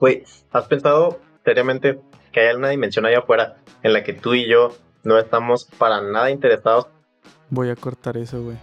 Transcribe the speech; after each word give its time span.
Güey, 0.00 0.24
¿has 0.52 0.64
pensado 0.66 1.20
seriamente 1.44 1.98
que 2.32 2.40
hay 2.40 2.54
una 2.54 2.68
dimensión 2.68 3.06
allá 3.06 3.18
afuera 3.18 3.56
en 3.82 3.92
la 3.92 4.02
que 4.04 4.12
tú 4.12 4.34
y 4.34 4.48
yo 4.48 4.76
no 5.04 5.18
estamos 5.18 5.64
para 5.78 6.00
nada 6.00 6.30
interesados? 6.30 6.86
Voy 7.50 7.70
a 7.70 7.76
cortar 7.76 8.16
eso, 8.16 8.42
güey. 8.42 8.56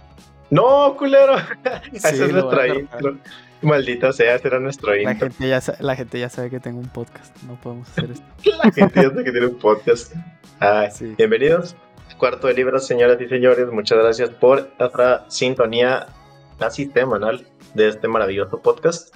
¡No, 0.50 0.96
culero! 0.96 1.34
Sí, 1.92 1.96
Ese 1.96 2.24
es 2.26 2.32
nuestro 2.32 2.66
intro. 2.66 3.18
Maldita 3.62 4.12
sea, 4.12 4.34
ese 4.36 4.48
era 4.48 4.60
nuestro 4.60 4.94
La 4.94 5.12
intro. 5.12 5.28
gente, 5.28 5.48
ya, 5.48 5.60
sa- 5.60 5.76
la 5.80 5.96
gente 5.96 6.20
ya 6.20 6.28
sabe 6.28 6.50
que 6.50 6.60
tengo 6.60 6.78
un 6.78 6.88
podcast. 6.88 7.36
No 7.42 7.58
podemos 7.60 7.88
hacer 7.88 8.10
esto. 8.12 8.24
La 8.62 8.70
gente 8.70 9.02
ya 9.02 9.08
sabe 9.08 9.24
que 9.24 9.32
tiene 9.32 9.46
un 9.46 9.58
podcast. 9.58 10.14
Ay, 10.60 10.90
Sí. 10.92 11.14
Bienvenidos. 11.16 11.74
Cuarto 12.18 12.46
de 12.46 12.54
libros, 12.54 12.86
señoras 12.86 13.20
y 13.20 13.26
señores. 13.28 13.66
Muchas 13.72 13.98
gracias 13.98 14.30
por 14.30 14.70
esta 14.78 15.28
sintonía 15.28 16.06
casi 16.58 16.86
semanal 16.86 17.46
de 17.74 17.88
este 17.88 18.08
maravilloso 18.08 18.60
podcast. 18.60 19.14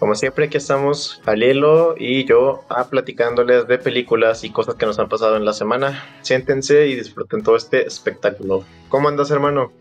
Como 0.00 0.14
siempre, 0.14 0.46
aquí 0.46 0.56
estamos 0.56 1.20
Alielo 1.26 1.94
y 1.98 2.24
yo 2.24 2.64
ah, 2.70 2.88
platicándoles 2.88 3.68
de 3.68 3.76
películas 3.76 4.42
y 4.44 4.50
cosas 4.50 4.76
que 4.76 4.86
nos 4.86 4.98
han 4.98 5.10
pasado 5.10 5.36
en 5.36 5.44
la 5.44 5.52
semana. 5.52 6.02
Siéntense 6.22 6.86
y 6.86 6.96
disfruten 6.96 7.42
todo 7.42 7.54
este 7.54 7.86
espectáculo. 7.86 8.64
¿Cómo 8.88 9.10
andas, 9.10 9.30
hermano? 9.30 9.72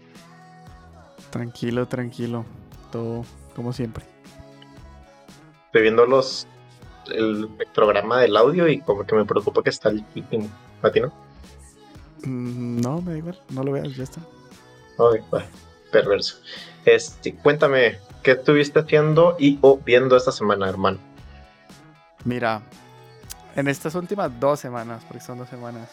Tranquilo, 1.29 1.87
tranquilo. 1.87 2.43
Todo 2.91 3.23
como 3.55 3.71
siempre. 3.71 4.03
Estoy 5.67 5.83
viendo 5.83 6.05
los, 6.05 6.47
el 7.13 7.47
programa 7.73 8.19
del 8.19 8.35
audio 8.35 8.67
y 8.67 8.81
como 8.81 9.05
que 9.05 9.15
me 9.15 9.23
preocupa 9.23 9.63
que 9.63 9.69
está 9.69 9.88
el 9.88 10.03
¿A 10.81 10.91
ti 10.91 10.99
no? 10.99 11.13
Mm, 12.25 12.81
No, 12.81 13.01
me 13.01 13.13
da 13.13 13.17
igual. 13.19 13.41
No 13.51 13.63
lo 13.63 13.71
veas, 13.71 13.95
ya 13.95 14.03
está. 14.03 14.19
Ay, 14.97 15.21
va, 15.33 15.45
perverso. 15.93 16.41
Este, 16.95 17.35
cuéntame, 17.35 17.98
¿qué 18.23 18.31
estuviste 18.31 18.79
haciendo 18.79 19.35
y 19.39 19.59
o 19.61 19.77
viendo 19.77 20.16
esta 20.17 20.31
semana, 20.31 20.67
hermano? 20.70 20.97
Mira, 22.25 22.61
en 23.55 23.67
estas 23.67 23.95
últimas 23.95 24.38
dos 24.39 24.59
semanas, 24.59 25.03
porque 25.08 25.23
son 25.23 25.38
dos 25.38 25.50
semanas. 25.50 25.89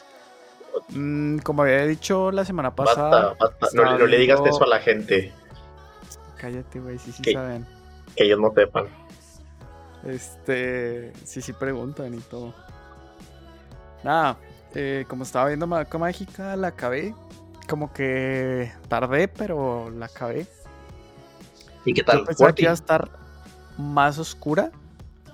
mm, 0.90 1.38
como 1.38 1.62
había 1.62 1.84
dicho 1.86 2.30
la 2.30 2.44
semana 2.44 2.74
pasada. 2.74 3.34
Basta, 3.40 3.46
basta. 3.60 3.68
No, 3.76 3.92
le- 3.92 3.98
no 3.98 4.06
le 4.06 4.18
digas 4.18 4.40
eso 4.44 4.64
a 4.64 4.66
la 4.68 4.78
gente, 4.80 5.32
Cállate, 6.38 6.80
güey, 6.80 6.98
sí, 6.98 7.12
sí 7.12 7.32
saben. 7.32 7.66
que 8.14 8.24
ellos 8.24 8.38
no 8.38 8.52
sepan. 8.54 8.86
Este, 10.06 11.12
sí, 11.24 11.40
sí 11.42 11.52
preguntan 11.54 12.12
y 12.14 12.18
todo. 12.18 12.54
Nada, 14.04 14.36
eh, 14.74 15.04
como 15.08 15.22
estaba 15.24 15.48
viendo 15.48 15.66
Madoka 15.66 15.98
Mágica, 15.98 16.54
la 16.56 16.68
acabé. 16.68 17.14
Como 17.68 17.92
que 17.92 18.70
tardé, 18.88 19.26
pero 19.28 19.90
la 19.90 20.06
acabé. 20.06 20.46
¿Y 21.86 21.94
qué 21.94 22.02
Yo 22.02 22.04
tal? 22.04 22.24
pensaba 22.24 22.48
Forti? 22.48 22.56
que 22.56 22.62
iba 22.64 22.72
a 22.72 22.74
estar 22.74 23.10
más 23.78 24.18
oscura. 24.18 24.70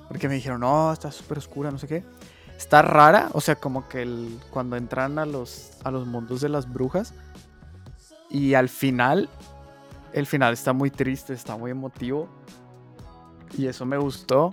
Porque 0.07 0.29
me 0.29 0.35
dijeron, 0.35 0.61
no, 0.61 0.93
está 0.93 1.11
súper 1.11 1.39
oscura, 1.39 1.71
no 1.71 1.79
sé 1.79 1.89
qué. 1.89 2.05
Está 2.57 2.83
rara, 2.83 3.31
o 3.33 3.41
sea, 3.41 3.57
como 3.57 3.89
que 3.89 4.03
el, 4.03 4.39
cuando 4.51 4.77
entran 4.77 5.19
a 5.19 5.27
los, 5.27 5.73
a 5.83 5.91
los 5.91 6.07
mundos 6.07 6.43
de 6.43 6.51
las 6.51 6.71
brujas. 6.71 7.15
Y 8.29 8.55
al 8.55 8.69
final, 8.69 9.29
el 10.13 10.27
final 10.27 10.53
está 10.53 10.73
muy 10.73 10.91
triste, 10.91 11.33
está 11.33 11.57
muy 11.57 11.71
emotivo. 11.71 12.29
Y 13.57 13.67
eso 13.67 13.87
me 13.87 13.97
gustó. 13.97 14.53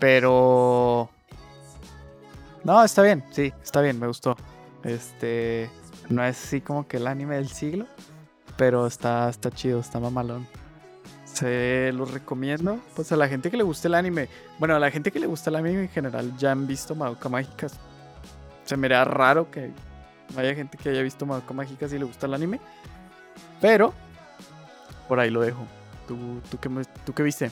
Pero... 0.00 1.08
No, 2.64 2.82
está 2.82 3.02
bien, 3.02 3.24
sí, 3.30 3.52
está 3.62 3.80
bien, 3.80 3.98
me 3.98 4.08
gustó. 4.08 4.36
Este... 4.82 5.70
No 6.08 6.22
es 6.24 6.42
así 6.44 6.60
como 6.60 6.86
que 6.86 6.96
el 6.98 7.06
anime 7.06 7.36
del 7.36 7.48
siglo. 7.48 7.86
Pero 8.56 8.86
está, 8.86 9.28
está 9.28 9.50
chido, 9.50 9.80
está 9.80 10.00
mamalón. 10.00 10.46
Se 11.34 11.90
los 11.92 12.12
recomiendo. 12.12 12.78
Pues 12.94 13.10
a 13.10 13.16
la 13.16 13.28
gente 13.28 13.50
que 13.50 13.56
le 13.56 13.64
guste 13.64 13.88
el 13.88 13.94
anime. 13.94 14.28
Bueno, 14.58 14.76
a 14.76 14.78
la 14.78 14.90
gente 14.90 15.10
que 15.10 15.18
le 15.18 15.26
gusta 15.26 15.50
el 15.50 15.56
anime 15.56 15.82
en 15.82 15.88
general 15.88 16.36
ya 16.38 16.52
han 16.52 16.66
visto 16.66 16.94
Madoka 16.94 17.28
Mágicas. 17.28 17.78
Se 18.64 18.76
me 18.76 18.86
hará 18.86 19.04
raro 19.04 19.50
que 19.50 19.72
haya 20.36 20.54
gente 20.54 20.78
que 20.78 20.90
haya 20.90 21.02
visto 21.02 21.26
Madoka 21.26 21.52
Mágicas 21.52 21.92
y 21.92 21.98
le 21.98 22.04
gusta 22.04 22.26
el 22.26 22.34
anime. 22.34 22.60
Pero 23.60 23.92
por 25.08 25.18
ahí 25.18 25.30
lo 25.30 25.40
dejo. 25.40 25.66
¿Tú, 26.06 26.40
tú, 26.50 26.58
qué, 26.58 26.70
tú 27.04 27.12
qué 27.12 27.24
viste? 27.24 27.50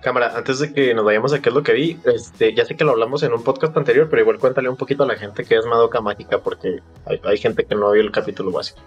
Cámara, 0.00 0.32
antes 0.36 0.58
de 0.58 0.72
que 0.72 0.92
nos 0.92 1.04
vayamos 1.04 1.32
a 1.32 1.40
qué 1.40 1.50
es 1.50 1.54
lo 1.54 1.62
que 1.62 1.72
vi, 1.72 2.00
este, 2.04 2.52
ya 2.52 2.64
sé 2.64 2.76
que 2.76 2.84
lo 2.84 2.92
hablamos 2.92 3.22
en 3.22 3.32
un 3.32 3.44
podcast 3.44 3.76
anterior, 3.76 4.08
pero 4.10 4.22
igual 4.22 4.38
cuéntale 4.38 4.68
un 4.68 4.76
poquito 4.76 5.04
a 5.04 5.06
la 5.06 5.16
gente 5.16 5.44
que 5.44 5.56
es 5.56 5.66
Madoka 5.66 6.00
Mágica, 6.00 6.38
porque 6.38 6.80
hay, 7.06 7.20
hay 7.22 7.38
gente 7.38 7.64
que 7.64 7.76
no 7.76 7.92
vio 7.92 8.02
el 8.02 8.10
capítulo 8.10 8.50
básico. 8.50 8.80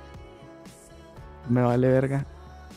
Me 1.49 1.61
vale 1.61 1.87
verga. 1.87 2.25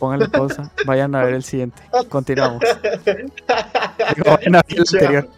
Pónganle 0.01 0.29
pausa. 0.29 0.73
Vayan 0.87 1.15
a 1.15 1.25
ver 1.25 1.35
el 1.35 1.45
siguiente. 1.45 1.81
Continuamos. 2.09 2.61
Digo, 4.17 4.31
vayan 4.37 4.57
a 4.57 4.63
ver 4.67 4.79
el 4.79 4.81
anterior. 4.81 5.29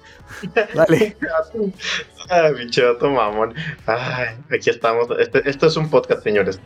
Dale. 0.74 1.16
Ay, 2.30 2.54
pinche 2.54 2.82
vato 2.84 3.10
mamón. 3.10 3.54
Ay, 3.86 4.28
aquí 4.50 4.70
estamos. 4.70 5.08
Este- 5.18 5.48
esto 5.50 5.66
es 5.66 5.76
un 5.76 5.90
podcast, 5.90 6.22
señores. 6.22 6.60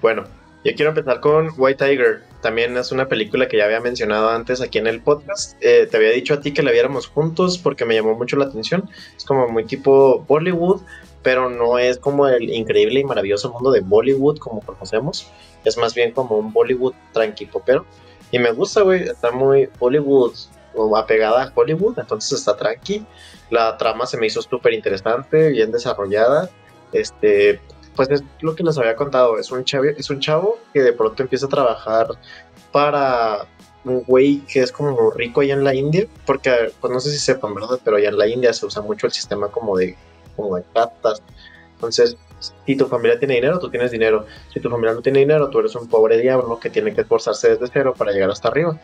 Bueno, 0.00 0.24
yo 0.64 0.72
quiero 0.74 0.90
empezar 0.90 1.20
con 1.20 1.50
White 1.56 1.84
Tiger. 1.84 2.22
También 2.40 2.76
es 2.76 2.92
una 2.92 3.08
película 3.08 3.48
que 3.48 3.58
ya 3.58 3.64
había 3.64 3.80
mencionado 3.80 4.30
antes 4.30 4.60
aquí 4.60 4.78
en 4.78 4.86
el 4.86 5.00
podcast. 5.00 5.56
Eh, 5.60 5.86
te 5.90 5.96
había 5.96 6.10
dicho 6.10 6.34
a 6.34 6.40
ti 6.40 6.52
que 6.54 6.62
la 6.62 6.70
viéramos 6.70 7.08
juntos 7.08 7.58
porque 7.58 7.84
me 7.84 7.94
llamó 7.94 8.14
mucho 8.14 8.36
la 8.36 8.44
atención. 8.46 8.88
Es 9.16 9.24
como 9.24 9.48
muy 9.48 9.64
tipo 9.64 10.20
Bollywood, 10.26 10.82
pero 11.22 11.50
no 11.50 11.78
es 11.78 11.98
como 11.98 12.28
el 12.28 12.48
increíble 12.50 13.00
y 13.00 13.04
maravilloso 13.04 13.52
mundo 13.52 13.72
de 13.72 13.80
Bollywood 13.80 14.38
como 14.38 14.60
conocemos. 14.60 15.30
Es 15.64 15.76
más 15.76 15.94
bien 15.94 16.12
como 16.12 16.36
un 16.36 16.52
Bollywood 16.52 16.94
tranqui 17.12 17.46
popero. 17.46 17.84
Y 18.30 18.38
me 18.38 18.52
gusta, 18.52 18.82
güey. 18.82 19.02
Está 19.02 19.30
muy 19.30 19.68
Bollywood 19.78 20.34
o 20.74 20.96
apegada 20.96 21.42
a 21.42 21.52
Hollywood, 21.54 21.98
entonces 21.98 22.38
está 22.38 22.56
tranqui. 22.56 23.04
La 23.50 23.76
trama 23.76 24.06
se 24.06 24.16
me 24.16 24.26
hizo 24.26 24.40
súper 24.42 24.72
interesante, 24.72 25.48
bien 25.48 25.72
desarrollada. 25.72 26.48
Este, 26.92 27.60
pues 27.96 28.08
es 28.10 28.22
lo 28.40 28.54
que 28.54 28.62
les 28.62 28.78
había 28.78 28.96
contado. 28.96 29.38
Es 29.38 29.50
un 29.50 29.64
chavo, 29.64 29.84
es 29.84 30.10
un 30.10 30.20
chavo 30.20 30.58
que 30.72 30.82
de 30.82 30.92
pronto 30.92 31.22
empieza 31.22 31.46
a 31.46 31.48
trabajar 31.48 32.08
para 32.72 33.46
un 33.84 34.02
güey 34.04 34.40
que 34.40 34.60
es 34.60 34.72
como 34.72 35.10
rico 35.10 35.40
allá 35.40 35.54
en 35.54 35.64
la 35.64 35.74
India, 35.74 36.06
porque 36.26 36.72
pues 36.80 36.92
no 36.92 37.00
sé 37.00 37.10
si 37.10 37.18
sepan, 37.18 37.54
¿verdad? 37.54 37.80
Pero 37.82 37.96
allá 37.96 38.10
en 38.10 38.18
la 38.18 38.28
India 38.28 38.52
se 38.52 38.66
usa 38.66 38.82
mucho 38.82 39.06
el 39.06 39.12
sistema 39.12 39.48
como 39.48 39.76
de, 39.76 39.96
como 40.36 40.56
de 40.56 40.64
castas. 40.74 41.22
Entonces, 41.74 42.16
si 42.40 42.76
tu 42.76 42.86
familia 42.86 43.18
tiene 43.18 43.34
dinero, 43.34 43.58
tú 43.58 43.70
tienes 43.70 43.90
dinero. 43.90 44.26
Si 44.52 44.60
tu 44.60 44.70
familia 44.70 44.94
no 44.94 45.02
tiene 45.02 45.20
dinero, 45.20 45.50
tú 45.50 45.60
eres 45.60 45.74
un 45.74 45.88
pobre 45.88 46.18
diablo 46.18 46.58
que 46.58 46.70
tiene 46.70 46.94
que 46.94 47.02
esforzarse 47.02 47.50
desde 47.50 47.66
cero 47.72 47.94
para 47.96 48.12
llegar 48.12 48.30
hasta 48.30 48.48
arriba. 48.48 48.78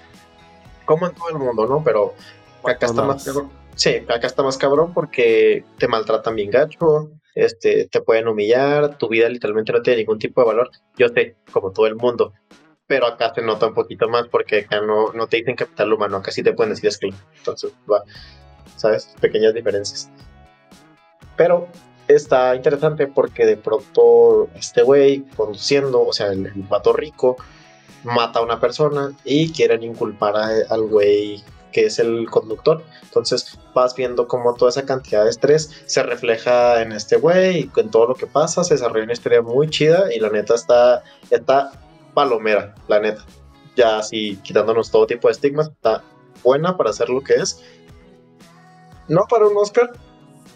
Como 0.84 1.06
en 1.06 1.15
todo 1.15 1.28
el 1.31 1.39
mundo, 1.39 1.67
¿no? 1.67 1.83
Pero 1.83 2.15
acá 2.62 2.87
está 2.87 3.03
más 3.03 3.25
cabrón. 3.25 3.50
Sí, 3.75 4.03
acá 4.09 4.27
está 4.27 4.43
más 4.43 4.56
cabrón 4.56 4.94
porque 4.94 5.65
te 5.78 5.89
maltratan 5.89 6.34
bien 6.34 6.50
gacho, 6.50 7.11
este, 7.34 7.89
te 7.89 8.00
pueden 8.00 8.27
humillar, 8.27 8.97
tu 8.97 9.09
vida 9.09 9.28
literalmente 9.28 9.73
no 9.73 9.83
tiene 9.83 9.99
ningún 9.99 10.19
tipo 10.19 10.41
de 10.41 10.47
valor. 10.47 10.71
Yo 10.97 11.09
sé, 11.09 11.37
como 11.53 11.73
todo 11.73 11.87
el 11.87 11.97
mundo, 11.97 12.33
pero 12.87 13.06
acá 13.06 13.34
se 13.34 13.43
nota 13.43 13.67
un 13.67 13.75
poquito 13.75 14.09
más 14.09 14.28
porque 14.28 14.61
acá 14.61 14.81
no, 14.81 15.12
no 15.12 15.27
te 15.27 15.38
dicen 15.38 15.56
capital 15.56 15.93
humano, 15.93 16.17
acá 16.17 16.31
sí 16.31 16.43
te 16.43 16.53
pueden 16.53 16.73
decir 16.73 16.88
esclavo. 16.88 17.17
Entonces, 17.37 17.73
va, 17.91 18.03
¿sabes? 18.77 19.15
Pequeñas 19.21 19.53
diferencias. 19.53 20.11
Pero 21.37 21.69
está 22.09 22.55
interesante 22.55 23.06
porque 23.06 23.47
de 23.47 23.56
pronto 23.56 24.49
este 24.55 24.83
güey 24.83 25.25
conduciendo, 25.37 26.03
o 26.06 26.12
sea, 26.12 26.28
el, 26.28 26.47
el 26.47 26.62
vato 26.62 26.93
rico, 26.93 27.37
mata 28.05 28.39
a 28.39 28.43
una 28.43 28.61
persona 28.61 29.12
y 29.25 29.53
quieren 29.53 29.83
inculpar 29.83 30.37
al 30.37 30.83
güey 30.83 31.43
que 31.72 31.84
es 31.84 31.99
el 31.99 32.27
conductor. 32.31 32.83
Entonces 33.03 33.59
vas 33.75 33.94
viendo 33.94 34.27
cómo 34.27 34.55
toda 34.55 34.71
esa 34.71 34.87
cantidad 34.87 35.25
de 35.25 35.31
estrés 35.31 35.71
se 35.84 36.03
refleja 36.03 36.81
en 36.81 36.93
este 36.93 37.17
güey 37.17 37.59
y 37.59 37.69
con 37.69 37.91
todo 37.91 38.09
lo 38.09 38.15
que 38.15 38.27
pasa 38.27 38.65
se 38.65 38.75
desarrolla 38.75 39.05
una 39.05 39.12
historia 39.12 39.43
muy 39.43 39.69
chida 39.69 40.12
y 40.15 40.19
la 40.19 40.31
neta 40.31 40.55
está, 40.55 41.03
está 41.31 41.73
palomera, 42.15 42.75
la 42.88 43.00
neta. 43.00 43.25
Ya 43.77 43.99
así 43.99 44.37
quitándonos 44.43 44.91
todo 44.91 45.06
tipo 45.06 45.28
de 45.28 45.33
estigmas, 45.33 45.69
está 45.69 46.03
buena 46.43 46.78
para 46.78 46.91
hacer 46.91 47.11
lo 47.11 47.21
que 47.21 47.34
es. 47.34 47.62
No 49.08 49.26
para 49.29 49.47
un 49.47 49.56
Oscar, 49.58 49.93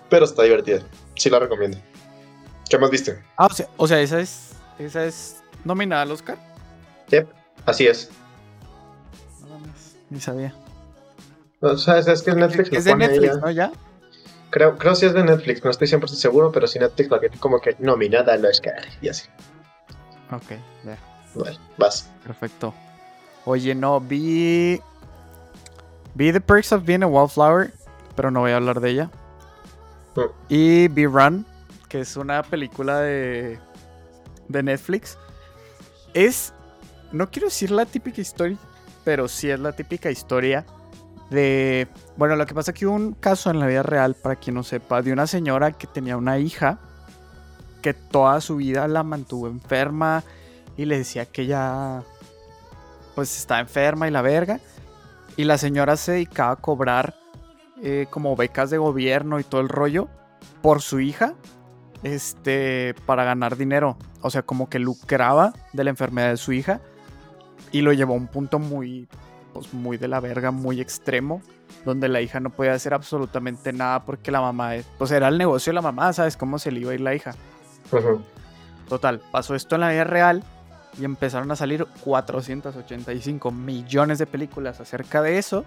pero 0.08 0.24
está 0.24 0.42
divertida. 0.44 0.82
Sí 1.20 1.28
la 1.28 1.38
recomiendo. 1.38 1.76
¿Qué 2.70 2.78
más 2.78 2.88
viste? 2.88 3.22
Ah, 3.36 3.44
o 3.44 3.52
sea, 3.52 3.68
o 3.76 3.86
sea, 3.86 4.00
esa 4.00 4.20
es. 4.20 4.52
Esa 4.78 5.04
es 5.04 5.42
nominada 5.66 6.00
al 6.00 6.12
Oscar. 6.12 6.38
Yep, 7.08 7.28
así 7.66 7.86
es. 7.86 8.08
No 9.42 9.58
mames, 9.58 9.96
ni 10.08 10.18
sabía. 10.18 10.54
O 11.60 11.76
sea, 11.76 11.98
es, 11.98 12.08
es 12.08 12.22
que 12.22 12.32
Netflix 12.32 12.72
Es 12.72 12.86
de 12.86 12.96
Netflix, 12.96 13.34
ella. 13.34 13.40
¿no? 13.42 13.50
Ya. 13.50 13.70
Creo, 14.48 14.78
creo 14.78 14.94
si 14.94 15.04
es 15.04 15.12
de 15.12 15.22
Netflix, 15.22 15.62
no 15.62 15.70
estoy 15.70 15.88
100% 15.88 16.06
seguro, 16.06 16.50
pero 16.52 16.66
si 16.66 16.78
Netflix 16.78 17.10
la 17.10 17.20
tiene 17.20 17.36
como 17.36 17.60
que 17.60 17.76
nominada 17.80 18.32
al 18.32 18.46
Oscar 18.46 18.80
y 19.02 19.10
así. 19.10 19.28
Ok, 20.32 20.52
ya. 20.86 20.96
Vale, 21.34 21.58
vas. 21.76 22.08
Perfecto. 22.24 22.72
Oye, 23.44 23.74
no, 23.74 24.00
vi. 24.00 24.80
Vi 26.14 26.32
The 26.32 26.40
Perks 26.40 26.72
of 26.72 26.86
Being 26.86 27.02
a 27.02 27.06
Wallflower, 27.06 27.74
pero 28.16 28.30
no 28.30 28.40
voy 28.40 28.52
a 28.52 28.56
hablar 28.56 28.80
de 28.80 28.88
ella. 28.88 29.10
Y 30.48 30.88
vi 30.88 31.06
Run, 31.06 31.46
que 31.88 32.00
es 32.00 32.16
una 32.16 32.42
película 32.42 33.00
de. 33.00 33.58
de 34.48 34.62
Netflix. 34.62 35.18
Es. 36.14 36.52
No 37.12 37.30
quiero 37.30 37.48
decir 37.48 37.70
la 37.70 37.86
típica 37.86 38.20
historia, 38.20 38.56
pero 39.04 39.28
sí 39.28 39.50
es 39.50 39.58
la 39.58 39.72
típica 39.72 40.10
historia 40.10 40.64
de... 41.30 41.88
Bueno, 42.16 42.36
lo 42.36 42.46
que 42.46 42.54
pasa 42.54 42.72
que 42.72 42.86
hubo 42.86 42.94
un 42.94 43.12
caso 43.14 43.50
en 43.50 43.58
la 43.58 43.66
vida 43.66 43.82
real, 43.82 44.14
para 44.14 44.36
quien 44.36 44.54
no 44.54 44.62
sepa, 44.62 45.02
de 45.02 45.12
una 45.12 45.26
señora 45.26 45.72
que 45.72 45.86
tenía 45.86 46.16
una 46.16 46.38
hija 46.38 46.78
que 47.80 47.94
toda 47.94 48.40
su 48.40 48.56
vida 48.56 48.86
la 48.88 49.02
mantuvo 49.02 49.48
enferma 49.48 50.22
y 50.76 50.84
le 50.84 50.98
decía 50.98 51.24
que 51.24 51.42
ella 51.42 52.02
pues 53.14 53.36
está 53.38 53.60
enferma 53.60 54.06
y 54.06 54.10
la 54.10 54.22
verga. 54.22 54.60
Y 55.36 55.44
la 55.44 55.56
señora 55.56 55.96
se 55.96 56.12
dedicaba 56.12 56.52
a 56.52 56.56
cobrar 56.56 57.14
eh, 57.82 58.06
como 58.10 58.36
becas 58.36 58.70
de 58.70 58.78
gobierno 58.78 59.40
y 59.40 59.44
todo 59.44 59.60
el 59.60 59.68
rollo 59.68 60.08
por 60.62 60.82
su 60.82 61.00
hija 61.00 61.34
este, 62.02 62.94
para 63.06 63.24
ganar 63.24 63.56
dinero. 63.56 63.96
O 64.22 64.30
sea, 64.30 64.42
como 64.42 64.68
que 64.68 64.78
lucraba 64.78 65.52
de 65.72 65.84
la 65.84 65.90
enfermedad 65.90 66.30
de 66.30 66.36
su 66.36 66.52
hija 66.52 66.80
y 67.72 67.82
lo 67.82 67.92
llevó 67.92 68.14
a 68.14 68.16
un 68.16 68.26
punto 68.26 68.58
muy, 68.58 69.08
pues 69.52 69.72
muy 69.72 69.96
de 69.96 70.08
la 70.08 70.20
verga, 70.20 70.50
muy 70.50 70.80
extremo, 70.80 71.42
donde 71.84 72.08
la 72.08 72.20
hija 72.20 72.40
no 72.40 72.50
podía 72.50 72.72
hacer 72.72 72.94
absolutamente 72.94 73.72
nada 73.72 74.04
porque 74.04 74.30
la 74.30 74.40
mamá, 74.40 74.72
pues 74.98 75.10
era 75.10 75.28
el 75.28 75.38
negocio 75.38 75.70
de 75.70 75.74
la 75.74 75.82
mamá, 75.82 76.12
¿sabes 76.12 76.36
cómo 76.36 76.58
se 76.58 76.70
le 76.70 76.80
iba 76.80 76.92
a 76.92 76.94
ir 76.94 77.00
la 77.00 77.14
hija? 77.14 77.34
Total, 78.88 79.20
pasó 79.30 79.54
esto 79.54 79.76
en 79.76 79.82
la 79.82 79.90
vida 79.90 80.04
real 80.04 80.42
y 80.98 81.04
empezaron 81.04 81.50
a 81.50 81.56
salir 81.56 81.86
485 82.04 83.50
millones 83.52 84.18
de 84.18 84.26
películas 84.26 84.80
acerca 84.80 85.22
de 85.22 85.38
eso. 85.38 85.64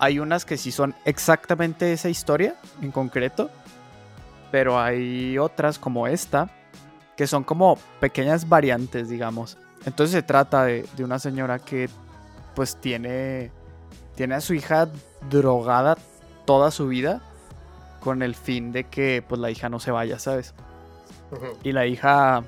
Hay 0.00 0.18
unas 0.18 0.46
que 0.46 0.56
sí 0.56 0.72
son 0.72 0.94
exactamente 1.04 1.92
esa 1.92 2.08
historia 2.08 2.56
en 2.80 2.90
concreto, 2.90 3.50
pero 4.50 4.80
hay 4.80 5.36
otras 5.36 5.78
como 5.78 6.06
esta 6.06 6.50
que 7.16 7.26
son 7.26 7.44
como 7.44 7.76
pequeñas 8.00 8.48
variantes, 8.48 9.10
digamos. 9.10 9.58
Entonces 9.84 10.12
se 10.12 10.22
trata 10.22 10.64
de, 10.64 10.88
una 11.00 11.18
señora 11.18 11.58
que 11.58 11.90
pues 12.54 12.76
tiene, 12.76 13.52
tiene 14.14 14.36
a 14.36 14.40
su 14.40 14.54
hija 14.54 14.88
drogada 15.28 15.98
toda 16.46 16.70
su 16.70 16.88
vida 16.88 17.20
con 18.00 18.22
el 18.22 18.34
fin 18.34 18.72
de 18.72 18.84
que 18.84 19.22
pues 19.28 19.38
la 19.38 19.50
hija 19.50 19.68
no 19.68 19.80
se 19.80 19.90
vaya, 19.90 20.18
¿sabes? 20.18 20.54
Y 21.62 21.72
la 21.72 21.84
hija 21.84 22.42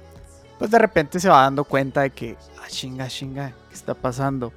pues 0.59 0.71
de 0.71 0.79
repente 0.79 1.21
se 1.21 1.29
va 1.29 1.43
dando 1.43 1.65
cuenta 1.65 2.01
de 2.01 2.11
que, 2.11 2.39
ah, 2.63 2.69
chinga, 2.69 3.09
chinga, 3.09 3.53
¿qué 3.69 3.75
está 3.75 3.93
pasando? 3.93 4.55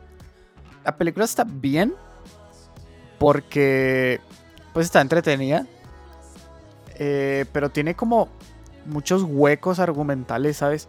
La 0.86 0.96
película 0.96 1.26
está 1.26 1.44
bien 1.44 1.94
porque 3.18 4.20
pues 4.74 4.88
está 4.88 5.02
entretenida, 5.02 5.66
eh, 6.96 7.46
pero 7.52 7.70
tiene 7.70 7.96
como 7.96 8.30
muchos 8.86 9.24
huecos 9.24 9.80
argumentales, 9.80 10.58
¿sabes? 10.58 10.88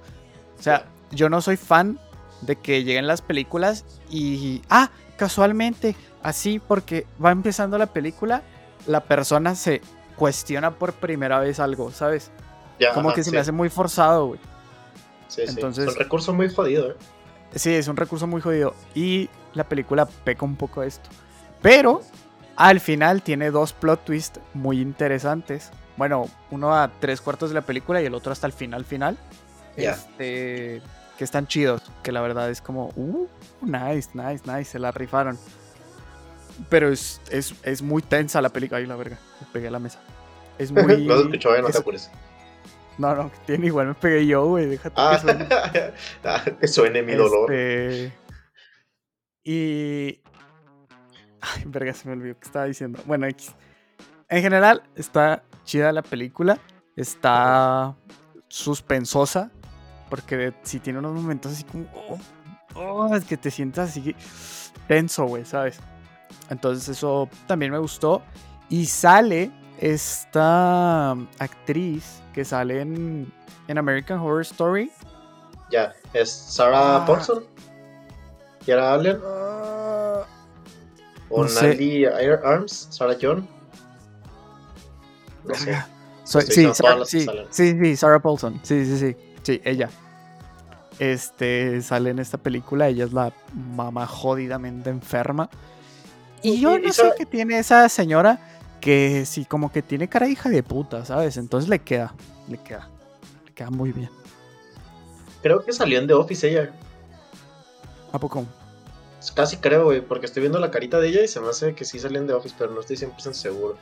O 0.59 0.63
sea, 0.63 0.87
yo 1.11 1.29
no 1.29 1.41
soy 1.41 1.57
fan 1.57 1.99
de 2.43 2.57
que 2.57 2.85
lleguen 2.85 3.07
las 3.07 3.23
películas 3.23 3.85
y, 4.11 4.63
ah, 4.69 4.91
casualmente, 5.17 5.97
así 6.23 6.59
porque 6.59 7.07
va 7.25 7.31
empezando 7.31 7.79
la 7.79 7.87
película, 7.87 8.43
la 8.87 9.05
persona 9.05 9.55
se 9.55 9.81
cuestiona 10.17 10.73
por 10.73 10.93
primera 10.95 11.39
vez 11.39 11.61
algo, 11.61 11.91
¿sabes? 11.91 12.31
como 12.93 13.13
que 13.15 13.25
se 13.25 13.31
me 13.31 13.39
hace 13.39 13.53
muy 13.53 13.71
forzado, 13.71 14.27
güey. 14.27 14.41
Sí, 15.29 15.43
Entonces, 15.47 15.85
sí. 15.85 15.91
Es 15.91 15.97
un 15.97 16.03
recurso 16.03 16.35
muy 16.35 16.51
jodido, 16.51 16.91
¿eh? 16.91 16.97
Sí, 17.55 17.73
es 17.73 17.89
un 17.89 17.97
recurso 17.97 18.27
muy 18.27 18.41
jodido. 18.41 18.75
Y 18.95 19.31
la 19.55 19.65
película 19.65 20.07
peca 20.07 20.45
un 20.45 20.57
poco 20.57 20.83
esto. 20.83 21.09
Pero 21.67 22.01
al 22.55 22.79
final 22.79 23.23
tiene 23.23 23.51
dos 23.51 23.73
plot 23.73 24.05
twists 24.05 24.39
muy 24.55 24.81
interesantes. 24.81 25.73
Bueno, 25.97 26.31
uno 26.53 26.73
a 26.73 26.93
tres 27.01 27.21
cuartos 27.21 27.51
de 27.51 27.57
la 27.57 27.63
película 27.63 28.01
y 28.01 28.07
el 28.07 28.15
otro 28.15 28.31
hasta 28.31 28.47
el 28.47 28.53
final 28.53 28.85
final. 28.85 29.19
Este, 29.75 30.81
que 31.19 31.25
están 31.25 31.49
chidos. 31.49 31.83
Que 32.05 32.13
la 32.13 32.21
verdad 32.21 32.53
es 32.53 32.61
como, 32.61 32.93
uh, 32.95 33.27
nice, 33.63 34.11
nice, 34.15 34.45
nice, 34.47 34.67
se 34.67 34.79
la 34.79 34.93
rifaron. 34.93 35.37
Pero 36.69 36.93
es, 36.93 37.21
es, 37.33 37.83
muy 37.83 38.01
tensa 38.01 38.41
la 38.41 38.51
película. 38.51 38.79
Ay, 38.79 38.87
la 38.87 38.95
verga, 38.95 39.19
me 39.41 39.49
pegué 39.53 39.67
a 39.67 39.73
la 39.73 39.81
mesa. 39.81 39.99
Es 40.59 40.71
muy. 40.71 41.05
no 41.05 41.17
escuchó 41.17 41.61
no 41.61 41.69
te 41.69 41.79
apures. 41.79 42.13
No, 42.97 43.13
no, 43.17 43.33
tiene 43.45 43.67
igual 43.67 43.89
me 43.89 43.95
pegué 43.95 44.25
yo, 44.25 44.47
güey. 44.47 44.67
Déjate 44.67 44.95
que 44.95 45.03
ah, 45.03 45.19
suene. 45.21 45.49
Ah, 46.23 46.45
que 46.61 46.69
suene 46.69 47.03
mi 47.03 47.15
dolor. 47.15 47.53
Este... 47.53 48.13
Y. 49.43 50.23
Ay, 51.55 51.65
verga, 51.67 51.93
se 51.93 52.09
me 52.09 52.15
olvidó 52.15 52.39
que 52.39 52.47
estaba 52.47 52.65
diciendo. 52.65 53.01
Bueno, 53.07 53.27
en 53.27 54.43
general 54.43 54.83
está 54.95 55.43
chida 55.65 55.93
la 55.93 56.03
película. 56.03 56.59
Está 56.97 57.95
suspensosa. 58.49 59.51
Porque 60.09 60.55
si 60.63 60.79
tiene 60.81 60.99
unos 60.99 61.15
momentos 61.15 61.53
así 61.53 61.65
como. 61.65 61.87
Oh, 61.95 62.19
oh, 62.75 63.15
es 63.15 63.25
que 63.25 63.37
te 63.37 63.51
sientas 63.51 63.91
así 63.91 64.15
tenso, 64.87 65.27
güey, 65.27 65.45
¿sabes? 65.45 65.79
Entonces 66.51 66.89
eso 66.89 67.29
también 67.47 67.73
me 67.73 67.79
gustó. 67.79 68.23
Y 68.69 68.87
sale 68.87 69.51
esta 69.79 71.13
actriz 71.39 72.23
que 72.33 72.45
sale 72.45 72.81
en, 72.81 73.33
American 73.69 74.19
Horror 74.19 74.43
Story. 74.43 74.91
Ya, 75.71 75.95
es 76.13 76.31
Sarah 76.31 77.03
ah. 77.03 77.07
Paulson. 77.07 77.45
¿Kiara 78.65 78.95
Allen? 78.95 79.19
Ah. 79.25 79.86
¿O 81.29 81.45
no 81.45 81.51
Arms? 82.45 82.89
¿Sarah 82.91 83.17
John? 83.21 83.49
No 85.45 85.55
sé. 85.55 85.77
sí, 86.25 86.41
sí, 87.07 87.27
sí, 87.51 87.79
sí, 87.79 87.97
Sarah 87.97 88.21
Paulson. 88.21 88.61
Sí, 88.63 88.85
sí, 88.85 88.99
sí. 88.99 89.17
Sí, 89.43 89.61
ella. 89.65 89.89
Este 90.99 91.81
sale 91.83 92.11
en 92.11 92.19
esta 92.19 92.39
película. 92.39 92.89
Ella 92.89 93.05
es 93.05 93.13
la 93.13 93.33
mamá 93.55 94.07
jodidamente 94.07 94.91
enferma. 94.91 95.49
Y 96.43 96.61
yo 96.61 96.79
no 96.79 96.93
sé 96.93 97.13
qué 97.17 97.27
tiene 97.27 97.59
esa 97.59 97.89
señora 97.89 98.41
que 98.81 99.25
sí, 99.27 99.45
como 99.45 99.73
que 99.73 99.83
tiene 99.83 100.09
cara 100.09 100.29
hija 100.29 100.49
de 100.49 100.63
puta, 100.63 101.05
¿sabes? 101.05 101.37
Entonces 101.37 101.69
le 101.69 101.81
queda, 101.81 102.15
le 102.49 102.59
queda, 102.59 102.89
le 103.45 103.53
queda 103.53 103.71
muy 103.71 103.93
bien. 103.93 104.11
Creo 105.43 105.65
que 105.65 105.73
salió 105.73 105.99
en 105.99 106.07
The 106.07 106.15
Office 106.15 106.49
ella. 106.49 106.73
¿A 108.13 108.19
poco? 108.19 108.45
Casi 109.35 109.57
creo, 109.57 109.85
güey, 109.85 110.01
porque 110.01 110.27
estoy 110.27 110.43
viendo 110.43 110.59
la 110.59 110.71
carita 110.71 111.01
de 111.01 111.09
ella 111.09 111.23
y 111.23 111.29
se 111.29 111.41
me 111.41 111.49
hace 111.49 111.75
que 111.75 111.85
sí 111.85 111.99
salió 111.99 112.21
en 112.21 112.27
The 112.27 112.35
Office, 112.35 112.55
pero 112.57 112.71
no 112.73 112.81
estoy 112.81 112.97
100% 112.97 113.33
seguro. 113.33 113.77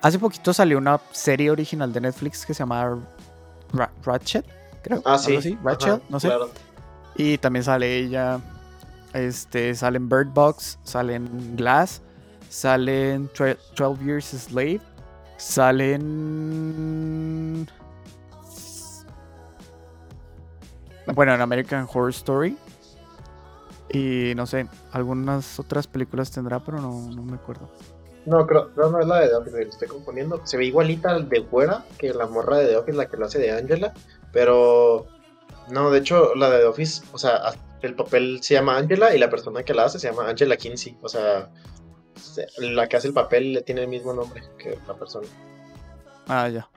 Hace 0.00 0.18
poquito 0.18 0.52
salió 0.52 0.78
una 0.78 1.00
serie 1.12 1.50
original 1.50 1.92
de 1.92 2.00
Netflix 2.00 2.46
que 2.46 2.54
se 2.54 2.60
llama 2.60 2.98
Ratchet, 4.04 4.44
creo. 4.82 5.02
Ah, 5.04 5.18
sí. 5.18 5.58
Ratchet, 5.62 6.02
no 6.08 6.20
sé. 6.20 6.30
Y 7.16 7.38
también 7.38 7.64
sale 7.64 7.96
ella. 7.96 8.40
Este, 9.12 9.74
sale 9.74 9.96
en 9.96 10.08
Bird 10.08 10.28
Box, 10.28 10.78
sale 10.84 11.14
en 11.14 11.56
Glass 11.56 12.02
Salen 12.48 13.30
12 13.36 13.58
Years 14.04 14.34
a 14.34 14.38
Slave. 14.38 14.80
Salen. 15.36 16.06
Bueno, 21.14 21.34
en 21.34 21.40
American 21.40 21.86
Horror 21.92 22.10
Story. 22.10 22.56
Y 23.96 24.34
no 24.34 24.46
sé, 24.46 24.66
algunas 24.92 25.58
otras 25.58 25.86
películas 25.86 26.30
tendrá, 26.30 26.60
pero 26.60 26.80
no, 26.80 26.92
me 27.22 27.36
acuerdo. 27.36 27.70
No, 28.26 28.46
creo, 28.46 28.70
no 28.76 29.00
es 29.00 29.06
la 29.06 29.20
de 29.20 29.28
The 29.28 29.34
Office, 29.36 29.62
estoy 29.62 29.88
componiendo. 29.88 30.44
Se 30.44 30.58
ve 30.58 30.66
igualita 30.66 31.12
al 31.12 31.28
de 31.28 31.42
fuera 31.44 31.84
que 31.96 32.12
la 32.12 32.26
morra 32.26 32.58
de 32.58 32.66
The 32.66 32.76
Office, 32.76 32.98
la 32.98 33.06
que 33.06 33.16
lo 33.16 33.26
hace 33.26 33.38
de 33.38 33.52
Angela. 33.52 33.94
Pero. 34.32 35.06
No, 35.70 35.90
de 35.90 36.00
hecho, 36.00 36.34
la 36.34 36.50
de 36.50 36.58
The 36.58 36.64
Office, 36.66 37.04
o 37.12 37.18
sea, 37.18 37.54
el 37.80 37.94
papel 37.94 38.40
se 38.42 38.54
llama 38.54 38.76
Angela 38.76 39.14
y 39.14 39.18
la 39.18 39.30
persona 39.30 39.62
que 39.62 39.74
la 39.74 39.84
hace 39.84 39.98
se 39.98 40.10
llama 40.10 40.28
Angela 40.28 40.56
Kinsey. 40.56 40.98
O 41.02 41.08
sea, 41.08 41.50
la 42.58 42.88
que 42.88 42.96
hace 42.96 43.08
el 43.08 43.14
papel 43.14 43.54
le 43.54 43.62
tiene 43.62 43.82
el 43.82 43.88
mismo 43.88 44.12
nombre 44.12 44.42
que 44.58 44.78
la 44.86 44.94
persona. 44.94 45.26
Ah, 46.28 46.48
ya. 46.48 46.68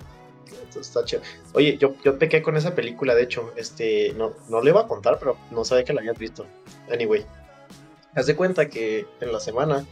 Oye, 1.53 1.77
yo, 1.77 1.96
yo 2.03 2.18
pequé 2.18 2.41
con 2.41 2.58
esa 2.58 2.75
película, 2.75 3.15
de 3.15 3.24
hecho, 3.24 3.53
este, 3.56 4.13
no, 4.13 4.34
no 4.50 4.62
le 4.62 4.72
iba 4.72 4.82
a 4.82 4.88
contar, 4.88 5.18
pero 5.20 5.38
no 5.51 5.65
sabía 5.65 5.84
que 5.84 5.94
la 5.94 6.01
habías 6.01 6.18
visto. 6.18 6.46
Anyway, 6.91 7.25
haz 8.15 8.25
de 8.25 8.36
cuenta 8.36 8.70
que 8.70 9.06
en 9.22 9.32
la 9.32 9.39
semana, 9.39 9.86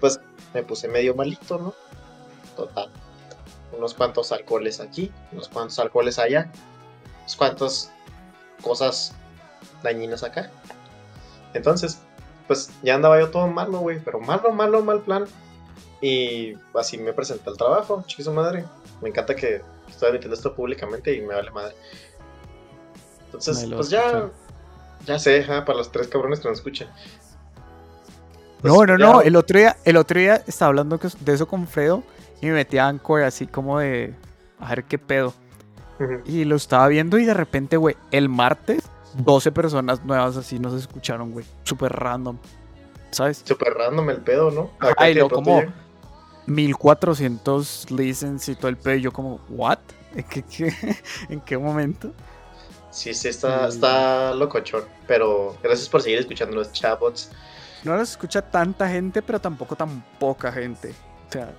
pues 0.00 0.20
me 0.54 0.62
puse 0.62 0.88
medio 0.88 1.14
malito, 1.14 1.58
¿no? 1.58 1.74
Total. 2.56 2.90
Unos 3.76 3.94
cuantos 3.94 4.32
alcoholes 4.32 4.80
aquí, 4.80 5.12
unos 5.32 5.48
cuantos 5.48 5.78
alcoholes 5.78 6.18
allá, 6.18 6.50
unos 7.20 7.36
cuantos 7.36 7.90
cosas 8.62 9.14
dañinas 9.82 10.22
acá. 10.22 10.50
Entonces, 11.54 12.00
pues 12.46 12.70
ya 12.82 12.94
andaba 12.94 13.20
yo 13.20 13.30
todo 13.30 13.46
malo, 13.46 13.78
güey, 13.78 14.00
pero 14.00 14.20
malo, 14.20 14.52
malo, 14.52 14.82
mal 14.82 15.02
plan. 15.02 15.26
Y 16.00 16.54
así 16.74 16.98
me 16.98 17.12
presenté 17.12 17.48
al 17.50 17.56
trabajo, 17.56 18.02
chiquizo 18.06 18.32
madre. 18.32 18.64
Me 19.00 19.10
encanta 19.10 19.34
que 19.34 19.62
estoy 19.90 20.08
admitiendo 20.08 20.36
esto 20.36 20.54
públicamente 20.54 21.14
y 21.14 21.20
me 21.20 21.34
vale 21.34 21.50
madre. 21.50 21.74
Entonces, 23.26 23.68
pues 23.74 23.90
ya, 23.90 24.30
ya 25.06 25.18
sé, 25.18 25.44
para 25.46 25.74
los 25.74 25.92
tres 25.92 26.08
cabrones 26.08 26.40
que 26.40 26.48
nos 26.48 26.58
escuchan. 26.58 26.88
no, 28.62 28.74
pues 28.74 28.88
no, 28.88 28.98
no, 28.98 29.22
el 29.22 29.36
otro 29.36 29.58
día, 29.58 29.76
el 29.84 29.96
otro 29.96 30.18
día 30.18 30.42
estaba 30.46 30.68
hablando 30.68 30.98
de 30.98 31.32
eso 31.32 31.46
con 31.46 31.66
Fredo 31.66 32.02
y 32.40 32.46
me 32.46 32.52
metí 32.52 32.78
a 32.78 32.88
Anchor 32.88 33.22
así 33.22 33.46
como 33.46 33.78
de, 33.78 34.14
a 34.58 34.70
ver 34.70 34.84
qué 34.84 34.98
pedo. 34.98 35.34
Y 36.24 36.44
lo 36.44 36.56
estaba 36.56 36.88
viendo 36.88 37.18
y 37.18 37.26
de 37.26 37.34
repente, 37.34 37.76
güey, 37.76 37.94
el 38.10 38.30
martes 38.30 38.84
12 39.18 39.52
personas 39.52 40.02
nuevas 40.04 40.36
así 40.36 40.58
nos 40.58 40.72
escucharon, 40.72 41.30
güey. 41.30 41.44
Súper 41.64 41.92
random. 41.92 42.38
¿sabes? 43.10 43.42
Súper 43.44 43.74
random 43.74 44.10
el 44.10 44.18
pedo, 44.18 44.50
¿no? 44.50 44.70
Ay, 44.96 45.14
pronto 45.14 45.36
como 45.36 45.62
1400 46.46 47.90
listens 47.90 48.48
y 48.48 48.54
todo 48.54 48.68
el 48.68 48.76
pedo. 48.76 48.94
y 48.96 49.00
Yo, 49.02 49.12
como, 49.12 49.40
¿what? 49.48 49.78
¿En 50.14 50.24
qué, 50.24 50.42
qué- 50.42 50.74
¿En 51.28 51.40
qué 51.40 51.56
momento? 51.58 52.10
Sí, 52.90 53.14
sí, 53.14 53.28
está, 53.28 53.68
Sí. 53.70 53.76
está 53.76 54.34
locochón. 54.34 54.84
Pero 55.06 55.56
gracias 55.62 55.88
por 55.88 56.02
seguir 56.02 56.18
escuchando 56.18 56.56
los 56.56 56.72
chatbots. 56.72 57.30
No 57.84 57.96
los 57.96 58.10
escucha 58.10 58.42
tanta 58.42 58.88
gente, 58.88 59.22
pero 59.22 59.40
tampoco 59.40 59.76
tan 59.76 60.02
poca 60.18 60.50
gente. 60.52 60.90
O 61.28 61.32
sea, 61.32 61.52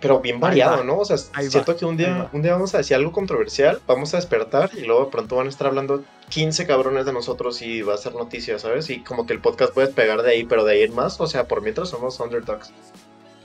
Pero 0.00 0.20
bien 0.20 0.38
variado, 0.40 0.78
va. 0.78 0.84
¿no? 0.84 0.98
O 0.98 1.04
sea, 1.04 1.16
siento 1.16 1.72
va, 1.72 1.78
que 1.78 1.84
un 1.84 1.96
día, 1.96 2.28
un 2.32 2.42
día 2.42 2.52
vamos 2.52 2.74
a 2.74 2.78
decir 2.78 2.96
algo 2.96 3.12
controversial, 3.12 3.80
vamos 3.86 4.12
a 4.14 4.18
despertar 4.18 4.70
y 4.76 4.82
luego 4.82 5.04
de 5.06 5.10
pronto 5.10 5.36
van 5.36 5.46
a 5.46 5.50
estar 5.50 5.66
hablando 5.68 6.04
15 6.28 6.66
cabrones 6.66 7.06
de 7.06 7.12
nosotros 7.12 7.62
y 7.62 7.82
va 7.82 7.94
a 7.94 7.98
ser 7.98 8.14
noticia, 8.14 8.58
¿sabes? 8.58 8.90
Y 8.90 9.02
como 9.02 9.26
que 9.26 9.32
el 9.32 9.40
podcast 9.40 9.72
puede 9.72 9.88
pegar 9.88 10.22
de 10.22 10.30
ahí, 10.32 10.44
pero 10.44 10.64
de 10.64 10.72
ahí 10.74 10.82
en 10.82 10.94
más, 10.94 11.20
o 11.20 11.26
sea, 11.26 11.48
por 11.48 11.62
mientras 11.62 11.88
somos 11.88 12.18
underdogs. 12.20 12.72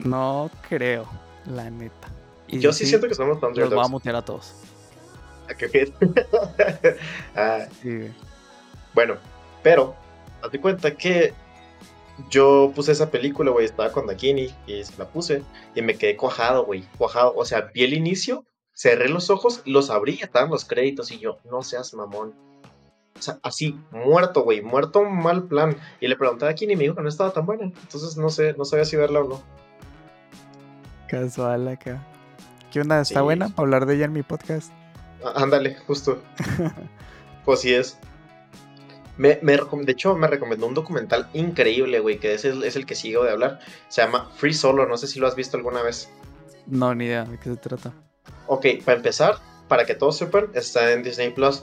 No 0.04 0.50
creo, 0.68 1.06
la 1.46 1.70
neta. 1.70 2.08
Y 2.46 2.60
Yo 2.60 2.72
sí 2.72 2.86
siento 2.86 3.08
que 3.08 3.14
somos 3.14 3.40
los 3.40 3.70
voy 3.70 3.84
a 3.84 3.88
mutear 3.88 4.16
a 4.16 4.22
todos. 4.22 4.54
¿A 5.50 5.54
qué 5.58 5.70
qué? 5.70 5.92
Ah, 7.36 7.66
Sí, 7.82 8.10
bueno, 8.94 9.16
pero, 9.62 9.96
hazte 10.42 10.60
cuenta 10.60 10.94
que 10.94 11.34
yo 12.30 12.72
puse 12.74 12.92
esa 12.92 13.10
película, 13.10 13.50
güey, 13.50 13.64
estaba 13.64 13.90
con 13.90 14.06
Dakini 14.06 14.54
y 14.66 14.84
se 14.84 14.96
la 14.98 15.08
puse 15.08 15.42
y 15.74 15.82
me 15.82 15.96
quedé 15.96 16.16
cuajado, 16.16 16.64
güey, 16.64 16.84
cuajado. 16.96 17.34
O 17.36 17.44
sea, 17.44 17.72
vi 17.74 17.82
el 17.82 17.94
inicio, 17.94 18.46
cerré 18.72 19.08
los 19.08 19.30
ojos, 19.30 19.62
los 19.64 19.90
abrí 19.90 20.20
estaban 20.22 20.50
los 20.50 20.64
créditos 20.64 21.10
y 21.10 21.18
yo, 21.18 21.38
no 21.50 21.62
seas 21.62 21.92
mamón. 21.94 22.34
O 23.18 23.22
sea, 23.22 23.38
así, 23.42 23.78
muerto, 23.90 24.42
güey, 24.42 24.60
muerto 24.60 25.02
mal 25.02 25.44
plan. 25.44 25.76
Y 26.00 26.06
le 26.08 26.16
pregunté 26.16 26.44
a 26.44 26.48
Dakini 26.48 26.74
y 26.74 26.76
me 26.76 26.82
dijo 26.84 26.94
que 26.94 27.02
no 27.02 27.08
estaba 27.08 27.32
tan 27.32 27.46
buena. 27.46 27.64
Entonces 27.64 28.16
no 28.16 28.28
sé, 28.30 28.54
no 28.56 28.64
sabía 28.64 28.84
si 28.84 28.96
verla 28.96 29.20
o 29.20 29.28
no. 29.28 29.63
Casual 31.14 31.68
acá. 31.68 32.02
¿Qué 32.72 32.80
onda? 32.80 33.00
¿Está 33.00 33.20
Sí. 33.20 33.24
buena 33.24 33.48
para 33.48 33.64
hablar 33.66 33.86
de 33.86 33.94
ella 33.94 34.04
en 34.06 34.12
mi 34.12 34.22
podcast? 34.22 34.70
Ah, 35.24 35.32
Ándale, 35.36 35.76
justo. 35.86 36.22
pues 37.44 37.60
sí 37.60 37.72
es. 37.74 37.98
Me, 39.16 39.38
me 39.42 39.56
recom- 39.56 39.84
de 39.84 39.92
hecho, 39.92 40.16
me 40.16 40.26
recomendó 40.26 40.66
un 40.66 40.74
documental 40.74 41.28
increíble, 41.34 42.00
güey, 42.00 42.18
que 42.18 42.34
es 42.34 42.44
el, 42.44 42.64
es 42.64 42.74
el 42.74 42.84
que 42.84 42.96
sigo 42.96 43.22
de 43.24 43.30
hablar. 43.30 43.60
Se 43.88 44.02
llama 44.02 44.30
Free 44.36 44.52
Solo, 44.54 44.86
no 44.86 44.96
sé 44.96 45.06
si 45.06 45.20
lo 45.20 45.28
has 45.28 45.36
visto 45.36 45.56
alguna 45.56 45.82
vez. 45.82 46.08
No, 46.66 46.94
ni 46.94 47.04
idea 47.04 47.24
de 47.24 47.38
qué 47.38 47.50
se 47.50 47.56
trata. 47.56 47.92
Ok, 48.48 48.66
para 48.84 48.96
empezar, 48.96 49.36
para 49.68 49.84
que 49.84 49.94
todos 49.94 50.16
sepan, 50.18 50.46
está 50.54 50.92
en 50.92 51.02
Disney 51.04 51.30
Plus. 51.30 51.62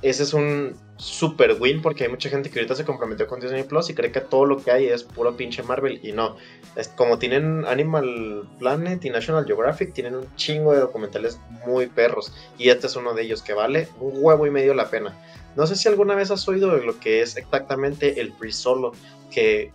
Ese 0.00 0.22
es 0.22 0.32
un 0.32 0.74
super 1.02 1.56
win 1.60 1.82
porque 1.82 2.04
hay 2.04 2.10
mucha 2.10 2.28
gente 2.28 2.48
que 2.48 2.60
ahorita 2.60 2.76
se 2.76 2.84
comprometió 2.84 3.26
con 3.26 3.40
Disney 3.40 3.64
Plus 3.64 3.90
y 3.90 3.94
cree 3.94 4.12
que 4.12 4.20
todo 4.20 4.46
lo 4.46 4.62
que 4.62 4.70
hay 4.70 4.86
es 4.86 5.02
puro 5.02 5.36
pinche 5.36 5.64
Marvel 5.64 5.98
y 6.02 6.12
no. 6.12 6.36
Es 6.76 6.88
como 6.88 7.18
tienen 7.18 7.64
Animal 7.66 8.48
Planet 8.60 9.04
y 9.04 9.10
National 9.10 9.44
Geographic, 9.44 9.92
tienen 9.92 10.14
un 10.14 10.36
chingo 10.36 10.72
de 10.72 10.78
documentales 10.78 11.40
muy 11.66 11.88
perros 11.88 12.32
y 12.56 12.68
este 12.68 12.86
es 12.86 12.94
uno 12.94 13.14
de 13.14 13.22
ellos 13.22 13.42
que 13.42 13.52
vale 13.52 13.88
un 13.98 14.12
huevo 14.14 14.46
y 14.46 14.50
medio 14.52 14.74
la 14.74 14.90
pena. 14.90 15.18
No 15.56 15.66
sé 15.66 15.74
si 15.74 15.88
alguna 15.88 16.14
vez 16.14 16.30
has 16.30 16.46
oído 16.46 16.76
de 16.76 16.86
lo 16.86 16.98
que 17.00 17.20
es 17.20 17.36
exactamente 17.36 18.20
el 18.20 18.32
Free 18.34 18.52
Solo, 18.52 18.92
que 19.32 19.72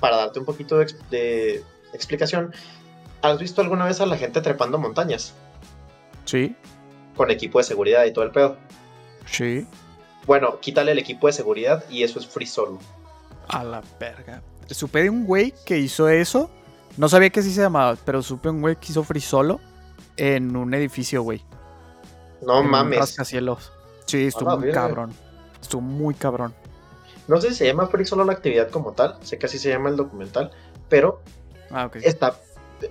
para 0.00 0.16
darte 0.16 0.38
un 0.38 0.44
poquito 0.44 0.76
de, 0.76 0.86
de 1.10 1.62
explicación, 1.94 2.52
¿has 3.22 3.38
visto 3.38 3.62
alguna 3.62 3.86
vez 3.86 4.02
a 4.02 4.06
la 4.06 4.18
gente 4.18 4.42
trepando 4.42 4.78
montañas? 4.78 5.34
Sí, 6.26 6.54
con 7.16 7.30
equipo 7.30 7.58
de 7.58 7.64
seguridad 7.64 8.04
y 8.04 8.12
todo 8.12 8.26
el 8.26 8.32
pedo. 8.32 8.58
sí. 9.24 9.66
Bueno, 10.26 10.60
quítale 10.60 10.92
el 10.92 10.98
equipo 10.98 11.26
de 11.26 11.32
seguridad 11.32 11.84
y 11.90 12.02
eso 12.02 12.18
es 12.18 12.26
free 12.26 12.46
solo. 12.46 12.78
A 13.48 13.64
la 13.64 13.82
verga. 13.98 14.42
Supe 14.70 15.02
de 15.02 15.10
un 15.10 15.26
güey 15.26 15.52
que 15.66 15.78
hizo 15.78 16.08
eso. 16.08 16.50
No 16.96 17.08
sabía 17.08 17.30
que 17.30 17.40
así 17.40 17.52
se 17.52 17.60
llamaba, 17.62 17.96
pero 18.04 18.22
supe 18.22 18.48
un 18.48 18.60
güey 18.60 18.76
que 18.76 18.92
hizo 18.92 19.02
free 19.02 19.20
solo 19.20 19.60
en 20.16 20.56
un 20.56 20.72
edificio, 20.74 21.22
güey. 21.22 21.42
No 22.42 22.60
en 22.60 22.70
mames. 22.70 22.98
rascacielos. 22.98 23.72
Sí, 24.06 24.26
estuvo 24.26 24.50
la 24.50 24.56
muy 24.56 24.66
verga. 24.66 24.82
cabrón. 24.82 25.12
Estuvo 25.60 25.80
muy 25.80 26.14
cabrón. 26.14 26.54
No 27.28 27.40
sé 27.40 27.50
si 27.50 27.54
se 27.56 27.66
llama 27.66 27.86
free 27.86 28.04
solo 28.04 28.24
la 28.24 28.32
actividad 28.32 28.68
como 28.70 28.92
tal, 28.92 29.16
sé 29.22 29.38
que 29.38 29.46
así 29.46 29.58
se 29.58 29.68
llama 29.70 29.88
el 29.90 29.96
documental, 29.96 30.50
pero 30.88 31.20
Ah, 31.70 31.88
está 32.02 32.36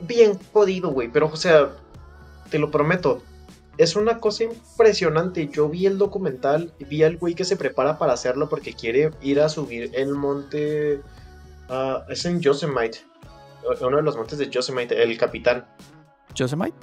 bien 0.02 0.40
jodido, 0.54 0.90
güey. 0.90 1.08
Pero, 1.10 1.28
o 1.28 1.36
sea, 1.36 1.70
te 2.50 2.58
lo 2.58 2.72
prometo, 2.72 3.22
es 3.82 3.96
una 3.96 4.20
cosa 4.20 4.44
impresionante. 4.46 5.48
Yo 5.48 5.70
vi 5.70 5.86
el 5.86 5.98
documental, 5.98 6.74
vi 6.90 7.04
al 7.04 7.18
güey 7.18 7.34
que 7.36 7.44
se 7.46 7.58
prepara 7.58 7.98
para 7.98 8.14
hacerlo 8.14 8.50
porque 8.50 8.74
quiere 8.74 9.12
ir 9.22 9.40
a 9.42 9.50
subir 9.50 9.92
el 9.94 10.14
monte. 10.16 11.02
ah, 11.70 12.04
es 12.10 12.26
en 12.26 12.42
Yosemite, 12.42 13.00
uno 13.82 13.98
de 13.98 14.04
los 14.04 14.18
montes 14.18 14.38
de 14.38 14.50
Yosemite, 14.50 15.02
el 15.02 15.18
capitán. 15.18 15.66
¿Yosemite? 16.36 16.76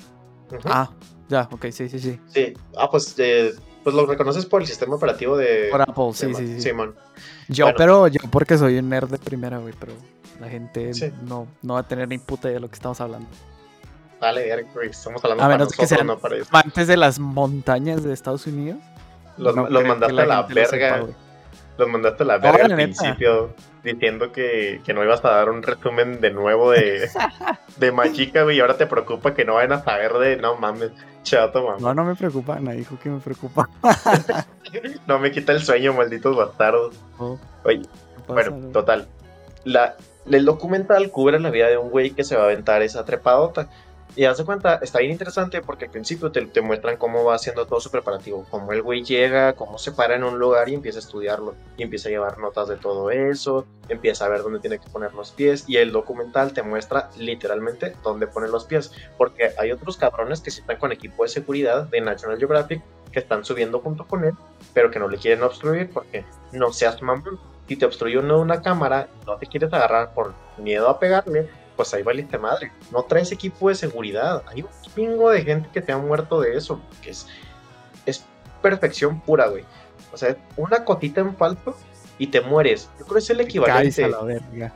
Ujú. 0.51 0.61
Ah, 0.65 0.91
ya, 1.29 1.49
ok, 1.53 1.67
sí, 1.71 1.89
sí, 1.89 1.99
sí. 1.99 2.19
Sí, 2.29 2.55
ah, 2.77 2.89
pues, 2.91 3.15
eh, 3.19 3.53
pues 3.85 3.95
lo 3.95 4.07
reconoces 4.07 4.47
por 4.47 4.63
el 4.63 4.67
sistema 4.67 4.97
operativo 4.97 5.37
de. 5.37 5.69
Por 5.71 5.83
Apple, 5.83 6.13
sí, 6.15 6.33
sí, 6.35 6.47
sí. 6.55 6.61
Simón. 6.63 6.95
Yo, 7.49 7.67
Bueno. 7.67 7.77
pero 7.79 8.09
yo 8.09 8.21
porque 8.31 8.57
soy 8.57 8.79
un 8.79 8.89
nerd 8.89 9.11
de 9.11 9.19
primera, 9.19 9.59
güey, 9.59 9.75
pero 9.79 9.93
la 10.41 10.49
gente 10.49 10.95
Sí. 10.95 11.13
no, 11.27 11.47
no 11.63 11.75
va 11.75 11.81
a 11.81 11.89
tener 11.89 12.09
ni 12.09 12.17
puta 12.19 12.49
idea 12.49 12.55
de 12.55 12.61
lo 12.61 12.69
que 12.69 12.75
estamos 12.75 13.01
hablando. 13.01 13.29
Vale, 14.21 14.67
güey, 14.75 14.91
estamos 14.91 15.25
hablando 15.25 15.45
A 15.45 15.47
para 15.47 15.59
menos 15.59 15.73
que 15.73 15.83
nosotros, 15.83 15.89
sean 15.89 16.07
no 16.07 16.19
para 16.19 16.35
ellos. 16.37 16.49
Antes 16.53 16.89
de 16.89 16.97
las 16.97 17.19
montañas 17.19 18.03
de 18.03 18.13
Estados 18.13 18.47
Unidos. 18.47 18.79
Los, 19.37 19.55
no 19.55 19.63
los 19.63 19.69
creo 19.69 19.83
que 19.83 19.89
mandaste 19.89 20.21
a 20.21 20.27
la 20.27 20.43
verga. 20.43 21.07
los 21.77 21.89
mandaste 21.89 22.23
a 22.25 22.27
la 22.27 22.39
verga 22.39 22.65
al 22.65 22.71
la 22.71 22.77
principio. 22.77 23.55
Diciendo 23.85 24.33
que, 24.33 24.81
que 24.85 24.93
no 24.93 25.05
ibas 25.05 25.25
a 25.25 25.31
dar 25.31 25.51
un 25.51 25.63
resumen 25.63 26.21
de 26.21 26.31
nuevo 26.33 26.73
de, 26.73 27.09
de 27.77 27.93
Machica, 27.93 28.43
güey. 28.43 28.57
Y 28.57 28.61
ahora 28.61 28.77
te 28.77 28.87
preocupa 28.87 29.35
que 29.35 29.45
no 29.45 29.55
vayan 29.55 29.73
a 29.73 29.85
saber 29.85 30.15
de. 30.15 30.37
No 30.37 30.57
mames, 30.57 30.91
chato, 31.23 31.65
mamá. 31.65 31.79
No, 31.81 31.95
no 31.95 32.05
me 32.05 32.17
preocupa, 32.17 32.59
nadie 32.59 32.79
dijo 32.79 32.99
que 32.99 33.09
me 33.11 33.21
preocupa. 33.21 33.69
No 35.07 35.19
me 35.19 35.31
quita 35.31 35.53
el 35.53 35.63
sueño, 35.63 35.95
malditos 35.95 36.37
bastardos. 36.37 36.95
Oye, 37.65 37.81
¿qué 37.81 38.23
pasa, 38.27 38.51
Bueno, 38.51 38.69
total. 38.71 39.09
La, 39.65 39.97
el 40.31 40.45
documental 40.45 41.11
cubre 41.11 41.41
la 41.41 41.51
vida 41.51 41.69
de 41.69 41.79
un 41.79 41.91
güey 41.91 42.11
que 42.11 42.25
se 42.25 42.37
va 42.37 42.43
a 42.43 42.45
aventar 42.47 42.83
esa 42.83 43.05
trepadota. 43.05 43.71
Y 44.17 44.25
haz 44.25 44.39
de 44.39 44.45
cuenta, 44.45 44.81
está 44.83 44.99
bien 44.99 45.13
interesante 45.13 45.61
porque 45.61 45.85
al 45.85 45.91
principio 45.91 46.33
te, 46.33 46.45
te 46.47 46.61
muestran 46.61 46.97
cómo 46.97 47.25
va 47.25 47.35
haciendo 47.35 47.67
todo 47.67 47.81
su 47.81 47.91
preparativo. 47.91 48.45
Cómo 48.51 48.73
el 48.73 48.83
güey 48.83 49.05
llega, 49.05 49.53
cómo 49.53 49.79
se 49.79 49.93
para 49.93 50.17
en 50.17 50.25
un 50.25 50.39
lugar 50.39 50.69
y 50.69 50.75
empieza 50.75 50.99
a 50.99 51.03
estudiarlo. 51.03 51.55
Y 51.77 51.83
empieza 51.83 52.09
a 52.09 52.13
llevar 52.13 52.39
notas 52.39 52.69
de 52.69 52.77
todo 52.77 53.11
eso. 53.11 53.67
Empieza 53.89 54.25
a 54.25 54.29
ver 54.29 54.43
dónde 54.43 54.61
tiene 54.61 54.79
que 54.79 54.91
poner 54.91 55.15
los 55.15 55.31
pies. 55.31 55.65
Y 55.69 55.77
el 55.77 55.93
documental 55.93 56.53
te 56.53 56.63
muestra 56.63 57.11
literalmente 57.19 57.95
dónde 58.03 58.27
pone 58.27 58.49
los 58.49 58.65
pies. 58.65 58.93
Porque 59.17 59.53
hay 59.57 59.71
otros 59.71 59.97
cabrones 59.97 60.41
que 60.41 60.51
sí 60.51 60.61
están 60.61 60.79
con 60.79 60.91
equipo 60.91 61.23
de 61.23 61.29
seguridad 61.29 61.85
de 61.85 62.01
National 62.01 62.39
Geographic 62.39 62.83
que 63.13 63.21
están 63.21 63.45
subiendo 63.45 63.81
junto 63.81 64.07
con 64.07 64.25
él, 64.25 64.35
pero 64.75 64.91
que 64.91 64.99
no 64.99 65.09
le 65.09 65.17
quieren 65.17 65.43
obstruir 65.43 65.91
porque 65.91 66.27
no 66.53 66.73
seas 66.73 67.01
mamón 67.01 67.39
si 67.69 67.77
te 67.77 67.85
obstruye 67.85 68.19
uno 68.19 68.41
una 68.41 68.63
cámara 68.63 69.09
no 69.27 69.37
te 69.37 69.47
quieres 69.47 69.73
agarrar 69.73 70.15
por 70.15 70.33
miedo 70.57 70.89
a 70.89 70.99
pegarle, 70.99 71.51
pues 71.79 71.95
ahí 71.95 72.03
valiste 72.03 72.37
madre. 72.39 72.73
No 72.91 73.05
traes 73.05 73.31
equipo 73.31 73.69
de 73.69 73.77
seguridad. 73.77 74.43
Hay 74.49 74.63
un 74.63 74.69
chingo 74.83 75.31
de 75.31 75.45
gente 75.45 75.69
que 75.73 75.81
te 75.81 75.93
ha 75.93 75.97
muerto 75.97 76.41
de 76.41 76.57
eso, 76.57 76.81
que 77.01 77.11
es, 77.11 77.29
es 78.05 78.25
perfección 78.61 79.21
pura, 79.21 79.47
güey. 79.47 79.65
O 80.13 80.17
sea, 80.17 80.37
una 80.57 80.85
cotita 80.85 81.21
en 81.21 81.37
falso 81.37 81.77
y 82.19 82.27
te 82.27 82.41
mueres. 82.41 82.91
Yo 82.99 83.05
creo 83.05 83.15
que 83.15 83.19
es 83.21 83.31
el 83.31 83.41
equivalente. 83.43 84.05
a 84.05 84.09
la 84.09 84.23
verga. 84.25 84.75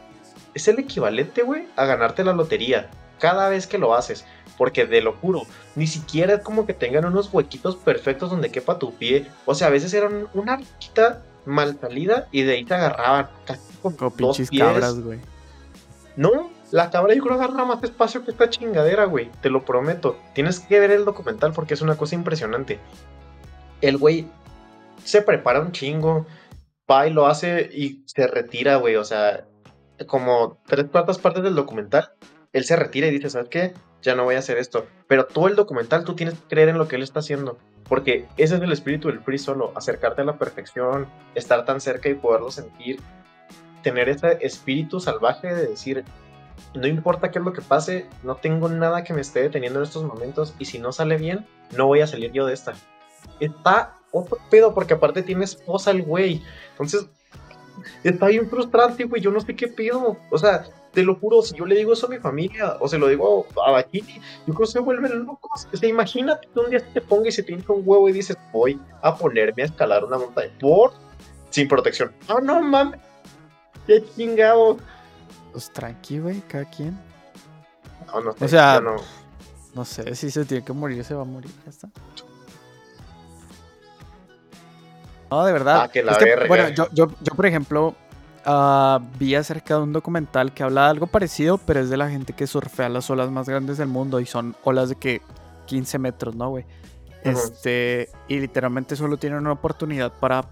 Es 0.54 0.68
el 0.68 0.78
equivalente, 0.78 1.42
güey, 1.42 1.66
a 1.74 1.84
ganarte 1.86 2.22
la 2.22 2.34
lotería. 2.34 2.88
Cada 3.18 3.48
vez 3.48 3.66
que 3.66 3.78
lo 3.78 3.96
haces. 3.96 4.24
Porque 4.56 4.86
de 4.86 5.00
lo 5.00 5.14
juro, 5.14 5.42
ni 5.74 5.88
siquiera 5.88 6.34
es 6.34 6.40
como 6.42 6.66
que 6.66 6.74
tengan 6.74 7.04
unos 7.04 7.34
huequitos 7.34 7.74
perfectos 7.74 8.30
donde 8.30 8.52
quepa 8.52 8.78
tu 8.78 8.94
pie. 8.94 9.26
O 9.44 9.56
sea, 9.56 9.66
a 9.66 9.70
veces 9.70 9.92
eran 9.92 10.28
una 10.34 10.52
arquita 10.52 11.20
mal 11.46 11.76
salida 11.80 12.28
y 12.30 12.42
de 12.42 12.52
ahí 12.52 12.64
te 12.64 12.74
agarraban. 12.74 13.28
Casi 13.44 13.60
con 13.82 13.96
Como 13.96 14.10
dos 14.16 14.36
pinches 14.36 14.50
pies. 14.50 14.62
cabras, 14.62 15.00
güey. 15.00 15.18
No, 16.14 16.50
la 16.72 16.90
cabra 16.90 17.14
yo 17.14 17.22
creo 17.22 17.38
que 17.38 17.44
agarra 17.44 17.64
más 17.64 17.82
espacio 17.84 18.24
que 18.24 18.30
esta 18.30 18.48
chingadera, 18.48 19.04
güey. 19.04 19.30
Te 19.42 19.50
lo 19.50 19.64
prometo. 19.64 20.18
Tienes 20.34 20.60
que 20.60 20.80
ver 20.80 20.90
el 20.90 21.04
documental 21.04 21.52
porque 21.52 21.74
es 21.74 21.82
una 21.82 21.96
cosa 21.96 22.14
impresionante. 22.14 22.80
El 23.82 23.98
güey 23.98 24.26
se 25.04 25.22
prepara 25.22 25.60
un 25.60 25.72
chingo, 25.72 26.26
va 26.90 27.06
y 27.06 27.12
lo 27.12 27.26
hace 27.26 27.68
y 27.72 28.02
se 28.06 28.26
retira, 28.26 28.76
güey. 28.76 28.96
O 28.96 29.04
sea, 29.04 29.46
como 30.06 30.62
tres 30.66 30.86
cuartas 30.86 31.18
partes 31.18 31.42
del 31.42 31.54
documental, 31.54 32.12
él 32.52 32.64
se 32.64 32.76
retira 32.76 33.06
y 33.06 33.10
dice, 33.10 33.28
¿sabes 33.28 33.50
qué? 33.50 33.74
Ya 34.00 34.14
no 34.14 34.24
voy 34.24 34.36
a 34.36 34.38
hacer 34.38 34.56
esto. 34.56 34.86
Pero 35.08 35.26
todo 35.26 35.48
el 35.48 35.56
documental 35.56 36.04
tú 36.04 36.14
tienes 36.14 36.34
que 36.34 36.48
creer 36.48 36.70
en 36.70 36.78
lo 36.78 36.88
que 36.88 36.96
él 36.96 37.02
está 37.02 37.20
haciendo. 37.20 37.58
Porque 37.86 38.26
ese 38.38 38.56
es 38.56 38.62
el 38.62 38.72
espíritu 38.72 39.08
del 39.08 39.20
free 39.20 39.38
solo, 39.38 39.72
acercarte 39.76 40.22
a 40.22 40.24
la 40.24 40.38
perfección, 40.38 41.06
estar 41.34 41.66
tan 41.66 41.82
cerca 41.82 42.08
y 42.08 42.14
poderlo 42.14 42.50
sentir, 42.50 42.98
tener 43.82 44.08
ese 44.08 44.38
espíritu 44.40 45.00
salvaje 45.00 45.54
de 45.54 45.66
decir, 45.66 46.04
no 46.74 46.86
importa 46.86 47.30
qué 47.30 47.38
es 47.38 47.44
lo 47.44 47.52
que 47.52 47.62
pase, 47.62 48.06
no 48.22 48.36
tengo 48.36 48.68
nada 48.68 49.04
que 49.04 49.12
me 49.12 49.20
esté 49.20 49.42
deteniendo 49.42 49.78
en 49.78 49.84
estos 49.84 50.04
momentos 50.04 50.54
y 50.58 50.64
si 50.64 50.78
no 50.78 50.92
sale 50.92 51.16
bien, 51.16 51.46
no 51.76 51.86
voy 51.86 52.00
a 52.00 52.06
salir 52.06 52.32
yo 52.32 52.46
de 52.46 52.54
esta. 52.54 52.74
Está 53.40 53.98
otro 54.10 54.38
pedo 54.50 54.74
porque 54.74 54.94
aparte 54.94 55.22
tiene 55.22 55.44
esposa 55.44 55.90
el 55.90 56.02
güey. 56.02 56.42
Entonces, 56.72 57.06
está 58.04 58.28
bien 58.28 58.48
frustrante, 58.48 59.04
güey. 59.04 59.22
Yo 59.22 59.30
no 59.30 59.40
sé 59.40 59.56
qué 59.56 59.68
pido. 59.68 60.16
O 60.30 60.38
sea, 60.38 60.64
te 60.92 61.02
lo 61.02 61.16
juro, 61.16 61.42
si 61.42 61.56
yo 61.56 61.66
le 61.66 61.74
digo 61.74 61.94
eso 61.94 62.06
a 62.06 62.10
mi 62.10 62.18
familia 62.18 62.76
o 62.80 62.88
se 62.88 62.98
lo 62.98 63.08
digo 63.08 63.46
a 63.64 63.70
Bakini, 63.70 64.20
yo 64.46 64.54
creo 64.54 64.66
que 64.66 64.72
se 64.72 64.78
vuelven 64.78 65.24
locos. 65.24 65.68
O 65.72 65.76
sea, 65.76 65.88
imagínate 65.88 66.48
que 66.52 66.60
un 66.60 66.70
día 66.70 66.80
te 66.92 67.00
ponga 67.00 67.28
y 67.28 67.32
se 67.32 67.42
te 67.42 67.54
un 67.54 67.82
huevo 67.84 68.08
y 68.08 68.12
dices, 68.12 68.36
voy 68.52 68.78
a 69.00 69.16
ponerme 69.16 69.62
a 69.62 69.66
escalar 69.66 70.04
una 70.04 70.18
montaña 70.18 70.52
por 70.60 70.92
sin 71.50 71.68
protección. 71.68 72.12
Ah, 72.28 72.40
no 72.42 72.60
mames. 72.62 73.00
Qué 73.86 74.04
chingado. 74.14 74.76
Pues 75.52 75.70
tranqui, 75.70 76.18
güey, 76.18 76.40
cada 76.42 76.64
quien. 76.64 76.98
No, 78.06 78.20
no, 78.20 78.34
o 78.38 78.48
sea, 78.48 78.80
no. 78.80 78.96
no 79.74 79.84
sé, 79.84 80.14
si 80.14 80.30
se 80.30 80.44
tiene 80.44 80.64
que 80.64 80.72
morir, 80.72 81.04
se 81.04 81.14
va 81.14 81.22
a 81.22 81.26
morir, 81.26 81.50
ya 81.64 81.70
está. 81.70 81.88
No, 85.30 85.44
de 85.44 85.52
verdad. 85.52 85.82
Ah, 85.82 85.88
que 85.88 86.02
la 86.02 86.12
es 86.12 86.48
bueno, 86.48 86.68
yo, 86.70 86.88
yo, 86.92 87.08
yo, 87.22 87.34
por 87.34 87.46
ejemplo, 87.46 87.94
uh, 88.46 88.98
vi 89.18 89.34
acerca 89.34 89.76
de 89.76 89.82
un 89.82 89.92
documental 89.92 90.52
que 90.52 90.62
habla 90.62 90.84
de 90.84 90.90
algo 90.90 91.06
parecido, 91.06 91.58
pero 91.58 91.80
es 91.80 91.88
de 91.88 91.96
la 91.96 92.10
gente 92.10 92.34
que 92.34 92.46
surfea 92.46 92.88
las 92.88 93.08
olas 93.08 93.30
más 93.30 93.48
grandes 93.48 93.78
del 93.78 93.88
mundo 93.88 94.20
y 94.20 94.26
son 94.26 94.54
olas 94.62 94.90
de 94.90 94.96
que 94.96 95.22
15 95.66 95.98
metros, 95.98 96.34
¿no, 96.34 96.50
güey? 96.50 96.66
Este, 97.22 98.10
y 98.28 98.40
literalmente 98.40 98.96
solo 98.96 99.16
tienen 99.16 99.38
una 99.38 99.52
oportunidad 99.52 100.12
para 100.12 100.44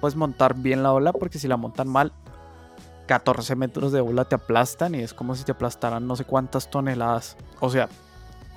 pues 0.00 0.14
montar 0.14 0.54
bien 0.54 0.82
la 0.82 0.92
ola, 0.92 1.12
porque 1.12 1.38
si 1.38 1.48
la 1.48 1.56
montan 1.56 1.88
mal, 1.88 2.12
14 3.08 3.56
metros 3.56 3.90
de 3.90 4.00
ola 4.00 4.24
te 4.26 4.36
aplastan 4.36 4.94
y 4.94 5.00
es 5.00 5.12
como 5.12 5.34
si 5.34 5.42
te 5.42 5.52
aplastaran 5.52 6.06
no 6.06 6.14
sé 6.14 6.24
cuántas 6.24 6.70
toneladas. 6.70 7.36
O 7.58 7.70
sea, 7.70 7.88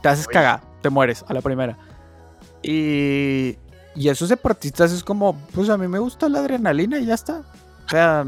te 0.04 0.10
haces 0.10 0.28
cagar, 0.28 0.62
te 0.82 0.92
mueres 0.92 1.26
a 1.28 1.34
la 1.34 1.42
primera. 1.42 1.78
Y, 2.62 3.58
y 3.96 4.10
esos 4.10 4.30
deportistas 4.30 4.92
es 4.92 5.04
como, 5.04 5.36
pues 5.56 5.70
a 5.70 5.78
mí 5.78 5.88
me 5.88 5.98
gusta 5.98 6.30
la 6.30 6.40
adrenalina 6.40 7.00
y 7.00 7.06
ya 7.06 7.16
está. 7.16 7.44
O 7.86 7.90
sea, 7.90 8.26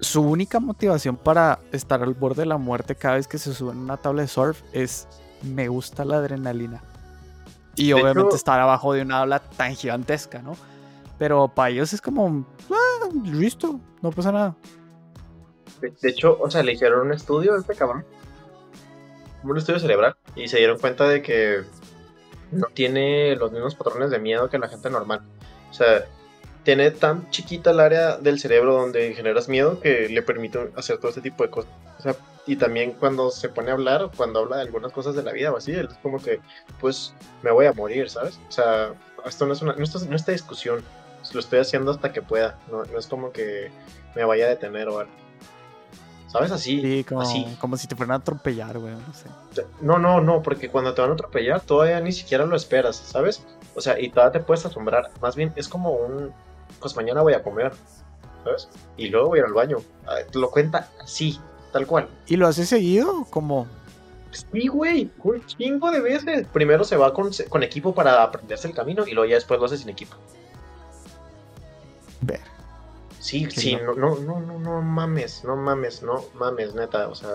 su 0.00 0.22
única 0.22 0.58
motivación 0.58 1.16
para 1.16 1.60
estar 1.70 2.02
al 2.02 2.14
borde 2.14 2.42
de 2.42 2.46
la 2.46 2.58
muerte 2.58 2.96
cada 2.96 3.14
vez 3.14 3.28
que 3.28 3.38
se 3.38 3.54
suben 3.54 3.78
a 3.78 3.80
una 3.82 3.96
tabla 3.98 4.22
de 4.22 4.28
surf 4.28 4.62
es 4.72 5.06
me 5.42 5.68
gusta 5.68 6.04
la 6.04 6.16
adrenalina. 6.16 6.82
Y 7.76 7.92
obviamente 7.92 8.34
estar 8.36 8.58
abajo 8.58 8.92
de 8.92 9.02
una 9.02 9.22
ola 9.22 9.38
tan 9.38 9.76
gigantesca, 9.76 10.42
¿no? 10.42 10.56
Pero 11.18 11.48
para 11.48 11.70
ellos 11.70 11.92
es 11.92 12.00
como, 12.00 12.46
ah, 12.70 13.08
listo, 13.24 13.78
no 14.02 14.10
pasa 14.10 14.32
nada. 14.32 14.56
De, 15.80 16.08
hecho, 16.08 16.38
o 16.40 16.50
sea, 16.50 16.62
le 16.62 16.72
hicieron 16.72 17.06
un 17.06 17.12
estudio 17.12 17.54
a 17.54 17.58
este 17.58 17.74
cabrón. 17.74 18.04
Un 19.42 19.56
estudio 19.56 19.78
cerebral. 19.78 20.16
Y 20.36 20.48
se 20.48 20.58
dieron 20.58 20.78
cuenta 20.78 21.08
de 21.08 21.22
que 21.22 21.62
no 22.52 22.66
tiene 22.72 23.36
los 23.36 23.52
mismos 23.52 23.74
patrones 23.74 24.10
de 24.10 24.18
miedo 24.18 24.50
que 24.50 24.58
la 24.58 24.68
gente 24.68 24.90
normal. 24.90 25.22
O 25.70 25.74
sea, 25.74 26.04
tiene 26.64 26.90
tan 26.90 27.30
chiquita 27.30 27.70
el 27.70 27.80
área 27.80 28.16
del 28.18 28.38
cerebro 28.38 28.74
donde 28.74 29.14
generas 29.14 29.48
miedo 29.48 29.80
que 29.80 30.08
le 30.08 30.22
permite 30.22 30.70
hacer 30.76 30.98
todo 30.98 31.08
este 31.08 31.22
tipo 31.22 31.42
de 31.42 31.50
cosas. 31.50 31.72
O 31.98 32.02
sea, 32.02 32.16
y 32.46 32.56
también 32.56 32.92
cuando 32.92 33.30
se 33.30 33.48
pone 33.48 33.70
a 33.70 33.74
hablar, 33.74 34.10
cuando 34.16 34.40
habla 34.40 34.56
de 34.56 34.62
algunas 34.62 34.92
cosas 34.92 35.14
de 35.14 35.22
la 35.22 35.32
vida 35.32 35.52
o 35.52 35.56
así, 35.56 35.72
él 35.72 35.88
es 35.90 35.98
como 35.98 36.18
que, 36.18 36.40
pues, 36.80 37.14
me 37.42 37.50
voy 37.50 37.66
a 37.66 37.72
morir, 37.72 38.10
¿sabes? 38.10 38.38
O 38.48 38.52
sea, 38.52 38.94
esto 39.24 39.46
no 39.46 39.52
es 39.52 39.62
una, 39.62 39.74
no 39.74 39.84
está, 39.84 39.98
no 40.00 40.16
está 40.16 40.32
discusión. 40.32 40.82
Lo 41.32 41.40
estoy 41.40 41.60
haciendo 41.60 41.90
hasta 41.90 42.12
que 42.12 42.22
pueda. 42.22 42.58
No, 42.70 42.84
no 42.84 42.98
es 42.98 43.06
como 43.06 43.30
que 43.30 43.70
me 44.16 44.24
vaya 44.24 44.46
a 44.46 44.48
detener 44.48 44.88
o 44.88 44.98
algo. 44.98 45.12
¿Sabes? 46.30 46.52
Así. 46.52 46.80
Sí, 46.80 47.04
como, 47.04 47.22
así. 47.22 47.56
como 47.60 47.76
si 47.76 47.88
te 47.88 47.96
fueran 47.96 48.12
a 48.12 48.16
atropellar, 48.16 48.78
güey. 48.78 48.94
No 48.94 49.14
sé. 49.14 49.64
No, 49.80 49.98
no, 49.98 50.20
no, 50.20 50.42
porque 50.42 50.68
cuando 50.68 50.94
te 50.94 51.00
van 51.00 51.10
a 51.10 51.14
atropellar 51.14 51.60
todavía 51.60 52.00
ni 52.00 52.12
siquiera 52.12 52.46
lo 52.46 52.54
esperas, 52.54 52.96
¿sabes? 52.96 53.44
O 53.74 53.80
sea, 53.80 53.98
y 53.98 54.10
todavía 54.10 54.38
te 54.38 54.40
puedes 54.40 54.64
asombrar. 54.64 55.10
Más 55.20 55.34
bien 55.34 55.52
es 55.56 55.68
como 55.68 55.90
un. 55.90 56.32
Pues 56.78 56.94
mañana 56.94 57.22
voy 57.22 57.34
a 57.34 57.42
comer, 57.42 57.72
¿sabes? 58.44 58.68
Y 58.96 59.08
luego 59.08 59.28
voy 59.28 59.38
a 59.38 59.42
ir 59.42 59.46
al 59.46 59.54
baño. 59.54 59.78
Ah, 60.06 60.18
lo 60.32 60.50
cuenta 60.50 60.88
así, 61.02 61.40
tal 61.72 61.86
cual. 61.88 62.08
¿Y 62.28 62.36
lo 62.36 62.46
hace 62.46 62.64
seguido? 62.64 63.26
Como. 63.28 63.66
Sí, 64.30 64.68
güey, 64.68 65.10
un 65.24 65.44
chingo 65.44 65.90
de 65.90 66.00
veces. 66.00 66.46
Primero 66.52 66.84
se 66.84 66.96
va 66.96 67.12
con, 67.12 67.30
con 67.48 67.64
equipo 67.64 67.92
para 67.92 68.22
aprenderse 68.22 68.68
el 68.68 68.74
camino 68.74 69.04
y 69.04 69.14
luego 69.14 69.28
ya 69.28 69.34
después 69.34 69.58
lo 69.58 69.66
hace 69.66 69.78
sin 69.78 69.88
equipo. 69.88 70.14
Ver. 72.20 72.40
Sí, 73.20 73.46
sí, 73.50 73.76
no, 73.76 73.94
no, 73.94 74.16
no, 74.16 74.40
no, 74.40 74.58
no 74.58 74.80
mames, 74.80 75.44
no 75.44 75.54
mames, 75.54 76.02
no 76.02 76.24
mames, 76.34 76.74
neta, 76.74 77.06
o 77.06 77.14
sea. 77.14 77.28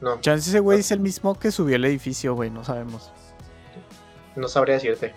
No. 0.00 0.18
Chance 0.20 0.48
ese 0.48 0.58
güey 0.58 0.80
es 0.80 0.90
el 0.90 0.98
mismo 0.98 1.38
que 1.38 1.52
subió 1.52 1.76
el 1.76 1.84
edificio, 1.84 2.34
güey, 2.34 2.50
no 2.50 2.64
sabemos. 2.64 3.12
No 4.36 4.48
sabría 4.48 4.76
decirte. 4.76 5.14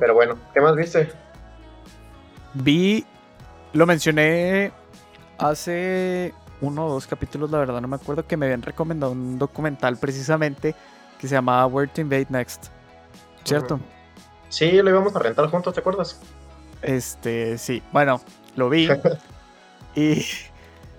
Pero 0.00 0.14
bueno, 0.14 0.36
¿qué 0.52 0.60
más 0.60 0.74
viste? 0.74 1.08
Vi, 2.54 3.06
lo 3.72 3.86
mencioné 3.86 4.72
hace 5.38 6.34
uno 6.60 6.86
o 6.86 6.92
dos 6.94 7.06
capítulos, 7.06 7.48
la 7.52 7.58
verdad 7.58 7.80
no 7.80 7.86
me 7.86 7.96
acuerdo, 7.96 8.26
que 8.26 8.36
me 8.36 8.46
habían 8.46 8.62
recomendado 8.62 9.12
un 9.12 9.38
documental 9.38 9.96
precisamente 9.98 10.74
que 11.18 11.28
se 11.28 11.36
llamaba 11.36 11.64
Where 11.66 11.90
to 11.92 12.00
Invade 12.00 12.26
Next. 12.30 12.66
¿Cierto? 13.44 13.78
Sí, 14.54 14.70
lo 14.70 14.88
íbamos 14.88 15.16
a 15.16 15.18
rentar 15.18 15.50
juntos, 15.50 15.74
¿te 15.74 15.80
acuerdas? 15.80 16.20
Este, 16.80 17.58
sí. 17.58 17.82
Bueno, 17.90 18.20
lo 18.54 18.70
vi. 18.70 18.88
y 19.96 20.24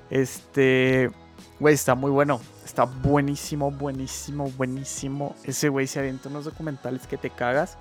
este, 0.09 1.09
güey, 1.57 1.73
está 1.73 1.95
muy 1.95 2.11
bueno. 2.11 2.41
Está 2.65 2.83
buenísimo, 2.83 3.71
buenísimo, 3.71 4.51
buenísimo. 4.57 5.37
Ese 5.45 5.69
güey 5.69 5.87
se 5.87 5.99
avienta 5.99 6.27
unos 6.27 6.43
documentales 6.43 7.07
que 7.07 7.15
te 7.15 7.29
cagas. 7.29 7.77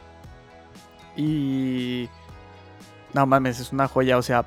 Y 1.17 2.09
no 3.13 3.27
mames, 3.27 3.59
es 3.59 3.73
una 3.73 3.89
joya, 3.89 4.17
o 4.17 4.23
sea, 4.23 4.47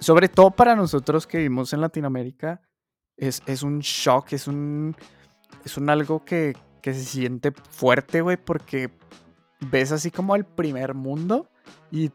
sobre 0.00 0.30
todo 0.30 0.50
para 0.50 0.76
nosotros 0.76 1.26
que 1.26 1.36
vivimos 1.36 1.74
en 1.74 1.82
Latinoamérica, 1.82 2.62
es, 3.18 3.42
es 3.44 3.62
un 3.62 3.80
shock, 3.80 4.32
es 4.32 4.48
un, 4.48 4.96
es 5.62 5.76
un 5.76 5.90
algo 5.90 6.24
que, 6.24 6.56
que 6.80 6.94
se 6.94 7.04
siente 7.04 7.52
fuerte, 7.52 8.22
güey, 8.22 8.38
porque 8.38 8.90
ves 9.60 9.92
así 9.92 10.10
como 10.10 10.36
el 10.36 10.44
primer 10.44 10.94
mundo 10.94 11.48
y, 11.90 12.10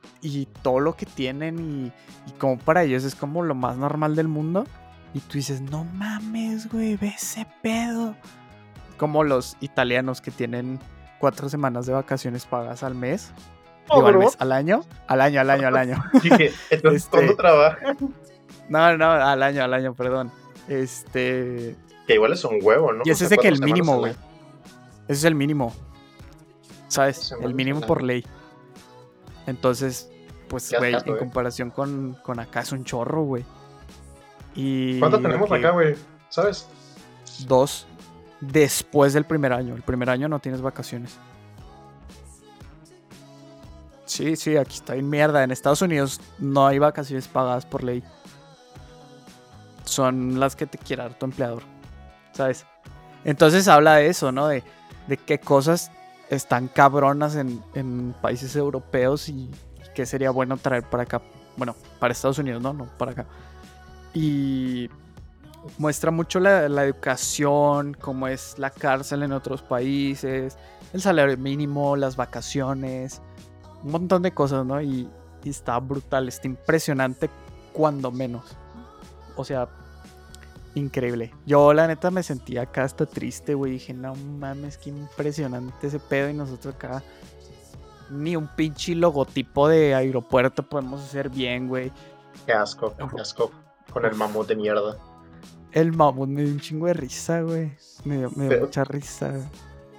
todo 0.61 0.79
lo 0.79 0.95
que 0.95 1.05
tienen 1.05 1.91
y, 2.27 2.31
como 2.33 2.57
para 2.57 2.83
ellos 2.83 3.03
es 3.03 3.15
como 3.15 3.43
lo 3.43 3.55
más 3.55 3.77
normal 3.77 4.15
del 4.15 4.27
mundo. 4.27 4.65
Y 5.13 5.19
tú 5.19 5.33
dices, 5.33 5.61
no 5.61 5.83
mames, 5.83 6.71
güey, 6.71 6.95
ve 6.95 7.13
ese 7.15 7.45
pedo. 7.61 8.15
Como 8.97 9.23
los 9.23 9.57
italianos 9.59 10.21
que 10.21 10.31
tienen 10.31 10.79
cuatro 11.19 11.49
semanas 11.49 11.85
de 11.85 11.93
vacaciones 11.93 12.45
pagas 12.45 12.83
al 12.83 12.95
mes. 12.95 13.31
Oh, 13.89 14.05
al 14.05 14.17
mes, 14.17 14.35
al 14.39 14.51
año, 14.51 14.83
al 15.07 15.21
año, 15.21 15.41
al 15.41 15.49
año, 15.49 15.67
al 15.67 15.77
año. 15.77 16.03
entonces, 16.69 17.03
este, 17.03 17.33
trabajan? 17.35 17.97
No, 18.69 18.97
no, 18.97 19.11
al 19.11 19.43
año, 19.43 19.63
al 19.63 19.73
año, 19.73 19.93
perdón. 19.93 20.31
Este. 20.67 21.75
Que 22.07 22.15
igual 22.15 22.33
es 22.33 22.43
un 22.45 22.59
huevo, 22.61 22.93
¿no? 22.93 23.03
Y 23.05 23.09
ese 23.09 23.25
es 23.25 23.37
que 23.37 23.47
el 23.47 23.59
mínimo, 23.59 23.97
güey. 23.97 24.13
Ese 25.07 25.19
es 25.19 25.23
el 25.25 25.35
mínimo. 25.35 25.73
¿Sabes? 26.93 27.33
el 27.41 27.53
mínimo 27.53 27.81
por 27.81 28.03
ley. 28.03 28.23
Entonces, 29.47 30.09
pues, 30.47 30.73
güey, 30.77 30.93
en 30.93 31.17
comparación 31.17 31.71
con, 31.71 32.17
con, 32.23 32.39
acá 32.39 32.61
es 32.61 32.71
un 32.71 32.85
chorro, 32.85 33.23
güey. 33.23 33.43
Y 34.55 34.99
¿Cuánto 34.99 35.19
tenemos 35.19 35.51
acá, 35.51 35.71
güey? 35.71 35.95
¿Sabes? 36.29 36.67
Dos. 37.47 37.87
Después 38.39 39.13
del 39.13 39.25
primer 39.25 39.51
año. 39.53 39.75
El 39.75 39.81
primer 39.81 40.09
año 40.09 40.29
no 40.29 40.39
tienes 40.39 40.61
vacaciones. 40.61 41.17
Sí, 44.05 44.35
sí, 44.35 44.57
aquí 44.57 44.75
está 44.75 44.95
en 44.95 45.09
mierda. 45.09 45.43
En 45.43 45.51
Estados 45.51 45.81
Unidos 45.81 46.21
no 46.37 46.67
hay 46.67 46.77
vacaciones 46.77 47.27
pagadas 47.27 47.65
por 47.65 47.83
ley. 47.83 48.03
Son 49.85 50.39
las 50.39 50.55
que 50.55 50.67
te 50.67 50.77
quiera 50.77 51.03
dar 51.03 51.17
tu 51.17 51.25
empleador. 51.25 51.63
¿Sabes? 52.33 52.65
Entonces 53.25 53.67
habla 53.67 53.95
de 53.95 54.07
eso, 54.07 54.31
¿no? 54.31 54.47
De, 54.47 54.63
de 55.07 55.17
qué 55.17 55.39
cosas 55.39 55.91
están 56.33 56.67
cabronas 56.67 57.35
en, 57.35 58.15
países 58.21 58.55
europeos 58.55 59.29
y, 59.29 59.49
que 59.95 60.05
sería 60.05 60.31
bueno 60.31 60.57
traer 60.57 60.83
para 60.83 61.03
acá. 61.03 61.21
Bueno, 61.55 61.75
para 61.99 62.13
Estados 62.13 62.39
Unidos, 62.39 62.61
no, 62.61 62.73
no, 62.73 62.85
para 62.97 63.11
acá. 63.11 63.25
Y 64.13 64.89
muestra 65.77 66.11
mucho 66.11 66.39
la, 66.39 66.65
educación, 66.65 67.95
cómo 67.99 68.27
es 68.27 68.57
la 68.57 68.69
cárcel 68.69 69.23
en 69.23 69.31
otros 69.31 69.61
países, 69.61 70.57
el 70.93 71.01
salario 71.01 71.37
mínimo, 71.37 71.95
las 71.95 72.15
vacaciones, 72.15 73.21
un 73.83 73.91
montón 73.91 74.21
de 74.23 74.31
cosas, 74.33 74.65
¿no? 74.65 74.81
Y, 74.81 75.09
y 75.43 75.49
está 75.49 75.79
brutal, 75.79 76.27
está 76.27 76.47
impresionante 76.47 77.29
cuando 77.71 78.11
menos. 78.11 78.57
O 79.35 79.43
sea, 79.43 79.67
increíble. 80.75 81.33
Yo 81.45 81.73
la 81.73 81.87
neta 81.87 82.11
me 82.11 82.23
sentía 82.23 82.63
acá 82.63 82.83
hasta 82.83 83.05
triste, 83.05 83.53
güey. 83.53 83.73
Dije, 83.73 83.93
no 83.93 84.15
mames, 84.15 84.77
qué 84.77 84.89
impresionante 84.89 85.87
ese 85.87 85.99
pedo. 85.99 86.29
Y 86.29 86.33
nosotros 86.33 86.75
acá 86.75 87.03
ni 88.09 88.35
un 88.35 88.47
pinche 88.47 88.95
logotipo 88.95 89.67
de 89.67 89.95
aeropuerto 89.95 90.63
podemos 90.63 91.01
hacer 91.01 91.29
bien, 91.29 91.67
güey. 91.67 91.91
Qué 92.45 92.53
asco, 92.53 92.93
qué 92.95 93.21
asco. 93.21 93.51
Con 93.91 94.05
el 94.05 94.15
mamut 94.15 94.47
de 94.47 94.55
mierda. 94.55 94.97
El 95.71 95.91
mamut 95.91 96.29
me 96.29 96.43
dio 96.43 96.53
un 96.53 96.59
chingo 96.59 96.87
de 96.87 96.93
risa, 96.93 97.41
güey. 97.41 97.71
Me 98.05 98.17
dio, 98.17 98.31
mucha 98.31 98.83
risa. 98.83 99.33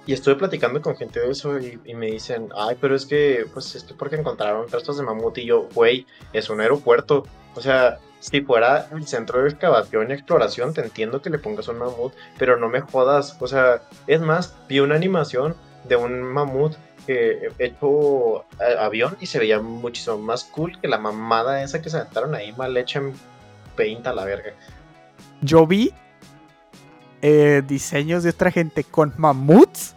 Y 0.05 0.13
estuve 0.13 0.35
platicando 0.35 0.81
con 0.81 0.95
gente 0.95 1.19
de 1.19 1.31
eso 1.31 1.59
y, 1.59 1.79
y, 1.83 1.95
me 1.95 2.07
dicen, 2.07 2.49
ay, 2.55 2.77
pero 2.79 2.95
es 2.95 3.05
que, 3.05 3.47
pues 3.51 3.73
es 3.75 3.83
que 3.83 3.95
porque 3.95 4.15
encontraron 4.15 4.69
restos 4.69 4.97
de 4.97 5.03
mamut 5.03 5.37
y 5.39 5.45
yo, 5.45 5.67
güey, 5.73 6.05
es 6.31 6.49
un 6.49 6.61
aeropuerto. 6.61 7.23
O 7.55 7.61
sea, 7.61 7.99
si 8.31 8.41
fuera 8.41 8.87
el 8.91 9.05
centro 9.05 9.43
de 9.43 9.49
excavación 9.49 10.09
y 10.09 10.13
exploración, 10.13 10.73
te 10.73 10.81
entiendo 10.81 11.21
que 11.21 11.29
le 11.29 11.37
pongas 11.37 11.67
un 11.67 11.77
mamut, 11.77 12.11
pero 12.39 12.57
no 12.57 12.69
me 12.69 12.81
jodas. 12.81 13.37
O 13.39 13.47
sea, 13.47 13.83
es 14.07 14.19
más, 14.19 14.55
vi 14.67 14.79
una 14.79 14.95
animación 14.95 15.55
de 15.83 15.95
un 15.95 16.23
mamut 16.23 16.73
que 17.05 17.51
hecho 17.59 18.43
avión 18.79 19.15
y 19.19 19.27
se 19.27 19.37
veía 19.37 19.61
muchísimo 19.61 20.17
más 20.17 20.43
cool 20.45 20.79
que 20.81 20.87
la 20.87 20.97
mamada 20.97 21.61
esa 21.61 21.83
que 21.83 21.91
se 21.91 21.97
aventaron 21.97 22.33
ahí 22.33 22.51
mal 22.53 22.75
hecha 22.75 22.99
en 22.99 23.13
la 24.03 24.25
verga. 24.25 24.53
Yo 25.41 25.67
vi 25.67 25.93
eh, 27.21 27.61
diseños 27.67 28.23
de 28.23 28.31
otra 28.31 28.49
gente 28.49 28.83
con 28.83 29.13
mamuts 29.17 29.93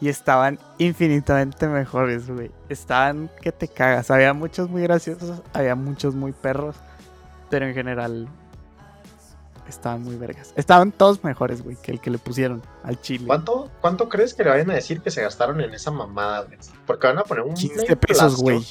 y 0.00 0.08
estaban 0.08 0.60
infinitamente 0.78 1.66
mejores, 1.66 2.30
güey. 2.30 2.52
Estaban 2.68 3.28
que 3.42 3.50
te 3.50 3.66
cagas. 3.66 4.12
Había 4.12 4.32
muchos 4.32 4.70
muy 4.70 4.82
graciosos, 4.82 5.42
había 5.52 5.74
muchos 5.74 6.14
muy 6.14 6.30
perros, 6.30 6.76
pero 7.54 7.68
en 7.68 7.74
general 7.74 8.26
estaban 9.68 10.02
muy 10.02 10.16
vergas. 10.16 10.52
Estaban 10.56 10.90
todos 10.90 11.22
mejores, 11.22 11.62
güey, 11.62 11.76
que 11.76 11.92
el 11.92 12.00
que 12.00 12.10
le 12.10 12.18
pusieron 12.18 12.60
al 12.82 13.00
chile. 13.00 13.28
¿Cuánto, 13.28 13.70
¿Cuánto 13.80 14.08
crees 14.08 14.34
que 14.34 14.42
le 14.42 14.50
vayan 14.50 14.72
a 14.72 14.74
decir 14.74 15.00
que 15.00 15.12
se 15.12 15.22
gastaron 15.22 15.60
en 15.60 15.72
esa 15.72 15.92
mamada, 15.92 16.42
güey? 16.42 16.58
Porque 16.84 17.06
van 17.06 17.18
a 17.18 17.22
poner 17.22 17.44
un 17.44 17.54
15 17.54 17.94
pesos, 17.94 18.38
güey. 18.38 18.66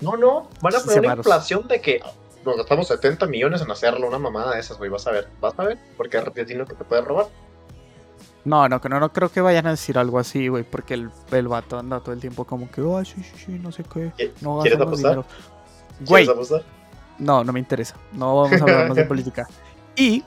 No, 0.00 0.16
no, 0.16 0.48
van 0.62 0.74
a 0.74 0.80
poner 0.80 1.00
una 1.00 1.16
inflación 1.16 1.68
de 1.68 1.82
que 1.82 2.00
nos 2.46 2.56
gastamos 2.56 2.88
70 2.88 3.26
millones 3.26 3.60
en 3.60 3.70
hacerlo, 3.70 4.08
una 4.08 4.18
mamada 4.18 4.54
de 4.54 4.60
esas, 4.60 4.78
güey. 4.78 4.88
Vas 4.88 5.06
a 5.06 5.10
ver, 5.10 5.28
vas 5.42 5.52
a 5.58 5.64
ver, 5.64 5.78
porque 5.98 6.16
es 6.16 6.24
repentino 6.24 6.64
que 6.64 6.72
te 6.72 6.84
puede 6.84 7.02
robar. 7.02 7.26
No, 8.46 8.66
no, 8.70 8.80
no, 8.82 9.00
no 9.00 9.12
creo 9.12 9.28
que 9.28 9.42
vayan 9.42 9.66
a 9.66 9.72
decir 9.72 9.98
algo 9.98 10.18
así, 10.18 10.48
güey, 10.48 10.64
porque 10.64 10.94
el, 10.94 11.10
el 11.30 11.46
vato 11.46 11.78
anda 11.78 12.00
todo 12.00 12.14
el 12.14 12.22
tiempo 12.22 12.46
como 12.46 12.70
que, 12.70 12.80
ay, 12.80 13.04
sí, 13.04 13.22
sí, 13.22 13.44
sí, 13.44 13.52
no 13.62 13.70
sé 13.70 13.84
qué. 13.84 14.32
No 14.40 14.60
¿Quieres 14.60 14.80
apostar? 14.80 15.26
¿Quieres 16.06 16.30
apostar? 16.30 16.64
No, 17.18 17.44
no 17.44 17.52
me 17.52 17.60
interesa. 17.60 17.96
No 18.12 18.42
vamos 18.42 18.60
a 18.60 18.64
hablar 18.64 18.88
más 18.88 18.96
de 18.96 19.04
política. 19.06 19.46
Y 19.96 20.24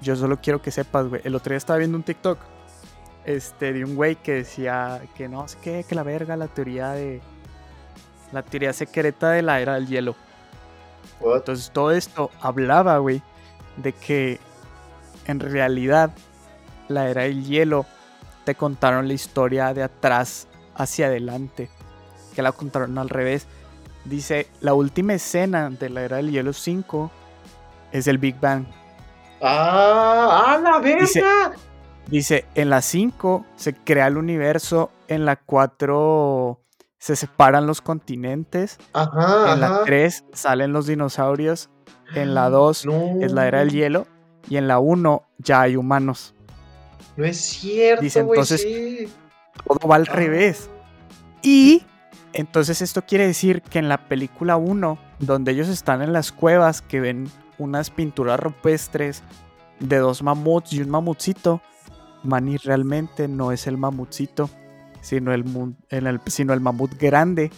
yo 0.00 0.16
solo 0.16 0.38
quiero 0.40 0.62
que 0.62 0.70
sepas, 0.70 1.06
güey. 1.08 1.20
El 1.24 1.34
otro 1.34 1.50
día 1.50 1.58
estaba 1.58 1.78
viendo 1.78 1.96
un 1.96 2.02
TikTok 2.02 2.38
este, 3.24 3.72
de 3.72 3.84
un 3.84 3.96
güey 3.96 4.16
que 4.16 4.34
decía 4.34 5.02
que 5.16 5.28
no 5.28 5.46
sé 5.48 5.58
qué, 5.62 5.84
que 5.86 5.94
la 5.94 6.02
verga, 6.02 6.36
la 6.36 6.48
teoría 6.48 6.90
de. 6.90 7.20
La 8.32 8.42
teoría 8.42 8.72
secreta 8.72 9.30
de 9.30 9.42
la 9.42 9.60
era 9.60 9.74
del 9.74 9.86
hielo. 9.86 10.14
Entonces 11.20 11.70
todo 11.72 11.92
esto 11.92 12.30
hablaba, 12.40 12.98
güey, 12.98 13.22
de 13.76 13.92
que 13.92 14.38
en 15.26 15.40
realidad 15.40 16.10
la 16.88 17.08
era 17.08 17.22
del 17.22 17.44
hielo 17.44 17.86
te 18.44 18.54
contaron 18.54 19.08
la 19.08 19.14
historia 19.14 19.72
de 19.74 19.82
atrás 19.82 20.46
hacia 20.74 21.06
adelante. 21.06 21.70
Que 22.34 22.42
la 22.42 22.52
contaron 22.52 22.96
al 22.98 23.08
revés. 23.08 23.46
Dice, 24.08 24.46
la 24.60 24.72
última 24.72 25.14
escena 25.14 25.68
de 25.68 25.90
la 25.90 26.02
era 26.02 26.16
del 26.16 26.30
hielo 26.30 26.54
5 26.54 27.10
es 27.92 28.06
el 28.06 28.16
Big 28.16 28.40
Bang. 28.40 28.64
¡Ah! 29.42 30.44
¡Ah, 30.46 30.58
la 30.62 30.78
verga! 30.78 31.52
Dice, 32.06 32.46
en 32.54 32.70
la 32.70 32.80
5 32.80 33.44
se 33.56 33.74
crea 33.74 34.06
el 34.06 34.16
universo, 34.16 34.90
en 35.08 35.26
la 35.26 35.36
4 35.36 36.58
se 36.98 37.16
separan 37.16 37.66
los 37.66 37.82
continentes, 37.82 38.78
ajá, 38.94 39.52
en 39.52 39.60
la 39.60 39.82
3 39.84 40.24
salen 40.32 40.72
los 40.72 40.86
dinosaurios, 40.86 41.68
en 42.14 42.34
la 42.34 42.48
2 42.48 42.86
es 43.20 43.32
la 43.32 43.46
era 43.46 43.58
del 43.58 43.70
hielo 43.70 44.06
y 44.48 44.56
en 44.56 44.68
la 44.68 44.78
1 44.78 45.22
ya 45.36 45.60
hay 45.60 45.76
humanos. 45.76 46.34
No 47.16 47.26
es 47.26 47.36
cierto. 47.36 48.02
Dice 48.02 48.20
entonces 48.20 48.66
todo 49.66 49.86
va 49.86 49.96
al 49.96 50.06
ah. 50.08 50.14
revés. 50.14 50.70
Y 51.42 51.84
entonces 52.32 52.82
esto 52.82 53.02
quiere 53.02 53.26
decir 53.26 53.62
que 53.62 53.78
en 53.78 53.88
la 53.88 54.08
película 54.08 54.56
1, 54.56 54.98
donde 55.18 55.52
ellos 55.52 55.68
están 55.68 56.02
en 56.02 56.12
las 56.12 56.32
cuevas 56.32 56.82
que 56.82 57.00
ven 57.00 57.30
unas 57.58 57.90
pinturas 57.90 58.38
rupestres 58.38 59.22
de 59.80 59.98
dos 59.98 60.22
mamuts 60.22 60.72
y 60.72 60.82
un 60.82 60.90
mamutcito, 60.90 61.60
Manny 62.22 62.56
realmente 62.58 63.28
no 63.28 63.52
es 63.52 63.66
el 63.66 63.76
mamutcito, 63.76 64.50
sino 65.00 65.32
el, 65.32 65.44
el, 65.90 66.20
sino 66.26 66.52
el 66.52 66.60
mamut 66.60 66.94
grande. 66.98 67.50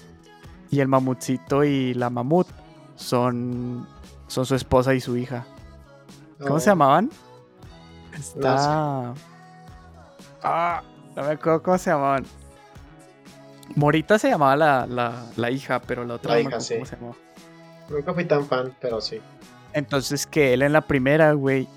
Y 0.71 0.79
el 0.79 0.87
mamutcito 0.87 1.65
y 1.65 1.95
la 1.95 2.11
mamut 2.11 2.47
son, 2.95 3.89
son 4.29 4.47
su 4.47 4.55
esposa 4.55 4.95
y 4.95 5.01
su 5.01 5.17
hija. 5.17 5.45
¿Cómo 6.39 6.61
se 6.61 6.71
oh. 6.71 6.73
llamaban? 6.73 7.11
Está. 8.17 9.15
Ah, 10.43 10.83
no 11.17 11.23
me 11.23 11.31
acuerdo 11.33 11.63
cómo 11.63 11.77
se 11.77 11.91
llamaban. 11.91 12.25
Morita 13.77 14.19
se 14.19 14.29
llamaba 14.29 14.57
la, 14.57 15.27
la, 15.37 15.51
hija, 15.51 15.81
pero 15.81 16.05
la 16.05 16.15
otra 16.15 16.35
la 16.35 16.41
hija, 16.41 16.61
sí. 16.61 16.75
cómo 16.75 16.87
se 16.87 16.97
llamaba. 16.97 17.17
Nunca 17.89 18.15
fui 18.15 18.25
tan 18.25 18.47
fan, 18.47 18.75
pero 18.81 19.01
sí. 19.01 19.21
Entonces 19.73 20.27
que 20.27 20.53
él 20.53 20.63
en 20.63 20.73
la 20.73 20.81
primera, 20.81 21.33
güey, 21.33 21.69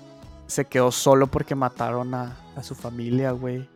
se 0.46 0.64
quedó 0.64 0.90
solo 0.92 1.26
porque 1.26 1.54
mataron 1.54 2.14
a, 2.14 2.36
su 2.62 2.74
familia, 2.74 3.32
güey. 3.32 3.68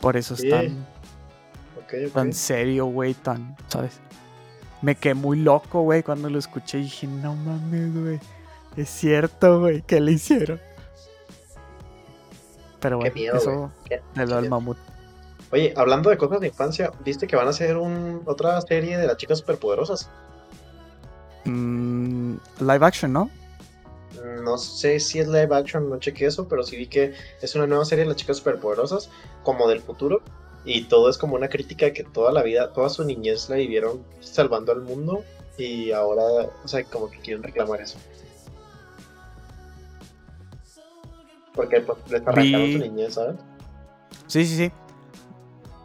Por 0.00 0.16
eso 0.16 0.34
es 0.34 0.48
tan, 0.48 0.86
tan 2.12 2.32
serio, 2.32 2.86
güey, 2.86 3.14
tan, 3.14 3.56
¿sabes? 3.68 4.00
Me 4.80 4.94
quedé 4.94 5.14
muy 5.14 5.38
loco, 5.38 5.82
güey, 5.82 6.02
cuando 6.02 6.30
lo 6.30 6.38
escuché 6.38 6.78
y 6.78 6.82
dije, 6.82 7.06
no 7.06 7.34
mames, 7.34 7.94
güey. 7.94 8.20
Es 8.76 8.90
cierto, 8.90 9.60
güey, 9.60 9.82
¿qué 9.82 10.00
le 10.00 10.12
hicieron? 10.12 10.60
Pero 12.80 12.98
bueno, 12.98 13.14
eso 13.16 13.72
de 14.14 14.26
lo 14.26 14.36
del 14.36 14.48
mamut. 14.48 14.78
Oye, 15.50 15.72
hablando 15.76 16.10
de 16.10 16.18
cosas 16.18 16.40
de 16.40 16.48
infancia, 16.48 16.92
¿viste 17.04 17.26
que 17.26 17.36
van 17.36 17.46
a 17.46 17.50
hacer 17.50 17.76
un, 17.76 18.22
otra 18.26 18.60
serie 18.60 18.98
de 18.98 19.06
las 19.06 19.16
chicas 19.16 19.38
superpoderosas? 19.38 20.10
Mm, 21.44 22.34
live 22.60 22.86
action, 22.86 23.12
¿no? 23.12 23.30
No 24.42 24.58
sé 24.58 25.00
si 25.00 25.18
es 25.18 25.28
live 25.28 25.54
action, 25.54 25.88
no 25.88 25.98
chequé 25.98 26.26
eso, 26.26 26.48
pero 26.48 26.62
sí 26.62 26.76
vi 26.76 26.86
que 26.86 27.14
es 27.40 27.54
una 27.54 27.66
nueva 27.66 27.84
serie 27.84 28.04
de 28.04 28.10
las 28.10 28.16
chicas 28.16 28.38
superpoderosas, 28.38 29.10
como 29.42 29.68
del 29.68 29.80
futuro. 29.80 30.20
Y 30.64 30.84
todo 30.84 31.08
es 31.08 31.16
como 31.16 31.34
una 31.34 31.48
crítica 31.48 31.92
que 31.92 32.04
toda 32.04 32.30
la 32.30 32.42
vida, 32.42 32.72
toda 32.72 32.90
su 32.90 33.04
niñez 33.04 33.48
la 33.48 33.56
vivieron 33.56 34.04
salvando 34.20 34.72
al 34.72 34.82
mundo. 34.82 35.24
Y 35.56 35.92
ahora, 35.92 36.22
o 36.62 36.68
sea, 36.68 36.84
como 36.84 37.10
que 37.10 37.18
quieren 37.20 37.42
reclamar 37.42 37.80
eso. 37.80 37.98
Porque 41.54 41.80
pues, 41.80 41.98
les 42.10 42.26
arrancaron 42.26 42.72
su 42.72 42.78
niñez, 42.78 43.14
¿sabes? 43.14 43.36
Sí, 44.26 44.44
sí, 44.44 44.56
sí. 44.56 44.72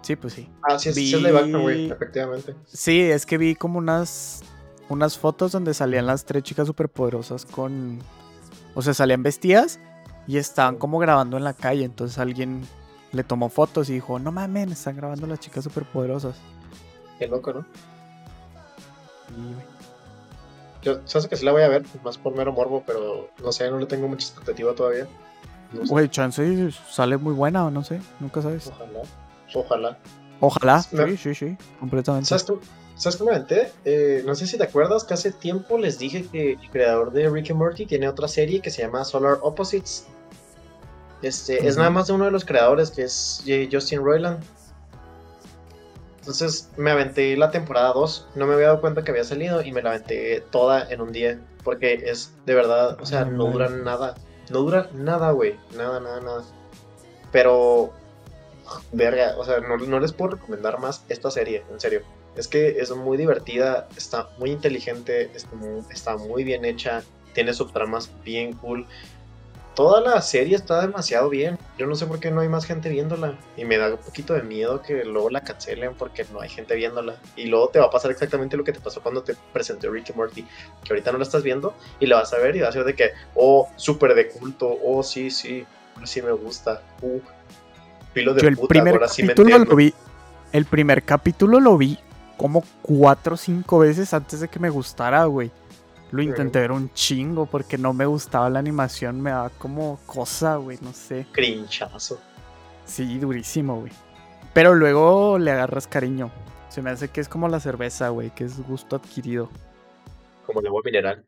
Sí, 0.04 0.16
pues 0.18 0.34
sí. 0.34 0.50
Ah, 0.62 0.78
sí, 0.78 0.94
sí 0.94 1.16
es 1.16 1.22
live 1.22 1.40
action, 1.40 1.62
güey, 1.62 1.90
efectivamente. 1.90 2.56
Sí, 2.68 3.02
es 3.02 3.26
que 3.26 3.38
vi 3.38 3.56
como 3.56 3.80
unas 3.80 4.44
unas 4.90 5.18
fotos 5.18 5.52
donde 5.52 5.74
salían 5.74 6.06
las 6.06 6.26
tres 6.26 6.44
chicas 6.44 6.68
superpoderosas 6.68 7.46
con. 7.46 8.00
O 8.76 8.82
sea, 8.82 8.94
salían 8.94 9.24
vestidas 9.24 9.80
y 10.28 10.38
estaban 10.38 10.78
como 10.78 11.00
grabando 11.00 11.38
en 11.38 11.44
la 11.44 11.54
calle. 11.54 11.86
Entonces 11.86 12.18
alguien 12.18 12.68
le 13.12 13.24
tomó 13.24 13.50
fotos 13.50 13.90
y 13.90 13.94
dijo: 13.94 14.20
No 14.20 14.32
mames, 14.32 14.72
están 14.72 14.98
grabando 14.98 15.26
las 15.26 15.40
chicas 15.40 15.64
superpoderosas. 15.64 16.36
Qué 17.18 17.28
loco, 17.28 17.54
¿no? 17.54 17.66
Yo, 20.82 21.00
sabes 21.06 21.28
que 21.28 21.38
sí 21.38 21.46
la 21.46 21.54
voy 21.54 21.62
a 21.62 21.70
ver, 21.70 21.86
más 22.04 22.18
por 22.18 22.36
mero 22.36 22.52
morbo, 22.52 22.84
pero 22.86 23.30
no 23.42 23.52
sé, 23.54 23.72
no 23.72 23.80
le 23.80 23.86
tengo 23.86 24.10
mucha 24.10 24.28
expectativa 24.28 24.74
todavía. 24.76 25.08
Güey, 25.88 26.10
chance 26.10 26.72
sale 26.92 27.18
muy 27.18 27.34
buena 27.34 27.66
o 27.66 27.72
no 27.72 27.84
sé, 27.84 28.02
nunca 28.20 28.42
sabes. 28.42 28.68
Ojalá, 28.68 29.02
ojalá. 29.54 29.98
Ojalá, 30.40 30.82
sí, 30.82 31.18
sí, 31.18 31.36
sí, 31.36 31.58
completamente. 31.80 32.28
¿Sabes 32.28 32.46
tú? 32.46 32.60
¿Sabes 32.96 33.18
qué 33.18 33.24
me 33.24 33.68
eh, 33.86 34.24
no 34.26 34.36
sé 34.36 34.46
si 34.46 34.58
te 34.58 34.64
acuerdas 34.64 35.04
que 35.04 35.14
hace 35.14 35.32
tiempo 35.32 35.78
les 35.78 35.98
dije 35.98 36.26
que 36.32 36.54
el 36.54 36.70
creador 36.70 37.12
de 37.12 37.28
Rick 37.28 37.50
and 37.50 37.60
Morty 37.60 37.86
tiene 37.86 38.08
otra 38.08 38.28
serie 38.28 38.62
que 38.62 38.70
se 38.70 38.84
llama 38.84 39.04
Solar 39.04 39.40
Opposites. 39.42 40.06
Este, 41.22 41.66
Es 41.66 41.78
nada 41.78 41.90
más 41.90 42.08
de 42.08 42.14
uno 42.14 42.26
de 42.26 42.32
los 42.32 42.46
creadores 42.46 42.92
que 42.92 43.04
es 43.04 43.44
Justin 43.72 44.04
Roiland. 44.04 44.44
Entonces 46.20 46.70
me 46.78 46.92
aventé 46.92 47.36
la 47.36 47.52
temporada 47.52 47.94
2, 47.94 48.28
no 48.36 48.46
me 48.46 48.54
había 48.54 48.68
dado 48.68 48.82
cuenta 48.82 49.04
que 49.04 49.12
había 49.12 49.24
salido 49.24 49.62
y 49.62 49.72
me 49.72 49.82
la 49.82 49.90
aventé 49.90 50.42
toda 50.52 50.90
en 50.90 51.02
un 51.02 51.12
día. 51.12 51.40
Porque 51.64 51.94
es 51.94 52.34
de 52.46 52.54
verdad, 52.54 52.98
o 53.02 53.06
sea, 53.06 53.26
no 53.26 53.46
dura 53.46 53.70
nada. 53.70 54.16
No 54.50 54.60
dura 54.60 54.90
nada, 54.94 55.32
güey. 55.32 55.58
Nada, 55.76 56.00
nada, 56.00 56.20
nada. 56.20 56.44
Pero, 57.32 57.94
verga, 58.92 59.36
o 59.38 59.46
sea, 59.46 59.60
no, 59.60 60.00
les 60.00 60.14
puedo 60.14 60.32
recomendar 60.32 60.80
más 60.80 61.04
esta 61.10 61.32
serie, 61.32 61.64
en 61.72 61.80
serio. 61.80 62.02
Es 62.36 62.48
que 62.48 62.80
es 62.80 62.92
muy 62.92 63.18
divertida, 63.18 63.88
está 63.96 64.30
muy 64.40 64.52
inteligente, 64.52 65.32
está 65.92 66.18
muy, 66.18 66.44
bien 66.44 66.66
hecha, 66.66 67.04
tiene 67.34 67.54
subtramas 67.54 68.10
bien 68.24 68.54
cool. 68.54 68.88
Toda 69.76 70.02
la 70.02 70.22
serie 70.22 70.56
está 70.56 70.82
demasiado 70.82 71.30
bien. 71.30 71.58
Yo 71.80 71.88
no 71.88 71.96
sé 71.96 72.06
por 72.06 72.20
qué 72.20 72.30
no 72.30 72.42
hay 72.42 72.48
más 72.48 72.66
gente 72.66 72.90
viéndola. 72.90 73.40
Y 73.58 73.66
me 73.66 73.80
da 73.80 73.90
un 73.90 73.98
poquito 73.98 74.36
de 74.36 74.44
miedo 74.44 74.84
que 74.84 75.04
luego 75.04 75.32
la 75.32 75.42
cancelen 75.42 75.96
porque 75.96 76.26
no 76.32 76.42
hay 76.42 76.50
gente 76.50 76.76
viéndola. 76.76 77.16
Y 77.36 77.46
luego 77.46 77.70
te 77.70 77.80
va 77.80 77.86
a 77.86 77.90
pasar 77.90 78.12
exactamente 78.12 78.56
lo 78.56 78.64
que 78.64 78.72
te 78.72 78.80
pasó 78.80 79.02
cuando 79.02 79.24
te 79.24 79.36
presenté 79.52 79.90
Ricky 79.90 80.14
Morty. 80.14 80.46
Que 80.84 80.94
ahorita 80.94 81.12
no 81.12 81.18
la 81.18 81.24
estás 81.24 81.42
viendo 81.42 81.74
y 82.00 82.06
la 82.06 82.18
vas 82.18 82.34
a 82.34 82.38
ver 82.38 82.56
y 82.56 82.60
va 82.60 82.70
a 82.70 82.72
ser 82.72 82.84
de 82.84 82.94
que, 82.94 83.14
oh, 83.34 83.68
súper 83.76 84.14
de 84.14 84.30
culto, 84.30 84.78
oh, 84.84 85.02
sí, 85.02 85.32
sí, 85.32 85.66
sí 86.04 86.22
me 86.22 86.34
gusta. 86.34 86.84
Uh. 87.02 87.20
Filo 88.14 88.34
de 88.34 88.42
Yo 88.42 88.48
el 88.48 88.56
puta, 88.56 88.68
primer 88.68 88.94
ahora 88.94 89.08
sí 89.08 89.24
me 89.24 89.30
capítulo 89.30 89.58
lo 89.60 89.76
vi. 89.76 89.94
El 90.52 90.66
primer 90.66 91.04
capítulo 91.04 91.60
lo 91.60 91.78
vi 91.78 91.98
como 92.38 92.64
cuatro 92.82 93.36
o 93.36 93.38
cinco 93.38 93.80
veces 93.80 94.14
antes 94.14 94.40
de 94.40 94.48
que 94.48 94.60
me 94.60 94.70
gustara, 94.70 95.26
güey. 95.26 95.52
Lo 96.12 96.22
intenté 96.22 96.60
ver 96.60 96.72
un 96.72 96.92
chingo 96.94 97.48
porque 97.48 97.78
no 97.80 97.92
me 97.92 98.06
gustaba 98.06 98.48
la 98.50 98.60
animación, 98.60 99.20
me 99.20 99.32
daba 99.32 99.50
como 99.50 100.00
cosa, 100.06 100.58
güey, 100.58 100.78
no 100.82 100.94
sé. 100.94 101.26
Crinchazo. 101.32 102.20
Sí, 102.86 103.18
durísimo, 103.18 103.80
güey. 103.80 103.92
Pero 104.54 104.76
luego 104.76 105.40
le 105.40 105.50
agarras 105.50 105.88
cariño. 105.88 106.32
Se 106.70 106.84
me 106.84 106.92
hace 106.92 107.08
que 107.08 107.20
es 107.20 107.28
como 107.28 107.48
la 107.48 107.60
cerveza, 107.60 108.10
güey, 108.10 108.30
que 108.30 108.44
es 108.44 108.62
gusto 108.62 108.96
adquirido. 108.96 109.50
Como 110.46 110.60
el 110.60 110.68
agua 110.68 110.82
mineral. 110.86 111.26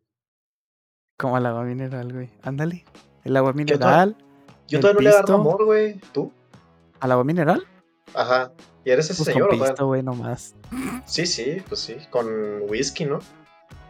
Como 1.17 1.37
el 1.37 1.45
agua 1.47 1.63
mineral, 1.63 2.13
güey. 2.13 2.29
Ándale. 2.43 2.85
El 3.23 3.37
agua 3.37 3.53
mineral. 3.53 4.15
Yo 4.67 4.79
todavía 4.79 4.99
no 4.99 5.01
le 5.01 5.09
agarro 5.09 5.33
amor, 5.35 5.65
güey. 5.65 5.99
¿Tú? 6.11 6.31
¿Al 7.05 7.11
agua 7.11 7.23
mineral? 7.23 7.63
Ajá. 8.15 8.51
¿Y 8.83 8.89
eres 8.89 9.11
ese 9.11 9.23
Pues 9.23 9.33
señor 9.33 9.49
con 9.49 9.59
pisto, 9.59 9.85
güey, 9.85 10.01
nomás. 10.01 10.55
Sí, 11.05 11.27
sí, 11.27 11.61
pues 11.67 11.79
sí. 11.81 11.97
Con 12.09 12.27
whisky, 12.67 13.05
¿no? 13.05 13.19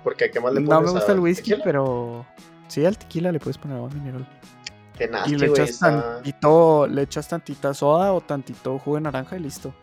Porque 0.04 0.30
¿qué 0.30 0.42
más 0.42 0.54
le 0.54 0.60
pones 0.60 0.70
No 0.70 0.82
me 0.82 0.92
gusta 0.92 1.14
el 1.14 1.20
whisky, 1.22 1.52
tequila? 1.52 1.64
pero... 1.64 2.26
Sí, 2.68 2.86
al 2.86 2.98
tequila 2.98 3.32
le 3.32 3.40
puedes 3.40 3.58
poner 3.58 3.78
agua 3.78 3.90
mineral. 3.92 4.28
Qué 4.98 5.08
nasty, 5.08 5.32
Y 5.34 5.38
le 5.38 5.48
güey, 5.48 5.62
echas 5.62 5.76
está- 5.76 6.02
tantito, 6.16 6.88
le 6.88 7.02
echas 7.04 7.28
tantita 7.30 7.74
soda 7.74 8.12
o 8.12 8.20
tantito 8.20 8.78
jugo 8.80 8.98
de 8.98 9.02
naranja 9.04 9.38
y 9.38 9.40
listo. 9.40 9.74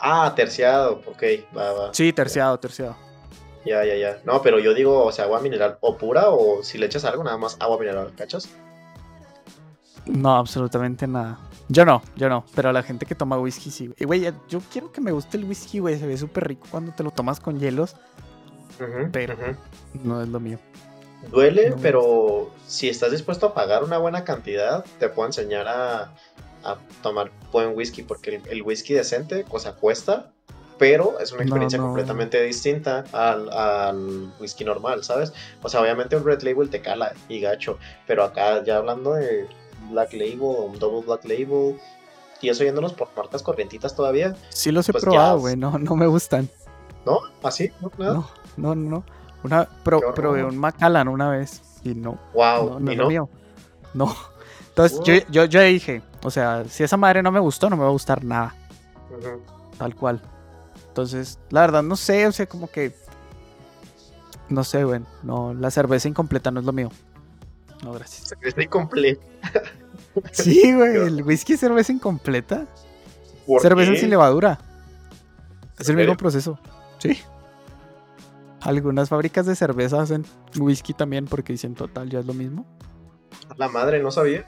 Ah, 0.00 0.32
terciado. 0.34 1.02
Ok, 1.06 1.22
va, 1.54 1.72
va. 1.72 1.94
Sí, 1.94 2.14
terciado, 2.14 2.58
terciado. 2.58 2.96
Ya, 3.66 3.84
ya, 3.84 3.94
ya. 3.96 4.18
No, 4.24 4.40
pero 4.40 4.58
yo 4.58 4.72
digo, 4.72 5.04
o 5.04 5.12
sea, 5.12 5.26
agua 5.26 5.40
mineral 5.42 5.76
o 5.82 5.98
pura 5.98 6.30
o 6.30 6.62
si 6.62 6.78
le 6.78 6.86
echas 6.86 7.04
algo, 7.04 7.22
nada 7.24 7.36
más 7.36 7.58
agua 7.60 7.78
mineral, 7.78 8.14
¿cachas? 8.16 8.48
No, 10.10 10.36
absolutamente 10.36 11.06
nada. 11.06 11.38
Yo 11.68 11.84
no, 11.84 12.02
yo 12.16 12.28
no. 12.28 12.44
Pero 12.54 12.72
la 12.72 12.82
gente 12.82 13.06
que 13.06 13.14
toma 13.14 13.38
whisky 13.38 13.70
sí. 13.70 13.92
Y, 13.98 14.04
güey, 14.04 14.30
yo 14.48 14.60
quiero 14.72 14.90
que 14.92 15.00
me 15.00 15.12
guste 15.12 15.36
el 15.36 15.44
whisky, 15.44 15.78
güey. 15.78 15.98
Se 15.98 16.06
ve 16.06 16.16
súper 16.18 16.48
rico 16.48 16.66
cuando 16.70 16.92
te 16.92 17.02
lo 17.02 17.10
tomas 17.10 17.38
con 17.40 17.58
hielos. 17.60 17.96
Pero-. 19.12 19.36
No 20.02 20.22
es 20.22 20.28
lo 20.28 20.40
mío. 20.40 20.58
Duele, 21.30 21.70
No. 21.70 21.76
pero 21.82 22.50
si 22.66 22.88
estás 22.88 23.10
dispuesto 23.12 23.46
a 23.46 23.54
pagar 23.54 23.84
una 23.84 23.98
buena 23.98 24.24
cantidad, 24.24 24.84
te 24.98 25.08
puedo 25.10 25.28
enseñar 25.28 25.68
a, 25.68 26.14
a 26.64 26.76
tomar 27.02 27.30
buen 27.52 27.76
whisky, 27.76 28.02
porque 28.02 28.36
el, 28.36 28.42
el 28.48 28.62
whisky 28.62 28.94
decente, 28.94 29.44
o 29.50 29.58
sea, 29.58 29.74
cuesta, 29.74 30.32
pero 30.78 31.20
es 31.20 31.30
una 31.32 31.40
No, 31.40 31.44
experiencia 31.44 31.78
no. 31.78 31.84
completamente 31.86 32.42
distinta 32.42 33.04
al, 33.12 33.50
al 33.52 34.32
whisky 34.40 34.64
normal, 34.64 35.04
¿sabes? 35.04 35.34
O 35.62 35.68
sea, 35.68 35.82
obviamente 35.82 36.16
un 36.16 36.24
Red 36.24 36.40
Label 36.40 36.70
te 36.70 36.80
cala 36.80 37.12
y 37.28 37.38
gacho, 37.40 37.78
pero 38.06 38.24
acá 38.24 38.64
ya 38.64 38.78
hablando 38.78 39.12
de 39.12 39.46
Black 39.90 40.12
Label 40.12 40.40
o 40.42 40.64
un 40.64 40.78
Double 40.78 41.02
Black 41.06 41.24
Label, 41.24 41.78
y 42.40 42.48
eso 42.48 42.64
yéndonos 42.64 42.92
por 42.94 43.08
marcas 43.16 43.42
corrientitas 43.42 43.94
todavía, 43.94 44.34
Sí 44.50 44.70
los 44.72 44.88
he 44.88 44.92
Pues 44.92 45.04
probado, 45.04 45.38
güey. 45.40 45.56
No, 45.56 45.78
no 45.78 45.96
me 45.96 46.06
gustan. 46.06 46.48
¿no? 47.06 47.18
¿Así? 47.42 47.70
¿No? 47.80 47.90
¿Nada? 47.98 48.12
No, 48.14 48.26
no, 48.56 48.74
no. 48.74 48.90
no. 48.90 49.04
Una, 49.42 49.64
pro- 49.82 50.12
probé 50.14 50.44
un 50.44 50.58
Macallan 50.58 51.08
una 51.08 51.30
vez 51.30 51.62
y 51.82 51.94
no. 51.94 52.18
Wow, 52.34 52.72
no, 52.72 52.80
no 52.80 52.90
¿y 52.90 52.94
es 52.94 53.00
no? 53.00 53.08
mío. 53.08 53.28
No. 53.94 54.14
Entonces 54.68 55.00
yo, 55.02 55.14
yo, 55.30 55.44
yo 55.46 55.60
dije, 55.62 56.02
o 56.22 56.30
sea, 56.30 56.64
si 56.68 56.82
esa 56.84 56.96
madre 56.98 57.22
no 57.22 57.32
me 57.32 57.40
gustó, 57.40 57.68
no 57.70 57.76
me 57.76 57.82
va 57.82 57.88
a 57.88 57.92
gustar 57.92 58.22
nada. 58.24 58.54
Ujú. 59.10 59.40
Tal 59.78 59.94
cual. 59.96 60.20
Entonces, 60.88 61.38
la 61.50 61.62
verdad, 61.62 61.82
no 61.82 61.96
sé, 61.96 62.26
o 62.26 62.32
sea, 62.32 62.46
como 62.46 62.66
que. 62.70 62.94
No 64.50 64.62
sé, 64.64 64.84
güey. 64.84 65.00
No, 65.22 65.54
la 65.54 65.70
cerveza 65.70 66.08
incompleta 66.08 66.50
no 66.50 66.60
es 66.60 66.66
lo 66.66 66.72
mío. 66.72 66.90
No, 67.82 67.92
gracias. 67.92 68.34
Está 68.42 68.62
incompleto. 68.62 69.22
Sí, 70.32 70.74
güey, 70.74 70.96
el 70.96 71.22
whisky 71.22 71.52
es 71.52 71.60
cerveza 71.60 71.92
incompleta. 71.92 72.66
¿Por 73.46 73.60
Cerveza 73.62 73.92
qué? 73.92 73.98
sin 73.98 74.10
levadura. 74.10 74.58
Es 75.78 75.88
el 75.88 75.92
¿En 75.94 75.98
mismo 76.00 76.16
proceso. 76.16 76.58
Sí. 76.98 77.16
Algunas 78.62 79.08
fábricas 79.08 79.46
de 79.46 79.54
cerveza 79.54 80.02
hacen 80.02 80.24
whisky 80.58 80.94
también 80.94 81.26
porque 81.26 81.52
dicen 81.52 81.74
total, 81.74 82.10
ya 82.10 82.18
es 82.20 82.26
lo 82.26 82.34
mismo. 82.34 82.66
La 83.56 83.68
madre, 83.68 84.02
no 84.02 84.10
sabía. 84.10 84.44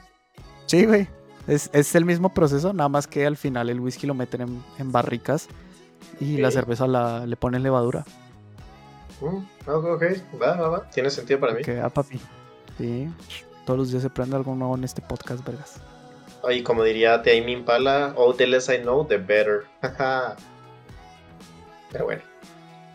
Sí, 0.66 0.84
güey. 0.84 1.06
Es, 1.46 1.70
es 1.72 1.94
el 1.94 2.04
mismo 2.04 2.34
proceso, 2.34 2.72
nada 2.72 2.88
más 2.88 3.06
que 3.06 3.24
al 3.24 3.36
final 3.36 3.70
el 3.70 3.78
whisky 3.80 4.06
lo 4.06 4.14
meten 4.14 4.40
en, 4.42 4.62
en 4.78 4.90
barricas 4.92 5.48
y 6.20 6.38
la 6.38 6.48
Ok. 6.48 6.54
cerveza 6.54 6.86
la, 6.88 7.24
le 7.24 7.36
ponen 7.36 7.62
levadura. 7.62 8.04
Mm, 9.20 9.36
ok, 9.70 9.84
ok, 9.84 10.02
va, 10.40 10.56
va, 10.56 10.68
va. 10.68 10.90
Tiene 10.90 11.08
sentido 11.10 11.38
para 11.40 11.54
mí. 11.54 11.62
Que, 11.62 11.78
ah, 11.80 11.88
papi. 11.88 12.20
Sí. 12.82 13.08
Todos 13.64 13.78
los 13.78 13.90
días 13.92 14.02
se 14.02 14.10
prende 14.10 14.34
algo 14.34 14.56
nuevo 14.56 14.74
en 14.76 14.82
este 14.82 15.00
podcast, 15.02 15.46
vergas. 15.46 15.76
Y 16.50 16.64
como 16.64 16.82
diría 16.82 17.22
Tame 17.22 17.52
Impala, 17.52 18.12
oh, 18.16 18.34
the 18.34 18.44
less 18.44 18.68
I 18.68 18.78
know, 18.78 19.06
the 19.06 19.18
better. 19.18 19.66
Pero 21.92 22.04
bueno. 22.04 22.22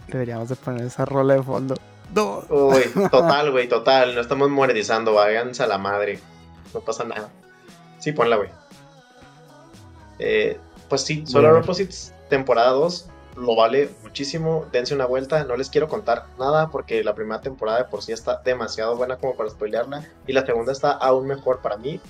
Deberíamos 0.09 0.49
de 0.49 0.57
poner 0.57 0.87
esa 0.87 1.05
rola 1.05 1.35
de 1.35 1.43
fondo. 1.43 1.75
No. 2.13 2.43
Uy, 2.49 2.83
total, 3.11 3.51
güey, 3.51 3.69
total. 3.69 4.13
No 4.13 4.19
estamos 4.19 4.49
monetizando, 4.49 5.13
váyanse 5.13 5.63
a 5.63 5.67
la 5.67 5.77
madre. 5.77 6.19
No 6.73 6.81
pasa 6.81 7.05
nada. 7.05 7.29
Sí, 7.99 8.11
ponla, 8.11 8.35
güey. 8.35 8.49
Eh, 10.19 10.59
pues 10.89 11.03
sí, 11.03 11.25
Solar. 11.25 11.53
Opposites, 11.53 12.13
temporada 12.29 12.71
2, 12.71 13.07
lo 13.37 13.55
vale 13.55 13.89
muchísimo. 14.03 14.65
Dense 14.71 14.93
una 14.93 15.05
vuelta. 15.05 15.43
No 15.43 15.55
les 15.55 15.69
quiero 15.69 15.87
contar 15.87 16.25
nada 16.39 16.69
porque 16.69 17.03
la 17.03 17.15
primera 17.15 17.41
temporada 17.41 17.79
de 17.79 17.85
por 17.85 18.01
sí 18.01 18.11
está 18.11 18.41
demasiado 18.43 18.97
buena 18.97 19.17
como 19.17 19.35
para 19.35 19.49
spoilearla. 19.49 20.07
Y 20.25 20.33
la 20.33 20.45
segunda 20.45 20.71
está 20.71 20.91
aún 20.91 21.27
mejor 21.27 21.61
para 21.61 21.77
mí. 21.77 22.01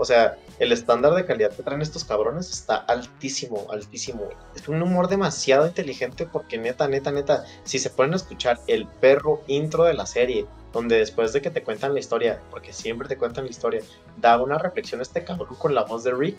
O 0.00 0.04
sea, 0.04 0.36
el 0.60 0.70
estándar 0.70 1.12
de 1.14 1.26
calidad 1.26 1.50
que 1.50 1.64
traen 1.64 1.82
estos 1.82 2.04
cabrones 2.04 2.50
está 2.50 2.76
altísimo, 2.76 3.66
altísimo. 3.70 4.28
Es 4.54 4.68
un 4.68 4.80
humor 4.80 5.08
demasiado 5.08 5.66
inteligente 5.66 6.24
porque 6.24 6.56
neta, 6.56 6.86
neta, 6.86 7.10
neta, 7.10 7.44
si 7.64 7.80
se 7.80 7.90
a 7.96 8.04
escuchar 8.14 8.60
el 8.68 8.86
perro 8.86 9.42
intro 9.48 9.82
de 9.84 9.94
la 9.94 10.06
serie, 10.06 10.46
donde 10.72 10.98
después 10.98 11.32
de 11.32 11.42
que 11.42 11.50
te 11.50 11.64
cuentan 11.64 11.94
la 11.94 12.00
historia, 12.00 12.40
porque 12.50 12.72
siempre 12.72 13.08
te 13.08 13.16
cuentan 13.16 13.44
la 13.44 13.50
historia, 13.50 13.82
da 14.16 14.40
una 14.40 14.56
reflexión 14.56 15.00
este 15.00 15.24
cabrón 15.24 15.56
con 15.58 15.74
la 15.74 15.82
voz 15.82 16.04
de 16.04 16.12
Rick. 16.12 16.38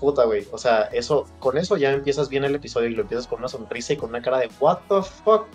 Puta, 0.00 0.24
güey. 0.24 0.46
O 0.52 0.58
sea, 0.58 0.82
eso, 0.92 1.26
con 1.38 1.56
eso 1.56 1.76
ya 1.76 1.92
empiezas 1.92 2.28
bien 2.28 2.44
el 2.44 2.54
episodio 2.54 2.88
y 2.88 2.94
lo 2.94 3.02
empiezas 3.02 3.26
con 3.26 3.38
una 3.38 3.48
sonrisa 3.48 3.94
y 3.94 3.96
con 3.96 4.10
una 4.10 4.22
cara 4.22 4.38
de 4.38 4.50
what 4.60 4.78
the 4.88 5.02
fuck. 5.02 5.46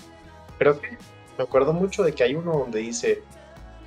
Creo 0.57 0.79
que 0.79 0.97
me 1.37 1.43
acuerdo 1.43 1.73
mucho 1.73 2.03
de 2.03 2.13
que 2.13 2.23
hay 2.23 2.35
uno 2.35 2.51
donde 2.53 2.79
dice, 2.79 3.21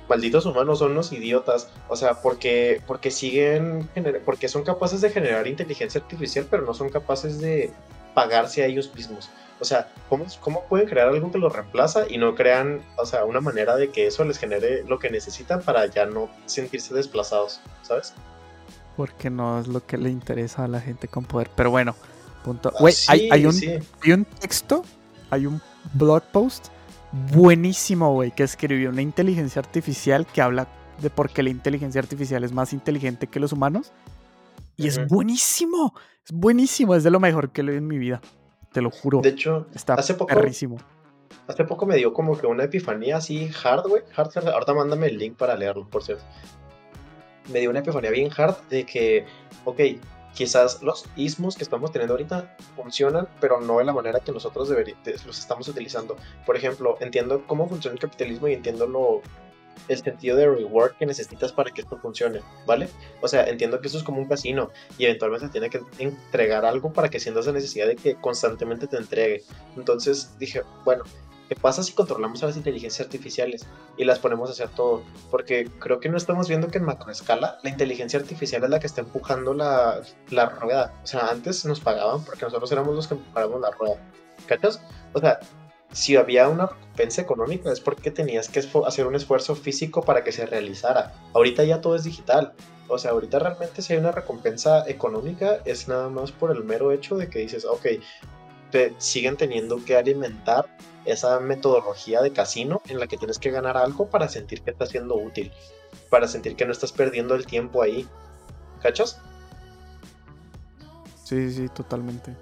malditos 0.07 0.45
humanos 0.45 0.79
son 0.79 0.91
unos 0.91 1.11
idiotas. 1.11 1.69
O 1.89 1.95
sea, 1.95 2.21
porque, 2.21 2.81
porque 2.87 3.11
siguen, 3.11 3.89
porque 4.23 4.47
son 4.47 4.63
capaces 4.63 5.01
de 5.01 5.09
generar 5.09 5.47
inteligencia 5.47 6.01
artificial, 6.01 6.47
pero 6.49 6.63
no 6.63 6.73
son 6.73 6.89
capaces 6.89 7.39
de 7.39 7.71
pagarse 8.13 8.63
a 8.63 8.67
ellos 8.67 8.93
mismos. 8.95 9.29
O 9.59 9.65
sea, 9.65 9.89
¿cómo, 10.09 10.25
¿cómo 10.41 10.65
pueden 10.65 10.87
crear 10.87 11.07
algo 11.07 11.31
que 11.31 11.37
los 11.37 11.53
reemplaza 11.53 12.05
y 12.09 12.17
no 12.17 12.35
crean, 12.35 12.81
o 12.97 13.05
sea, 13.05 13.23
una 13.23 13.39
manera 13.39 13.75
de 13.75 13.89
que 13.89 14.07
eso 14.07 14.23
les 14.25 14.37
genere 14.37 14.83
lo 14.83 14.99
que 14.99 15.09
necesitan 15.09 15.61
para 15.61 15.85
ya 15.85 16.05
no 16.05 16.29
sentirse 16.45 16.93
desplazados, 16.93 17.61
¿sabes? 17.81 18.13
Porque 18.97 19.29
no 19.29 19.59
es 19.59 19.67
lo 19.67 19.85
que 19.85 19.97
le 19.97 20.09
interesa 20.09 20.63
a 20.63 20.67
la 20.67 20.79
gente 20.79 21.07
con 21.07 21.25
poder. 21.25 21.49
Pero 21.55 21.69
bueno, 21.71 21.95
punto. 22.43 22.71
Ah, 22.73 22.77
Güey, 22.79 22.93
sí, 22.93 23.05
hay, 23.09 23.29
hay 23.31 23.45
un, 23.45 23.53
sí. 23.53 23.73
hay 24.03 24.11
un 24.13 24.25
texto, 24.25 24.83
hay 25.29 25.45
un 25.45 25.61
blog 25.93 26.23
post 26.31 26.67
buenísimo, 27.33 28.13
güey, 28.13 28.31
que 28.31 28.43
escribió 28.43 28.89
una 28.89 29.01
inteligencia 29.01 29.59
artificial 29.61 30.25
que 30.25 30.41
habla 30.41 30.67
de 31.01 31.09
por 31.09 31.29
qué 31.29 31.43
la 31.43 31.49
inteligencia 31.49 31.99
artificial 32.01 32.43
es 32.43 32.51
más 32.51 32.73
inteligente 32.73 33.27
que 33.27 33.39
los 33.39 33.51
humanos. 33.51 33.91
Y 34.77 34.87
es 34.87 35.07
buenísimo, 35.07 35.93
es 36.25 36.31
buenísimo, 36.33 36.95
es 36.95 37.03
de 37.03 37.11
lo 37.11 37.19
mejor 37.21 37.51
que 37.51 37.61
he 37.61 37.63
leído 37.63 37.79
en 37.79 37.87
mi 37.87 37.97
vida. 37.97 38.21
Te 38.73 38.81
lo 38.81 38.91
juro. 38.91 39.21
De 39.21 39.29
hecho, 39.29 39.67
Está 39.73 39.93
hace 39.93 40.13
poco- 40.15 40.33
perrísimo. 40.35 40.77
hace 41.47 41.63
poco 41.63 41.85
me 41.85 41.95
dio 41.95 42.13
como 42.13 42.37
que 42.37 42.45
una 42.45 42.65
epifanía 42.65 43.17
así 43.17 43.49
hard, 43.63 43.87
güey. 43.87 44.01
Hard, 44.15 44.31
hard. 44.35 44.49
Ahorita 44.49 44.73
mándame 44.73 45.07
el 45.07 45.17
link 45.17 45.35
para 45.37 45.55
leerlo, 45.55 45.87
por 45.89 46.03
cierto. 46.03 46.23
Me 47.47 47.59
dio 47.59 47.69
una 47.69 47.79
epifanía 47.79 48.11
bien 48.11 48.31
hard 48.35 48.55
de 48.69 48.85
que, 48.85 49.25
ok, 49.65 49.79
quizás 50.33 50.81
los 50.81 51.05
ismos 51.15 51.55
que 51.55 51.63
estamos 51.63 51.91
teniendo 51.91 52.13
ahorita 52.13 52.55
funcionan, 52.75 53.27
pero 53.39 53.61
no 53.61 53.79
de 53.79 53.85
la 53.85 53.93
manera 53.93 54.19
que 54.19 54.31
nosotros 54.31 54.69
los 54.69 55.39
estamos 55.39 55.67
utilizando. 55.67 56.17
Por 56.45 56.55
ejemplo, 56.57 56.97
entiendo 56.99 57.45
cómo 57.47 57.67
funciona 57.67 57.93
el 57.93 57.99
capitalismo 57.99 58.47
y 58.47 58.53
entiendo 58.53 58.85
lo, 58.85 59.21
el 59.87 59.97
sentido 59.97 60.35
de 60.37 60.47
reward 60.47 60.93
que 60.97 61.05
necesitas 61.05 61.51
para 61.51 61.71
que 61.71 61.81
esto 61.81 61.97
funcione, 61.97 62.41
¿vale? 62.65 62.89
O 63.21 63.27
sea, 63.27 63.45
entiendo 63.45 63.79
que 63.81 63.87
eso 63.87 63.97
es 63.97 64.03
como 64.03 64.19
un 64.19 64.27
casino 64.27 64.71
y 64.97 65.05
eventualmente 65.05 65.49
tiene 65.49 65.69
que 65.69 65.81
entregar 65.99 66.65
algo 66.65 66.91
para 66.91 67.09
que 67.09 67.19
sientas 67.19 67.45
la 67.45 67.53
necesidad 67.53 67.87
de 67.87 67.95
que 67.95 68.15
constantemente 68.15 68.87
te 68.87 68.97
entregue. 68.97 69.43
Entonces 69.75 70.37
dije, 70.39 70.63
bueno, 70.83 71.03
¿qué 71.47 71.55
pasa 71.55 71.83
si 71.83 71.93
controlamos 71.93 72.41
a 72.43 72.47
las 72.47 72.57
inteligencias 72.57 73.05
artificiales 73.05 73.65
y 73.97 74.05
las 74.05 74.19
ponemos 74.19 74.49
a 74.49 74.53
hacer 74.53 74.69
todo? 74.69 75.03
Porque 75.31 75.69
creo 75.79 75.99
que 75.99 76.09
no 76.09 76.17
estamos 76.17 76.47
viendo 76.47 76.67
que 76.67 76.77
en 76.77 76.85
macroescala 76.85 77.59
la 77.63 77.69
inteligencia 77.69 78.19
artificial 78.19 78.63
es 78.63 78.69
la 78.69 78.79
que 78.79 78.87
está 78.87 79.01
empujando 79.01 79.53
la, 79.53 80.01
la 80.29 80.47
rueda. 80.47 80.93
O 81.03 81.07
sea, 81.07 81.27
antes 81.27 81.65
nos 81.65 81.79
pagaban 81.79 82.23
porque 82.23 82.45
nosotros 82.45 82.71
éramos 82.71 82.95
los 82.95 83.07
que 83.07 83.15
empujábamos 83.15 83.61
la 83.61 83.71
rueda. 83.71 83.97
¿Cachas? 84.47 84.81
O 85.13 85.19
sea, 85.19 85.39
si 85.91 86.15
había 86.17 86.49
una 86.49 86.67
recompensa 86.67 87.21
económica 87.21 87.71
es 87.71 87.79
porque 87.79 88.11
tenías 88.11 88.49
que 88.49 88.61
hacer 88.85 89.07
un 89.07 89.15
esfuerzo 89.15 89.55
físico 89.55 90.01
para 90.01 90.23
que 90.23 90.31
se 90.31 90.45
realizara. 90.45 91.13
Ahorita 91.33 91.63
ya 91.63 91.81
todo 91.81 91.95
es 91.95 92.03
digital. 92.03 92.53
O 92.87 92.97
sea, 92.97 93.11
ahorita 93.11 93.39
realmente 93.39 93.81
si 93.81 93.93
hay 93.93 93.99
una 93.99 94.11
recompensa 94.11 94.87
económica 94.87 95.59
es 95.65 95.87
nada 95.87 96.09
más 96.09 96.31
por 96.31 96.51
el 96.51 96.63
mero 96.63 96.91
hecho 96.91 97.15
de 97.15 97.29
que 97.29 97.39
dices, 97.39 97.65
ok, 97.65 97.85
te 98.71 98.93
siguen 98.97 99.37
teniendo 99.37 99.83
que 99.85 99.95
alimentar 99.95 100.65
esa 101.05 101.39
metodología 101.39 102.21
de 102.21 102.33
casino 102.33 102.81
en 102.87 102.99
la 102.99 103.07
que 103.07 103.17
tienes 103.17 103.39
que 103.39 103.51
ganar 103.51 103.77
algo 103.77 104.07
para 104.09 104.27
sentir 104.27 104.61
que 104.61 104.71
está 104.71 104.85
siendo 104.85 105.15
útil, 105.15 105.51
para 106.09 106.27
sentir 106.27 106.55
que 106.55 106.65
no 106.65 106.71
estás 106.71 106.91
perdiendo 106.91 107.35
el 107.35 107.45
tiempo 107.45 107.81
ahí. 107.81 108.07
¿Cachas? 108.81 109.19
Sí, 111.23 111.51
sí, 111.51 111.69
totalmente. 111.69 112.35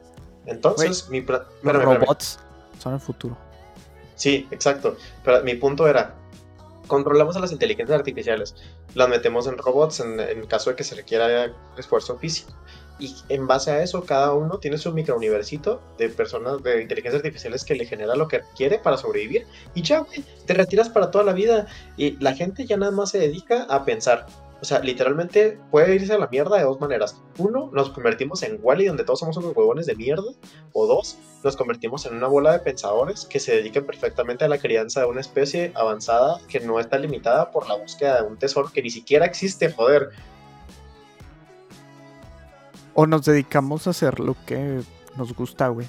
Entonces, 0.46 1.10
mi 1.10 1.22
Los 1.22 1.84
robots 1.84 2.40
son 2.80 2.96
el 2.96 3.00
futuro. 3.00 3.38
Sí, 4.16 4.48
exacto. 4.52 4.98
Pero 5.24 5.44
mi 5.44 5.56
punto 5.56 5.88
era, 5.88 6.16
controlamos 6.88 7.36
a 7.38 7.40
las 7.40 7.52
inteligencias 7.52 7.98
artificiales, 7.98 8.56
las 8.94 9.10
metemos 9.10 9.48
en 9.48 9.58
robots 9.58 10.02
en, 10.02 10.20
en 10.20 10.46
caso 10.48 10.70
de 10.70 10.76
que 10.76 10.84
se 10.84 10.96
requiera 10.96 11.54
esfuerzo 11.78 12.18
físico. 12.18 12.54
Y 13.00 13.16
en 13.30 13.48
base 13.48 13.72
a 13.72 13.84
eso, 13.84 14.04
cada 14.04 14.34
uno 14.34 14.60
tiene 14.60 14.78
su 14.78 14.92
microuniversito 14.94 15.82
de 15.98 16.10
personas 16.10 16.62
de 16.64 16.82
inteligencias 16.82 17.24
artificiales 17.24 17.66
que 17.66 17.76
le 17.76 17.86
genera 17.86 18.16
lo 18.16 18.28
que 18.28 18.42
quiere 18.56 18.80
para 18.80 18.98
sobrevivir. 18.98 19.46
Y 19.74 19.82
ya, 19.82 20.00
güey, 20.00 20.24
te 20.46 20.54
retiras 20.54 20.90
para 20.90 21.12
toda 21.12 21.24
la 21.24 21.34
vida. 21.34 21.68
Y 21.98 22.12
la 22.20 22.34
gente 22.34 22.66
ya 22.66 22.78
nada 22.78 22.92
más 22.92 23.12
se 23.12 23.20
dedica 23.20 23.64
a 23.64 23.84
pensar. 23.84 24.28
O 24.64 24.66
sea, 24.66 24.80
literalmente 24.80 25.60
puede 25.72 25.94
irse 25.94 26.14
a 26.14 26.18
la 26.18 26.28
mierda 26.28 26.56
de 26.56 26.64
dos 26.64 26.80
maneras. 26.80 27.22
Uno, 27.38 27.70
nos 27.74 27.90
convertimos 27.90 28.44
en 28.44 28.60
Wally, 28.62 28.86
donde 28.86 29.04
todos 29.04 29.20
somos 29.20 29.36
unos 29.36 29.54
huevones 29.54 29.88
de 29.88 29.96
mierda. 29.96 30.32
O 30.72 30.88
dos, 30.88 31.18
nos 31.44 31.58
convertimos 31.58 32.06
en 32.06 32.16
una 32.16 32.28
bola 32.28 32.54
de 32.54 32.60
pensadores 32.60 33.26
que 33.26 33.42
se 33.42 33.58
dedican 33.58 33.86
perfectamente 33.86 34.46
a 34.46 34.48
la 34.48 34.60
crianza 34.60 35.02
de 35.02 35.08
una 35.08 35.20
especie 35.20 35.74
avanzada 35.76 36.40
que 36.48 36.62
no 36.62 36.80
está 36.80 36.98
limitada 36.98 37.52
por 37.52 37.68
la 37.68 37.76
búsqueda 37.76 38.22
de 38.22 38.28
un 38.28 38.38
tesoro 38.38 38.72
que 38.74 38.82
ni 38.82 38.90
siquiera 38.90 39.26
existe, 39.26 39.70
joder. 39.70 40.12
O 42.94 43.08
nos 43.08 43.26
dedicamos 43.26 43.88
a 43.88 43.92
hacer 43.92 44.20
lo 44.20 44.36
que 44.46 44.82
nos 45.18 45.34
gusta, 45.34 45.68
güey. 45.70 45.88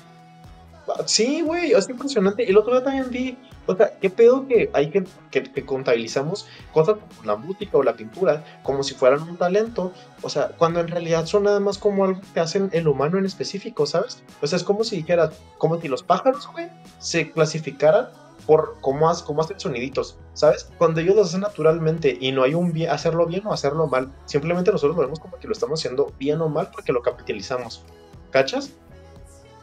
Sí, 1.07 1.41
güey, 1.41 1.73
es 1.73 1.89
impresionante. 1.89 2.45
Y 2.45 2.51
el 2.51 2.59
otro 2.59 2.73
día 2.73 2.85
también 2.85 3.11
vi, 3.11 3.39
o 3.67 3.75
sea, 3.75 3.99
qué 3.99 4.11
pedo 4.11 4.47
que 4.47 4.71
hay 4.75 4.91
que, 4.91 5.05
que, 5.31 5.43
que 5.43 5.65
contabilizamos 5.65 6.47
cosas 6.73 6.97
como 6.99 7.25
la 7.25 7.37
música 7.37 7.79
o 7.79 7.83
la 7.83 7.95
pintura 7.95 8.45
como 8.63 8.83
si 8.83 8.95
fueran 8.95 9.23
un 9.23 9.37
talento, 9.37 9.93
o 10.23 10.29
sea, 10.29 10.49
cuando 10.49 10.81
en 10.81 10.89
realidad 10.89 11.27
son 11.27 11.45
nada 11.45 11.61
más 11.61 11.79
como 11.79 12.05
algo 12.05 12.21
que 12.35 12.41
hacen 12.41 12.69
el 12.73 12.87
humano 12.87 13.19
en 13.19 13.25
específico, 13.25 13.87
¿sabes? 13.87 14.23
O 14.43 14.47
sea, 14.47 14.57
es 14.57 14.65
como 14.65 14.85
si 14.85 14.97
dijeras, 14.97 15.35
como 15.59 15.81
si 15.81 15.89
los 15.89 16.03
pájaros, 16.03 16.47
güey, 16.53 16.69
se 16.99 17.31
clasificaran 17.31 18.09
por 18.47 18.77
cómo, 18.81 19.09
has, 19.09 19.23
cómo 19.23 19.43
hacen 19.43 19.59
soniditos, 19.59 20.19
¿sabes? 20.35 20.69
Cuando 20.79 21.01
ellos 21.01 21.17
lo 21.17 21.23
hacen 21.23 21.41
naturalmente 21.41 22.17
y 22.21 22.33
no 22.33 22.43
hay 22.43 22.55
un 22.55 22.73
bien, 22.73 22.91
hacerlo 22.91 23.27
bien 23.27 23.47
o 23.47 23.53
hacerlo 23.53 23.87
mal, 23.87 24.13
simplemente 24.27 24.71
nosotros 24.71 24.97
lo 24.97 25.03
vemos 25.03 25.21
como 25.21 25.39
que 25.39 25.47
lo 25.47 25.53
estamos 25.53 25.81
haciendo 25.81 26.13
bien 26.19 26.41
o 26.41 26.49
mal 26.49 26.71
porque 26.73 26.93
lo 26.93 27.03
capitalizamos. 27.03 27.85
¿Cachas? 28.31 28.71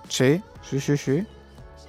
Sí, 0.08 0.42
sí, 0.70 0.80
sí, 0.80 0.98
sí. 0.98 1.28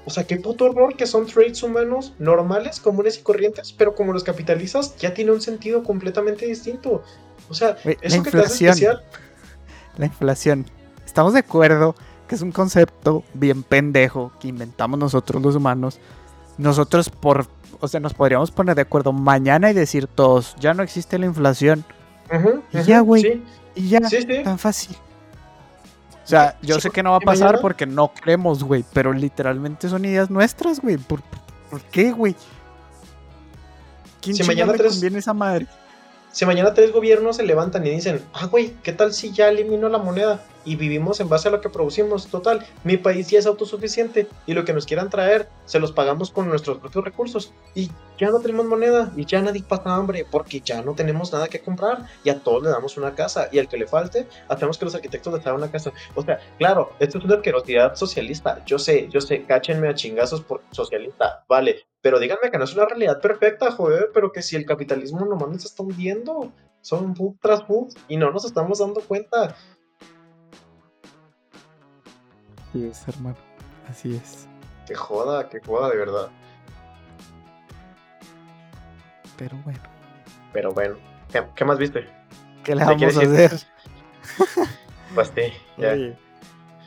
O 0.04 0.10
sea, 0.10 0.24
qué 0.24 0.36
puto 0.36 0.64
horror 0.64 0.96
que 0.96 1.06
son 1.06 1.26
traits 1.26 1.62
humanos 1.62 2.12
normales, 2.18 2.80
comunes 2.80 3.18
y 3.18 3.22
corrientes, 3.22 3.72
pero 3.72 3.94
como 3.94 4.12
los 4.12 4.24
capitalizas, 4.24 4.96
ya 4.96 5.14
tiene 5.14 5.30
un 5.30 5.40
sentido 5.40 5.82
completamente 5.84 6.46
distinto. 6.46 7.04
O 7.48 7.54
sea, 7.54 7.76
la 7.84 7.92
eso 7.92 8.22
que 8.22 8.30
te 8.30 8.38
hace 8.38 8.64
inflación. 8.64 8.70
especial. 8.70 9.02
La 9.98 10.06
inflación. 10.06 10.66
Estamos 11.04 11.34
de 11.34 11.40
acuerdo 11.40 11.94
que 12.26 12.34
es 12.34 12.40
un 12.40 12.50
concepto 12.50 13.24
bien 13.34 13.62
pendejo 13.62 14.32
que 14.40 14.48
inventamos 14.48 14.98
nosotros 14.98 15.42
los 15.42 15.54
humanos. 15.54 16.00
Nosotros 16.58 17.08
por, 17.10 17.46
o 17.80 17.88
sea, 17.88 18.00
nos 18.00 18.14
podríamos 18.14 18.50
poner 18.50 18.74
de 18.76 18.82
acuerdo 18.82 19.12
mañana 19.12 19.70
y 19.70 19.74
decir 19.74 20.06
todos, 20.06 20.54
ya 20.60 20.74
no 20.74 20.82
existe 20.82 21.18
la 21.18 21.26
inflación. 21.26 21.84
Ujú, 22.32 22.62
Y 22.72 22.82
ya, 22.84 23.00
güey. 23.00 23.22
Sí, 23.22 23.42
Y 23.74 23.88
ya, 23.88 24.00
sí, 24.08 24.22
sí. 24.22 24.42
tan 24.44 24.58
fácil. 24.58 24.96
O 26.24 26.26
sea, 26.26 26.56
yo 26.62 26.76
Sí, 26.76 26.82
sé 26.82 26.90
que 26.90 27.02
no 27.02 27.10
va 27.10 27.16
a 27.16 27.20
y 27.22 27.26
pasar 27.26 27.46
mañana- 27.48 27.60
porque 27.62 27.84
no 27.86 28.08
creemos, 28.14 28.62
güey, 28.62 28.84
pero 28.92 29.12
literalmente 29.12 29.88
son 29.88 30.04
ideas 30.04 30.30
nuestras, 30.30 30.80
güey. 30.80 30.96
¿Por, 30.96 31.20
por 31.70 31.80
qué, 31.82 32.12
güey? 32.12 32.36
¿Quién 34.20 34.36
Si 34.36 34.44
mañana 34.44 34.72
le 34.72 34.78
tres- 34.78 34.92
conviene 34.92 35.18
esa 35.18 35.34
madre? 35.34 35.66
Si 36.32 36.46
mañana 36.46 36.72
tres 36.72 36.92
gobiernos 36.92 37.36
se 37.36 37.42
levantan 37.42 37.86
y 37.86 37.90
dicen, 37.90 38.24
ah, 38.32 38.46
güey, 38.46 38.72
¿qué 38.82 38.94
tal 38.94 39.12
si 39.12 39.32
ya 39.32 39.50
eliminó 39.50 39.90
la 39.90 39.98
moneda 39.98 40.42
y 40.64 40.76
vivimos 40.76 41.20
en 41.20 41.28
base 41.28 41.48
a 41.48 41.50
lo 41.50 41.60
que 41.60 41.68
producimos? 41.68 42.28
Total, 42.28 42.66
mi 42.84 42.96
país 42.96 43.28
ya 43.28 43.38
es 43.38 43.44
autosuficiente 43.44 44.26
y 44.46 44.54
lo 44.54 44.64
que 44.64 44.72
nos 44.72 44.86
quieran 44.86 45.10
traer 45.10 45.50
se 45.66 45.78
los 45.78 45.92
pagamos 45.92 46.30
con 46.30 46.48
nuestros 46.48 46.78
propios 46.78 47.04
recursos 47.04 47.52
y 47.74 47.90
ya 48.18 48.30
no 48.30 48.40
tenemos 48.40 48.64
moneda 48.64 49.12
y 49.14 49.26
ya 49.26 49.42
nadie 49.42 49.62
pasa 49.62 49.94
hambre 49.94 50.24
porque 50.30 50.62
ya 50.62 50.80
no 50.80 50.94
tenemos 50.94 51.30
nada 51.34 51.48
que 51.48 51.60
comprar 51.60 52.06
y 52.24 52.30
a 52.30 52.38
todos 52.38 52.62
le 52.62 52.70
damos 52.70 52.96
una 52.96 53.14
casa 53.14 53.50
y 53.52 53.58
al 53.58 53.68
que 53.68 53.76
le 53.76 53.86
falte, 53.86 54.26
hacemos 54.48 54.78
que 54.78 54.86
los 54.86 54.94
arquitectos 54.94 55.34
les 55.34 55.46
hagan 55.46 55.58
una 55.58 55.70
casa. 55.70 55.92
O 56.14 56.22
sea, 56.22 56.40
claro, 56.56 56.92
esto 56.98 57.18
es 57.18 57.24
una 57.24 57.34
asquerosidad 57.34 57.94
socialista. 57.94 58.64
Yo 58.64 58.78
sé, 58.78 59.06
yo 59.10 59.20
sé, 59.20 59.44
cáchenme 59.44 59.88
a 59.88 59.94
chingazos 59.94 60.40
por 60.40 60.62
socialista, 60.70 61.44
vale, 61.46 61.84
pero 62.02 62.18
díganme 62.18 62.50
que 62.50 62.58
no 62.58 62.64
es 62.64 62.74
una 62.74 62.84
realidad 62.84 63.20
perfecta, 63.20 63.70
joder, 63.70 64.10
pero 64.12 64.32
que 64.32 64.42
si 64.42 64.56
el 64.56 64.66
capitalismo 64.66 65.24
nomás 65.24 65.48
nos 65.48 65.64
está 65.64 65.84
hundiendo, 65.84 66.52
son 66.80 67.14
bug 67.14 67.38
tras 67.40 67.66
bug 67.66 67.90
y 68.08 68.16
no 68.16 68.30
nos 68.32 68.44
estamos 68.44 68.80
dando 68.80 69.00
cuenta. 69.02 69.56
Así 72.68 72.86
es, 72.86 73.06
hermano. 73.06 73.36
Así 73.88 74.16
es. 74.16 74.48
Que 74.86 74.96
joda, 74.96 75.48
que 75.48 75.60
joda 75.60 75.90
de 75.90 75.96
verdad. 75.96 76.30
Pero 79.38 79.56
bueno, 79.64 79.80
Pero 80.52 80.72
bueno, 80.72 80.96
¿qué, 81.30 81.44
qué 81.54 81.64
más 81.64 81.78
viste? 81.78 82.06
¿qué 82.64 82.74
le 82.74 82.80
¿Qué 82.80 82.86
vamos 82.86 83.16
a 83.16 83.20
hacer? 83.20 83.52
Pues 85.14 85.30
sí, 85.34 85.52
ya. 85.76 85.92
Oye, 85.92 86.16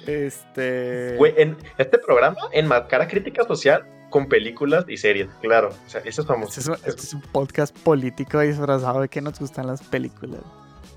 este. 0.07 1.15
Güey, 1.15 1.35
en 1.37 1.55
este 1.77 1.99
programa 1.99 2.37
enmarcara 2.51 3.07
crítica 3.07 3.43
social 3.43 3.87
con 4.15 4.27
películas 4.27 4.85
y 4.87 4.95
series, 4.95 5.27
claro. 5.41 5.71
O 5.85 5.89
sea, 5.89 5.99
eso 6.05 6.21
es 6.21 6.27
famoso. 6.27 6.57
Este 6.57 6.61
es, 6.61 6.67
un, 6.69 6.75
este 6.75 7.01
es 7.01 7.13
un 7.15 7.21
podcast 7.33 7.77
político 7.79 8.39
disfrazado 8.39 9.01
de 9.01 9.09
que 9.09 9.19
nos 9.19 9.37
gustan 9.37 9.67
las 9.67 9.81
películas. 9.81 10.39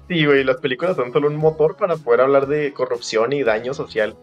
Sí, 0.06 0.24
güey, 0.24 0.44
las 0.44 0.58
películas 0.58 0.94
son 0.94 1.12
solo 1.12 1.26
un 1.26 1.34
motor 1.34 1.74
para 1.76 1.96
poder 1.96 2.20
hablar 2.20 2.46
de 2.46 2.72
corrupción 2.72 3.32
y 3.32 3.42
daño 3.42 3.74
social. 3.74 4.16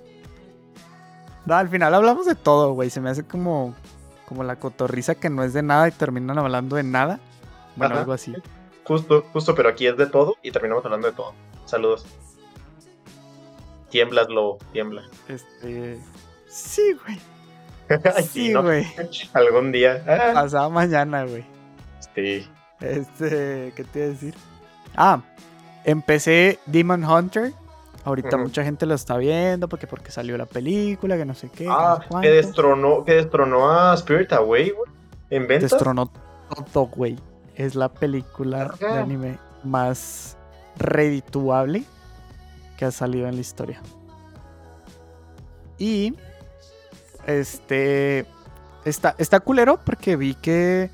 No, 1.46 1.56
al 1.56 1.68
final 1.68 1.94
hablamos 1.94 2.26
de 2.26 2.36
todo, 2.36 2.72
güey. 2.72 2.90
Se 2.90 3.02
me 3.02 3.10
hace 3.10 3.26
como, 3.26 3.76
como 4.30 4.46
la 4.46 4.60
cotorriza 4.60 5.16
que 5.16 5.30
no 5.30 5.44
es 5.44 5.52
de 5.52 5.62
nada 5.62 5.90
y 5.90 5.92
terminan 5.92 6.38
hablando 6.38 6.78
de 6.78 6.84
nada. 6.84 7.20
Bueno, 7.76 7.96
Ajá. 7.96 8.00
algo 8.04 8.14
así. 8.14 8.34
Justo, 8.86 9.26
justo, 9.34 9.56
pero 9.56 9.68
aquí 9.68 9.88
es 9.88 9.98
de 9.98 10.08
todo 10.08 10.38
y 10.42 10.52
terminamos 10.52 10.86
hablando 10.86 11.08
de 11.08 11.14
todo. 11.14 11.34
Saludos. 11.66 12.06
Tiemblas, 13.90 14.30
lobo, 14.30 14.58
tiembla. 14.72 15.04
Este. 15.28 16.00
Sí, 16.48 16.96
güey. 17.04 17.35
Ay, 18.16 18.24
Sí, 18.24 18.50
¿no? 18.54 18.64
güey. 18.64 18.86
Algún 19.34 19.72
día. 19.72 20.04
Ah, 20.08 20.32
Pasado 20.34 20.70
mañana, 20.70 21.24
güey. 21.26 21.46
sí. 22.16 22.48
Este. 22.82 23.72
¿Qué 23.76 23.84
te 23.86 24.00
iba 24.00 24.08
a 24.08 24.10
decir? 24.12 24.36
Ah, 24.96 25.22
empecé 25.84 26.60
Demon 26.66 27.04
Hunter. 27.04 27.54
Ahorita 28.04 28.38
mucha 28.38 28.64
gente 28.64 28.86
lo 28.86 28.94
está 28.94 29.18
viendo 29.18 29.68
porque, 29.68 29.88
porque 29.88 30.12
salió 30.12 30.38
la 30.38 30.46
película, 30.46 31.18
que 31.18 31.26
no 31.26 31.34
sé 31.34 31.50
qué. 31.50 31.66
no 31.66 31.74
Ah, 31.74 32.00
sé 32.04 32.22
que 32.22 32.30
destronó, 32.30 33.04
que 33.04 33.14
destronó 33.14 33.72
a 33.72 33.96
Spirit 33.96 34.32
Away, 34.34 34.70
güey. 34.72 34.92
En 35.32 35.48
ventas. 35.48 35.72
Destronó 35.72 36.12
todo, 36.72 36.86
güey. 36.88 37.18
Es 37.56 37.74
la 37.76 37.90
película 37.90 38.74
de 38.80 38.88
anime 38.88 39.40
más 39.64 40.38
redituable 40.78 41.84
que 42.78 42.86
ha 42.86 42.92
salido 42.92 43.28
en 43.28 43.36
la 43.36 43.42
historia. 43.42 43.82
Y 45.78 46.14
este 47.28 48.26
está, 48.86 49.16
está 49.18 49.40
culero 49.40 49.80
porque 49.84 50.16
vi 50.16 50.36
que 50.36 50.90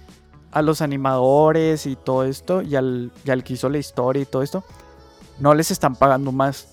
a 0.51 0.61
los 0.61 0.81
animadores 0.81 1.85
y 1.85 1.95
todo 1.95 2.23
esto, 2.25 2.61
y 2.61 2.75
al, 2.75 3.11
y 3.25 3.31
al 3.31 3.43
que 3.43 3.53
hizo 3.53 3.69
la 3.69 3.77
historia 3.77 4.21
y 4.21 4.25
todo 4.25 4.41
esto, 4.43 4.63
no 5.39 5.53
les 5.53 5.71
están 5.71 5.95
pagando 5.95 6.31
más. 6.31 6.67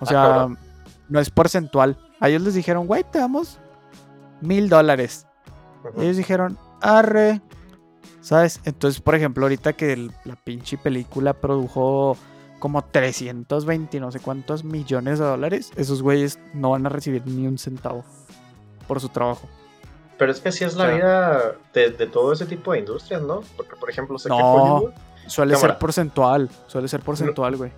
O 0.00 0.04
Ah, 0.04 0.06
sea, 0.06 0.22
cabrón. 0.22 0.58
no 1.08 1.18
es 1.20 1.30
porcentual. 1.30 1.96
A 2.20 2.28
ellos 2.28 2.42
les 2.42 2.54
dijeron, 2.54 2.86
güey, 2.86 3.04
te 3.10 3.18
damos 3.18 3.58
mil 4.40 4.68
dólares. 4.68 5.26
Ellos 5.96 6.16
dijeron, 6.16 6.58
arre. 6.80 7.40
¿Sabes? 8.20 8.60
Entonces, 8.64 9.00
por 9.00 9.14
ejemplo, 9.14 9.44
ahorita 9.46 9.72
que 9.72 9.92
el- 9.94 10.12
la 10.24 10.36
pinche 10.36 10.76
película 10.76 11.32
produjo 11.32 12.16
como 12.58 12.82
320 12.84 14.00
no 14.00 14.10
sé 14.12 14.18
cuántos 14.20 14.64
millones 14.64 15.18
de 15.18 15.24
dólares, 15.24 15.70
esos 15.76 16.02
güeyes 16.02 16.38
no 16.52 16.70
van 16.70 16.84
a 16.84 16.88
recibir 16.90 17.24
ni 17.26 17.46
un 17.46 17.56
centavo 17.56 18.04
por 18.88 19.00
su 19.00 19.08
trabajo. 19.10 19.48
Pero 20.18 20.32
es 20.32 20.40
que 20.40 20.48
así 20.48 20.64
es 20.64 20.74
la 20.74 20.84
O 20.84 20.86
sea- 20.88 20.96
vida 20.96 21.54
de, 21.72 21.90
de 21.90 22.06
todo 22.08 22.32
ese 22.32 22.46
tipo 22.46 22.72
de 22.72 22.80
industrias, 22.80 23.22
¿no? 23.22 23.42
Porque, 23.56 23.76
por 23.76 23.88
ejemplo, 23.88 24.18
sé 24.18 24.28
que. 24.28 24.34
Hollywood. 24.34 24.90
Suele 25.28 25.52
Cámara. 25.54 25.74
ser 25.74 25.78
porcentual, 25.78 26.50
suele 26.66 26.88
ser 26.88 27.00
porcentual, 27.02 27.56
güey. 27.56 27.70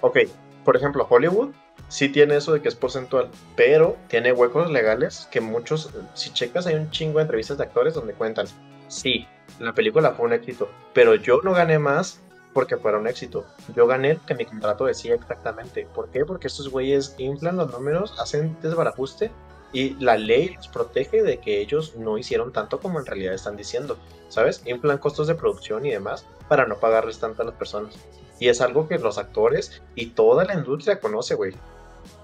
Ok, 0.00 0.18
por 0.64 0.76
ejemplo, 0.76 1.06
Hollywood 1.08 1.50
sí 1.86 2.08
tiene 2.08 2.36
eso 2.36 2.52
de 2.52 2.60
que 2.60 2.68
es 2.68 2.74
porcentual, 2.74 3.30
pero 3.56 3.96
tiene 4.08 4.32
huecos 4.32 4.68
legales 4.70 5.28
que 5.30 5.40
muchos, 5.40 5.90
si 6.14 6.30
checas, 6.32 6.66
hay 6.66 6.74
un 6.74 6.90
chingo 6.90 7.18
de 7.18 7.22
entrevistas 7.22 7.56
de 7.56 7.64
actores 7.64 7.94
donde 7.94 8.14
cuentan, 8.14 8.46
sí, 8.88 9.26
la 9.60 9.72
película 9.72 10.10
fue 10.10 10.26
un 10.26 10.32
éxito, 10.32 10.68
pero 10.92 11.14
yo 11.14 11.40
no 11.44 11.52
gané 11.54 11.78
más 11.78 12.20
porque 12.52 12.76
fuera 12.76 12.98
un 12.98 13.06
éxito. 13.06 13.46
Yo 13.76 13.86
gané 13.86 14.18
que 14.26 14.34
mi 14.34 14.44
contrato 14.44 14.84
decía 14.86 15.14
exactamente. 15.14 15.86
¿Por 15.94 16.08
qué? 16.10 16.24
Porque 16.24 16.48
estos 16.48 16.68
güeyes 16.68 17.14
inflan 17.18 17.56
los 17.56 17.70
números, 17.70 18.12
hacen 18.18 18.56
desbarajuste 18.60 19.30
y 19.72 19.94
la 19.94 20.16
ley 20.16 20.54
los 20.54 20.68
protege 20.68 21.22
de 21.22 21.38
que 21.38 21.60
ellos 21.60 21.96
no 21.96 22.18
hicieron 22.18 22.52
tanto 22.52 22.80
como 22.80 22.98
en 22.98 23.06
realidad 23.06 23.34
están 23.34 23.56
diciendo. 23.56 23.98
¿Sabes? 24.28 24.62
Inflan 24.66 24.98
costos 24.98 25.26
de 25.26 25.34
producción 25.34 25.86
y 25.86 25.90
demás 25.90 26.26
para 26.48 26.66
no 26.66 26.76
pagarles 26.76 27.18
tanto 27.18 27.42
a 27.42 27.46
las 27.46 27.54
personas. 27.54 27.94
Y 28.38 28.48
es 28.48 28.60
algo 28.60 28.86
que 28.86 28.98
los 28.98 29.18
actores 29.18 29.82
y 29.94 30.06
toda 30.06 30.44
la 30.44 30.54
industria 30.54 31.00
conoce, 31.00 31.34
güey. 31.34 31.54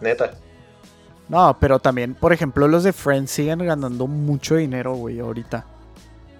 Neta. 0.01 0.35
No, 1.29 1.57
pero 1.59 1.79
también, 1.79 2.15
por 2.15 2.33
ejemplo, 2.33 2.69
los 2.69 2.85
de 2.85 2.93
Friends 2.93 3.31
siguen 3.31 3.65
ganando 3.65 4.07
mucho 4.07 4.57
dinero, 4.57 4.95
güey, 4.95 5.21
ahorita. 5.21 5.65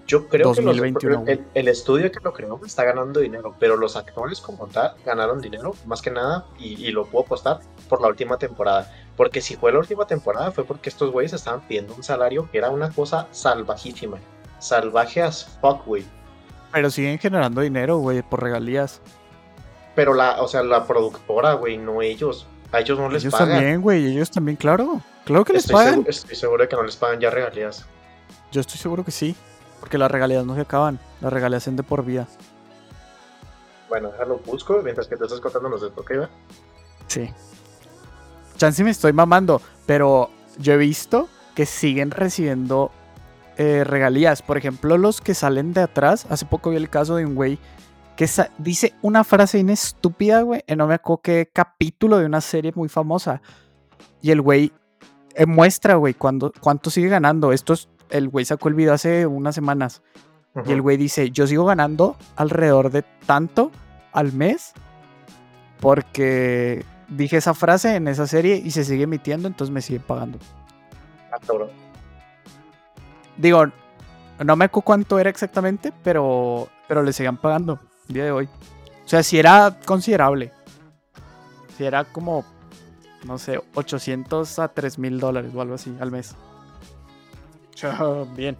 Yo 0.07 0.27
creo 0.27 0.53
que 0.53 1.39
el, 1.55 1.67
estudio 1.67 2.11
que 2.11 2.19
lo 2.23 2.31
creó 2.31 2.61
está 2.63 2.83
ganando 2.83 3.19
dinero, 3.21 3.55
pero 3.59 3.75
los 3.75 3.95
actores 3.95 4.39
como 4.39 4.67
tal 4.67 4.93
ganaron 5.03 5.41
dinero, 5.41 5.73
más 5.87 6.03
que 6.03 6.11
nada, 6.11 6.45
y, 6.59 6.91
lo 6.91 7.07
puedo 7.07 7.25
apostar 7.25 7.59
por 7.89 8.01
la 8.01 8.09
última 8.09 8.37
temporada. 8.37 8.93
Porque 9.15 9.41
si 9.41 9.55
fue 9.55 9.71
la 9.71 9.79
última 9.79 10.05
temporada 10.05 10.51
fue 10.51 10.65
porque 10.65 10.89
estos 10.89 11.11
güeyes 11.11 11.33
estaban 11.33 11.61
pidiendo 11.61 11.95
un 11.95 12.03
salario 12.03 12.49
que 12.51 12.57
era 12.57 12.69
una 12.69 12.91
cosa 12.91 13.27
salvajísima. 13.31 14.17
Salvaje 14.59 15.21
as 15.21 15.57
fuck, 15.61 15.85
güey. 15.85 16.05
Pero 16.71 16.89
siguen 16.89 17.17
generando 17.19 17.61
dinero, 17.61 17.97
güey, 17.97 18.21
por 18.21 18.43
regalías. 18.43 19.01
Pero 19.95 20.13
la, 20.13 20.41
o 20.41 20.47
sea, 20.47 20.63
la 20.63 20.85
productora, 20.85 21.53
güey, 21.53 21.77
no 21.77 22.01
ellos. 22.01 22.47
A 22.71 22.81
ellos 22.81 22.99
no 22.99 23.07
les 23.07 23.23
pagan. 23.23 23.47
Ellos 23.47 23.57
también, 23.57 23.81
güey, 23.81 24.05
ellos 24.07 24.29
también, 24.29 24.57
claro. 24.57 25.01
Claro 25.23 25.45
que 25.45 25.53
les 25.53 25.71
pagan. 25.71 26.03
estoy 26.07 26.35
seguro 26.35 26.63
de 26.63 26.69
que 26.69 26.75
no 26.75 26.83
les 26.83 26.97
pagan 26.97 27.19
ya 27.19 27.29
regalías. 27.29 27.85
Yo 28.51 28.59
estoy 28.61 28.77
seguro 28.77 29.05
que 29.05 29.11
sí. 29.11 29.35
Porque 29.79 29.97
las 29.97 30.09
regalías 30.09 30.45
no 30.45 30.55
se 30.55 30.61
acaban. 30.61 30.99
Las 31.21 31.31
regalías 31.31 31.63
son 31.63 31.75
de 31.75 31.83
por 31.83 32.03
vida. 32.03 32.27
Bueno, 33.87 34.11
déjalo 34.11 34.39
busco 34.39 34.81
mientras 34.83 35.07
que 35.07 35.15
te 35.15 35.25
estás 35.25 35.39
contando 35.39 35.69
los 35.69 35.81
de 35.81 35.87
¿ok? 35.87 36.27
Sí. 37.07 37.29
Chance 38.55 38.83
me 38.83 38.91
estoy 38.91 39.13
mamando, 39.13 39.61
pero 39.85 40.29
yo 40.57 40.73
he 40.73 40.77
visto 40.77 41.27
que 41.55 41.65
siguen 41.65 42.11
recibiendo 42.11 42.91
eh, 43.57 43.83
regalías. 43.85 44.41
Por 44.41 44.57
ejemplo, 44.57 44.97
los 44.97 45.21
que 45.21 45.33
salen 45.33 45.73
de 45.73 45.81
atrás. 45.81 46.27
Hace 46.29 46.45
poco 46.45 46.69
vi 46.71 46.75
el 46.75 46.89
caso 46.89 47.15
de 47.15 47.25
un 47.25 47.35
güey 47.35 47.57
que 48.15 48.29
dice 48.57 48.93
una 49.01 49.23
frase 49.23 49.59
inestúpida, 49.59 50.41
güey. 50.41 50.63
No 50.75 50.87
me 50.87 50.95
acuerdo 50.95 51.21
qué 51.23 51.49
capítulo 51.51 52.17
de 52.17 52.25
una 52.25 52.41
serie 52.41 52.71
muy 52.75 52.89
famosa. 52.89 53.41
Y 54.21 54.31
el 54.31 54.41
güey 54.41 54.71
eh, 55.35 55.45
muestra, 55.45 55.95
güey, 55.95 56.13
cuánto 56.13 56.89
sigue 56.89 57.09
ganando. 57.09 57.53
Esto 57.53 57.73
es, 57.73 57.89
el 58.09 58.29
güey 58.29 58.45
sacó 58.45 58.69
el 58.69 58.75
video 58.75 58.93
hace 58.93 59.25
unas 59.25 59.55
semanas. 59.55 60.01
Y 60.65 60.71
el 60.71 60.81
güey 60.81 60.95
dice, 60.95 61.31
yo 61.31 61.47
sigo 61.47 61.65
ganando 61.65 62.15
alrededor 62.37 62.89
de 62.89 63.03
tanto 63.25 63.71
al 64.13 64.31
mes. 64.33 64.73
Porque 65.81 66.85
dije 67.07 67.37
esa 67.37 67.53
frase 67.53 67.95
en 67.95 68.07
esa 68.07 68.27
serie 68.27 68.55
y 68.63 68.71
se 68.71 68.83
sigue 68.83 69.03
emitiendo, 69.03 69.47
entonces 69.47 69.73
me 69.73 69.81
sigue 69.81 69.99
pagando. 69.99 70.39
Ah, 71.31 71.39
Digo, 73.37 73.65
no 74.43 74.55
me 74.55 74.65
acuerdo 74.65 74.85
cuánto 74.85 75.19
era 75.19 75.29
exactamente, 75.29 75.91
pero, 76.03 76.69
pero 76.87 77.03
le 77.03 77.13
siguen 77.13 77.37
pagando 77.37 77.79
el 78.07 78.13
día 78.13 78.25
de 78.25 78.31
hoy. 78.31 78.49
O 79.05 79.07
sea, 79.07 79.23
si 79.23 79.37
era 79.37 79.77
considerable. 79.85 80.51
Si 81.77 81.83
era 81.83 82.05
como, 82.05 82.45
no 83.25 83.37
sé, 83.37 83.61
800 83.73 84.59
a 84.59 84.69
3 84.69 84.97
mil 84.97 85.19
dólares 85.19 85.51
o 85.53 85.61
algo 85.61 85.75
así 85.75 85.95
al 85.99 86.11
mes. 86.11 86.35
Bien. 88.35 88.57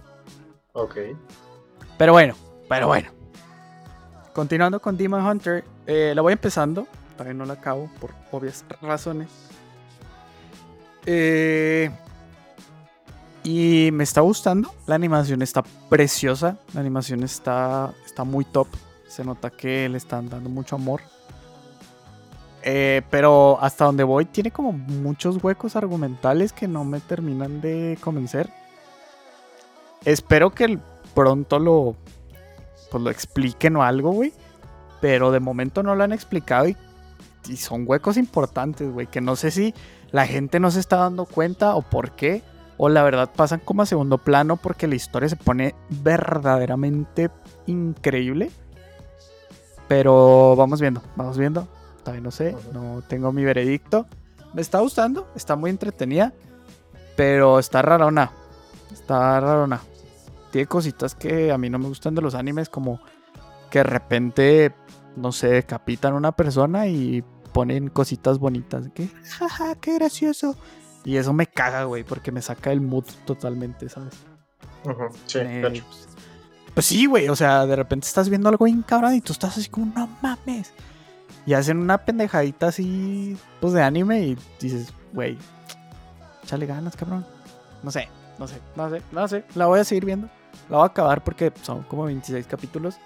Ok. 0.74 0.98
Pero 1.98 2.12
bueno, 2.12 2.36
pero 2.68 2.88
bueno. 2.88 3.10
Continuando 4.34 4.82
con 4.82 4.98
Demon 4.98 5.26
Hunter, 5.26 5.64
eh, 5.88 6.12
la 6.14 6.22
voy 6.22 6.34
empezando. 6.34 6.88
Todavía 7.16 7.34
no 7.34 7.46
la 7.46 7.54
acabo 7.54 7.90
por 8.00 8.12
obvias 8.32 8.66
razones. 8.82 9.30
Eh, 11.06 11.90
y 13.44 13.90
me 13.94 14.04
está 14.04 14.22
gustando. 14.22 14.74
La 14.88 14.96
animación 14.96 15.42
está 15.42 15.64
preciosa. 15.90 16.58
La 16.74 16.82
animación 16.82 17.24
está, 17.24 17.94
está 18.06 18.24
muy 18.24 18.44
top. 18.44 18.68
Se 19.08 19.24
nota 19.24 19.50
que 19.50 19.88
le 19.88 19.98
están 19.98 20.30
dando 20.30 20.50
mucho 20.50 20.76
amor. 20.76 21.02
Eh, 22.64 23.04
pero 23.12 23.60
hasta 23.62 23.86
donde 23.86 24.04
voy 24.04 24.26
tiene 24.26 24.50
como 24.50 24.72
muchos 24.72 25.42
huecos 25.44 25.76
argumentales 25.76 26.52
que 26.52 26.68
no 26.68 26.84
me 26.84 27.00
terminan 27.00 27.62
de 27.62 27.98
convencer. 28.02 28.50
Espero 30.04 30.50
que 30.50 30.80
pronto 31.14 31.60
lo, 31.60 31.96
pues 32.90 33.04
lo 33.04 33.12
expliquen 33.12 33.76
o 33.76 33.84
algo, 33.84 34.12
güey. 34.12 34.34
Pero 35.00 35.32
de 35.32 35.40
momento 35.40 35.84
no 35.84 35.94
lo 35.94 36.04
han 36.04 36.14
explicado 36.14 36.68
y, 36.68 36.76
y 37.50 37.58
son 37.58 37.86
huecos 37.88 38.18
importantes, 38.18 38.92
güey. 38.92 39.08
Que 39.08 39.22
no 39.22 39.36
sé 39.36 39.52
si 39.52 39.74
la 40.12 40.28
gente 40.28 40.60
no 40.60 40.72
se 40.72 40.80
está 40.80 40.98
dando 40.98 41.26
cuenta 41.26 41.76
o 41.76 41.82
por 41.82 42.12
qué 42.12 42.44
o 42.78 42.90
la 42.90 43.04
verdad 43.04 43.30
pasan 43.36 43.62
como 43.64 43.82
a 43.82 43.86
segundo 43.86 44.18
plano 44.18 44.58
porque 44.58 44.88
la 44.88 44.96
historia 44.96 45.30
se 45.30 45.38
pone 45.38 45.76
verdaderamente 45.90 47.30
increíble. 47.68 48.52
Pero 49.88 50.56
vamos 50.56 50.82
viendo, 50.82 51.02
vamos 51.16 51.38
viendo. 51.38 51.68
Todavía 52.04 52.22
no 52.22 52.32
sé, 52.32 52.56
no 52.74 53.02
tengo 53.08 53.32
mi 53.32 53.44
veredicto. 53.44 54.08
Me 54.54 54.62
está 54.62 54.80
gustando, 54.80 55.28
está 55.36 55.56
muy 55.56 55.70
entretenida, 55.70 56.34
pero 57.16 57.60
está 57.60 57.82
rarona. 57.82 58.32
Está 58.92 59.40
rarona. 59.40 59.82
Tiene 60.52 60.68
cositas 60.68 61.16
que 61.16 61.52
a 61.52 61.58
mí 61.58 61.70
no 61.70 61.80
me 61.80 61.88
gustan 61.88 62.16
de 62.16 62.22
los 62.22 62.36
animes, 62.36 62.70
como 62.70 63.00
que 63.70 63.80
de 63.80 63.84
repente, 63.84 64.74
no 65.16 65.32
sé, 65.32 65.48
decapitan 65.48 66.14
a 66.14 66.18
una 66.18 66.32
persona 66.32 66.88
y 66.88 67.24
ponen 67.56 67.88
cositas 67.88 68.38
bonitas. 68.38 68.90
Que, 68.94 69.08
jaja, 69.08 69.76
qué 69.76 69.94
gracioso. 69.94 70.58
Y 71.06 71.16
eso 71.16 71.32
me 71.32 71.48
caga, 71.48 71.86
güey, 71.86 72.04
porque 72.04 72.34
me 72.34 72.42
saca 72.42 72.70
el 72.74 72.82
mood 72.82 73.06
totalmente, 73.24 73.88
¿sabes? 73.88 74.14
sí, 75.26 75.40
pues, 75.62 75.84
pues, 76.74 76.86
sí, 76.86 77.06
güey, 77.06 77.30
o 77.30 77.36
sea, 77.36 77.66
de 77.66 77.78
repente 77.78 78.08
estás 78.08 78.28
viendo 78.28 78.50
algo 78.50 78.66
bien 78.66 78.82
cabrón 78.82 79.16
y 79.16 79.22
tú 79.22 79.32
estás 79.32 79.58
así 79.58 79.70
como, 79.70 79.86
no 79.96 80.10
mames. 80.22 80.74
Y 81.46 81.54
hacen 81.54 81.80
una 81.80 81.98
pendejadita 82.00 82.68
así, 82.68 83.38
pues 83.62 83.72
de 83.72 83.82
anime 83.82 84.20
y 84.20 84.38
dices, 84.60 84.92
güey, 85.14 85.38
échale 86.44 86.66
ganas, 86.66 86.98
cabrón. 86.98 87.26
No 87.84 87.90
sé, 87.90 88.10
no 88.38 88.50
sé, 88.50 88.60
no 88.76 88.90
sé, 88.90 89.02
no 89.14 89.28
sé. 89.30 89.46
La 89.56 89.68
voy 89.68 89.80
a 89.80 89.86
seguir 89.86 90.04
viendo. 90.04 90.28
La 90.70 90.78
voy 90.78 90.84
a 90.84 90.88
acabar 90.88 91.24
porque 91.24 91.54
son 91.62 91.84
como 91.84 92.04
26 92.04 92.48
capítulos. 92.48 92.98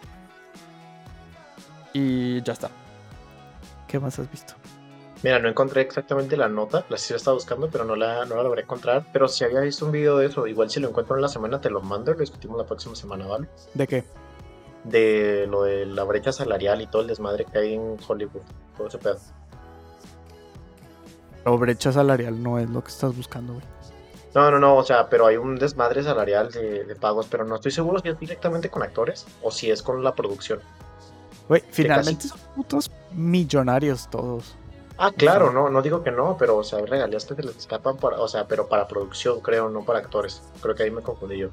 Y 1.94 2.42
ya 2.42 2.54
está. 2.54 2.72
¿Qué 3.90 4.00
más 4.00 4.20
has 4.20 4.30
visto? 4.30 4.54
Mira, 5.24 5.40
no 5.40 5.50
encontré 5.50 5.82
exactamente 5.82 6.38
la 6.38 6.48
nota, 6.48 6.86
la 6.90 6.98
sí 6.98 7.12
la 7.12 7.18
estaba 7.18 7.34
buscando, 7.34 7.70
pero 7.70 7.84
no 7.84 7.96
la, 7.96 8.24
no 8.26 8.36
la 8.36 8.44
logré 8.44 8.62
encontrar. 8.62 9.04
Pero 9.12 9.28
si 9.28 9.44
había 9.44 9.62
visto 9.62 9.86
un 9.86 9.92
video 9.92 10.18
de 10.18 10.28
eso, 10.28 10.46
igual 10.46 10.70
si 10.70 10.80
lo 10.80 10.90
encuentro 10.90 11.16
en 11.16 11.24
la 11.24 11.28
semana 11.28 11.60
te 11.60 11.72
lo 11.72 11.82
mando 11.82 12.12
y 12.12 12.14
lo 12.14 12.20
discutimos 12.20 12.58
la 12.58 12.66
próxima 12.66 12.96
semana, 12.96 13.26
¿vale? 13.26 13.50
¿De 13.74 13.88
qué? 13.88 14.06
De 14.84 15.48
lo 15.50 15.64
de 15.64 15.88
la 15.88 16.04
brecha 16.04 16.32
salarial 16.32 16.82
y 16.82 16.88
todo 16.88 17.02
el 17.02 17.08
desmadre 17.08 17.46
que 17.46 17.58
hay 17.58 17.74
en 17.74 17.98
Hollywood, 18.08 18.44
todo 18.78 18.88
ese 18.88 19.00
pedo. 19.00 19.18
La 21.44 21.52
brecha 21.52 21.92
salarial 21.92 22.42
no 22.42 22.60
es 22.60 22.70
lo 22.70 22.84
que 22.84 22.90
estás 22.90 23.18
buscando, 23.18 23.54
güey. 23.54 23.66
No, 24.36 24.52
no, 24.52 24.60
no, 24.60 24.76
o 24.76 24.84
sea, 24.84 25.10
pero 25.10 25.26
hay 25.26 25.38
un 25.38 25.58
desmadre 25.58 26.04
salarial 26.04 26.52
de, 26.52 26.86
de, 26.86 26.96
pagos, 26.96 27.28
pero 27.30 27.44
no 27.44 27.56
estoy 27.56 27.72
seguro 27.72 28.00
si 28.00 28.10
es 28.10 28.20
directamente 28.20 28.70
con 28.70 28.84
actores 28.84 29.26
o 29.42 29.50
si 29.50 29.72
es 29.72 29.82
con 29.82 30.04
la 30.04 30.14
producción. 30.14 30.60
Güey, 31.48 31.64
finalmente 31.72 32.28
son 32.28 32.38
putos 32.56 32.92
millonarios 33.14 34.10
todos. 34.10 34.56
Ah, 35.02 35.14
claro, 35.16 35.54
no, 35.54 35.70
no 35.70 35.82
digo 35.82 36.04
que 36.04 36.12
no, 36.12 36.36
pero 36.38 36.58
o 36.58 36.64
sea, 36.64 36.86
regalías 36.86 37.24
que 37.24 37.34
se 37.34 37.44
les 37.44 37.56
escapan 37.56 37.96
para, 37.96 38.20
o 38.20 38.28
sea, 38.28 38.48
pero 38.48 38.68
para 38.68 38.86
producción, 38.86 39.40
creo, 39.40 39.70
no 39.70 39.86
para 39.86 40.00
actores. 40.00 40.42
Creo 40.62 40.76
que 40.76 40.84
ahí 40.84 40.92
me 40.92 41.02
confundí 41.02 41.38
yo. 41.38 41.50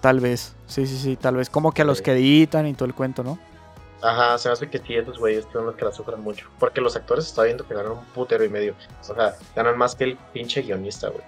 Tal 0.00 0.18
vez, 0.18 0.56
sí, 0.66 0.84
sí, 0.86 0.98
sí, 0.98 1.16
tal 1.16 1.36
vez. 1.36 1.48
Como 1.48 1.70
que 1.70 1.82
a 1.82 1.84
los 1.84 2.02
que 2.02 2.12
editan 2.12 2.66
y 2.66 2.74
todo 2.74 2.86
el 2.86 2.94
cuento, 2.94 3.22
¿no? 3.22 3.38
Ajá, 4.02 4.36
se 4.36 4.48
me 4.48 4.52
hace 4.52 4.68
que 4.68 4.78
sí, 4.78 4.96
esos 4.96 5.18
güeyes 5.18 5.46
son 5.52 5.66
los 5.66 5.76
que 5.76 5.84
la 5.84 5.92
sufran 5.92 6.20
mucho. 6.20 6.46
Porque 6.58 6.80
los 6.80 6.96
actores 6.96 7.24
está 7.24 7.44
viendo 7.44 7.66
que 7.66 7.72
ganan 7.72 7.92
un 7.92 8.04
putero 8.06 8.44
y 8.44 8.48
medio. 8.48 8.74
O 9.00 9.04
sea, 9.04 9.36
ganan 9.54 9.78
más 9.78 9.94
que 9.94 10.04
el 10.04 10.16
pinche 10.32 10.60
guionista, 10.60 11.08
güey. 11.08 11.22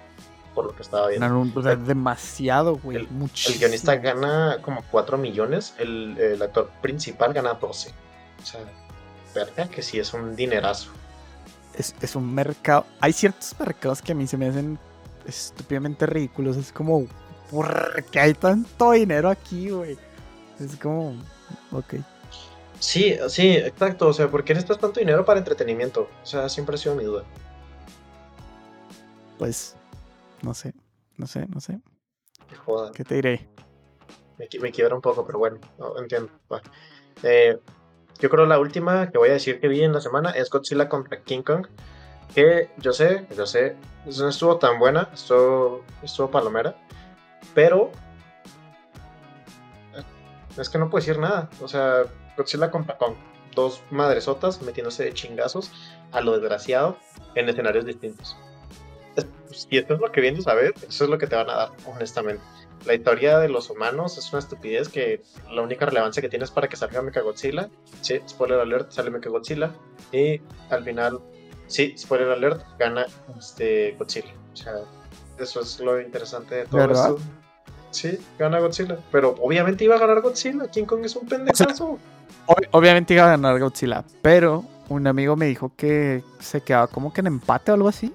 Por 0.55 0.67
lo 0.67 0.75
que 0.75 0.83
estaba 0.83 1.07
viendo. 1.07 1.25
Ganan 1.25 1.39
un, 1.39 1.87
demasiado, 1.87 2.77
güey. 2.77 2.99
El, 2.99 3.09
el, 3.47 3.59
guionista 3.59 3.97
gana 3.97 4.59
como 4.61 4.83
4 4.91 5.17
millones. 5.17 5.75
El, 5.79 6.19
el 6.19 6.43
actor 6.43 6.69
principal 6.83 7.33
gana 7.33 7.55
12. 7.55 7.95
O 8.47 9.45
sea, 9.45 9.69
que 9.69 9.83
sí 9.83 9.99
es 9.99 10.15
un 10.15 10.37
dinerazo. 10.37 10.91
Es, 11.77 12.15
un 12.15 12.33
mercado. 12.33 12.87
Hay 13.01 13.13
ciertos 13.13 13.59
mercados 13.59 14.01
que 14.01 14.13
a 14.13 14.15
mí 14.15 14.27
se 14.27 14.37
me 14.37 14.47
hacen 14.47 14.79
estúpidamente 15.27 16.07
ridículos. 16.07 16.57
Es 16.57 16.73
como, 16.73 17.07
¿por 17.51 18.05
qué 18.05 18.21
hay 18.21 18.35
tanto 18.35 18.93
dinero 18.93 19.29
aquí, 19.29 19.71
güey? 19.71 19.99
Es 20.61 20.77
como, 20.77 21.17
ok. 21.73 21.95
Sí, 22.79 23.17
sí, 23.29 23.51
exacto. 23.57 24.09
O 24.09 24.13
sea, 24.13 24.31
¿por 24.31 24.45
qué 24.45 24.55
necesitas 24.55 24.79
tanto 24.79 25.01
dinero 25.01 25.25
para 25.25 25.41
entretenimiento? 25.41 26.09
O 26.23 26.27
sea, 26.27 26.49
siempre 26.49 26.77
ha 26.77 26.79
sido 26.79 26.95
mi 26.95 27.05
duda. 27.05 27.25
Pues, 29.39 29.77
no 30.43 30.55
sé, 30.55 30.73
no 31.17 31.27
sé, 31.27 31.47
no 31.49 31.61
sé. 31.61 31.81
Joda. 32.65 32.93
¿Qué 32.93 33.05
te 33.05 33.17
diré? 33.17 33.49
Me, 34.39 34.49
me 34.61 34.71
quiebra 34.71 34.95
un 34.95 35.03
poco, 35.03 35.27
pero 35.27 35.41
bueno, 35.41 35.59
entiendo. 35.99 36.31
Eh, 37.23 37.59
yo 38.19 38.31
creo 38.31 38.47
la 38.47 38.59
última 38.59 39.11
que 39.11 39.19
voy 39.19 39.31
a 39.31 39.35
decir 39.35 39.61
que 39.61 39.69
vi 39.69 39.83
en 39.83 39.93
la 39.93 40.01
semana 40.01 40.31
es 40.31 40.51
Godzilla 40.51 40.89
contra 40.89 41.21
King 41.23 41.43
Kong. 41.43 41.67
Que 42.35 42.71
yo 42.79 42.93
sé, 42.93 43.27
yo 43.37 43.47
sé, 43.47 43.77
no 44.05 44.29
estuvo 44.29 44.59
tan 44.59 44.79
buena, 44.79 45.09
estuvo, 45.13 45.85
estuvo 46.03 46.31
palomera. 46.31 46.77
Pero 47.55 47.91
es 50.57 50.69
que 50.69 50.79
no 50.79 50.91
puedo 50.91 51.05
decir 51.05 51.19
nada. 51.19 51.49
O 51.61 51.69
sea, 51.69 52.05
Godzilla 52.37 52.71
contra 52.71 52.97
Kong. 52.97 53.15
Dos 53.55 53.83
madresotas 53.91 54.61
metiéndose 54.61 55.05
de 55.05 55.15
chingazos 55.15 55.73
a 56.13 56.21
lo 56.21 56.33
desgraciado 56.33 56.99
en 57.35 57.49
escenarios 57.49 57.87
distintos. 57.87 58.37
Y 59.71 59.79
esto 59.79 59.95
es 59.95 60.01
lo 60.01 60.13
que 60.13 60.21
vienes 60.21 60.47
a 60.47 60.55
ver, 60.55 60.75
eso 60.87 61.05
es 61.05 61.11
lo 61.11 61.17
que 61.17 61.27
te 61.27 61.37
van 61.37 61.49
a 61.49 61.55
dar, 61.55 61.73
honestamente. 61.87 62.43
La 62.85 62.95
historia 62.95 63.39
de 63.39 63.49
los 63.49 63.71
humanos 63.71 64.17
es 64.19 64.31
una 64.33 64.39
estupidez 64.39 64.89
que 64.89 65.23
la 65.51 65.63
única 65.63 65.87
relevancia 65.87 66.21
que 66.21 66.29
tiene 66.29 66.45
es 66.45 66.51
para 66.51 66.69
que 66.69 66.77
salga 66.77 67.03
Mechagodzilla. 67.03 67.69
Sí, 68.01 68.21
spoiler 68.29 68.61
alert, 68.61 68.93
sale 68.93 69.11
Mechagodzilla. 69.11 69.73
Y 70.13 70.41
al 70.71 70.85
final, 70.85 71.21
sí, 71.67 71.95
spoiler 71.99 72.31
alert, 72.31 72.63
gana 72.79 73.07
este 73.39 73.97
Godzilla. 73.99 74.33
O 74.53 74.57
sea, 74.57 74.75
eso 75.39 75.61
es 75.61 75.81
lo 75.81 76.01
interesante 76.01 76.55
de 76.55 76.67
todo 76.67 76.85
esto. 76.85 77.19
Sí, 77.91 78.19
gana 78.39 78.61
Godzilla. 78.61 78.99
Pero 79.11 79.35
obviamente 79.41 79.85
iba 79.85 79.97
a 79.97 79.99
ganar 79.99 80.21
Godzilla. 80.21 80.71
King 80.71 80.85
Kong 80.85 81.05
es 81.05 81.17
un 81.17 81.27
pendejazo. 81.27 81.99
obviamente 82.71 83.15
iba 83.15 83.25
a 83.25 83.31
ganar 83.31 83.59
Godzilla, 83.59 84.05
pero 84.23 84.65
un 84.89 85.07
amigo 85.07 85.37
me 85.37 85.47
dijo 85.47 85.73
que 85.77 86.23
se 86.39 86.61
quedaba 86.61 86.87
como 86.87 87.13
que 87.13 87.21
en 87.21 87.29
empate 87.29 87.73
o 87.73 87.75
algo 87.75 87.89
así. 87.89 88.13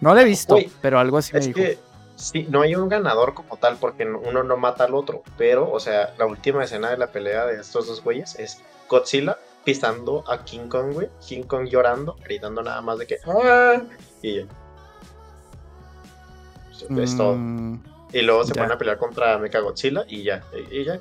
No 0.00 0.12
lo 0.14 0.20
he 0.20 0.24
visto, 0.24 0.58
pero 0.82 0.98
algo 0.98 1.18
así 1.18 1.32
me 1.32 1.40
dijo. 1.40 1.54
Que, 1.54 1.78
sí, 2.16 2.46
no 2.48 2.62
hay 2.62 2.74
un 2.74 2.88
ganador 2.88 3.34
como 3.34 3.56
tal 3.56 3.76
porque 3.76 4.04
uno 4.04 4.42
no 4.42 4.56
mata 4.56 4.84
al 4.84 4.94
otro. 4.94 5.22
Pero, 5.36 5.70
o 5.70 5.80
sea, 5.80 6.14
la 6.18 6.26
última 6.26 6.64
escena 6.64 6.90
de 6.90 6.96
la 6.96 7.08
pelea 7.08 7.46
de 7.46 7.60
estos 7.60 7.86
dos 7.86 8.02
güeyes 8.02 8.38
es 8.38 8.62
Godzilla 8.88 9.38
pisando 9.64 10.24
a 10.28 10.44
King 10.44 10.68
Kong, 10.68 10.92
güey. 10.92 11.08
King 11.26 11.42
Kong 11.42 11.68
llorando, 11.68 12.16
gritando 12.22 12.62
nada 12.62 12.80
más 12.80 12.98
de 12.98 13.06
que. 13.06 13.18
¡Ah! 13.26 13.82
Y 14.22 14.36
ya. 14.36 14.46
Es 17.02 17.16
todo. 17.16 17.34
Mm, 17.36 17.82
y 18.12 18.22
luego 18.22 18.44
se 18.44 18.58
van 18.58 18.70
a 18.70 18.78
pelear 18.78 18.98
contra 18.98 19.38
Mechagodzilla 19.38 20.04
y 20.06 20.22
ya. 20.22 20.42
Y 20.70 20.84
ya. 20.84 20.98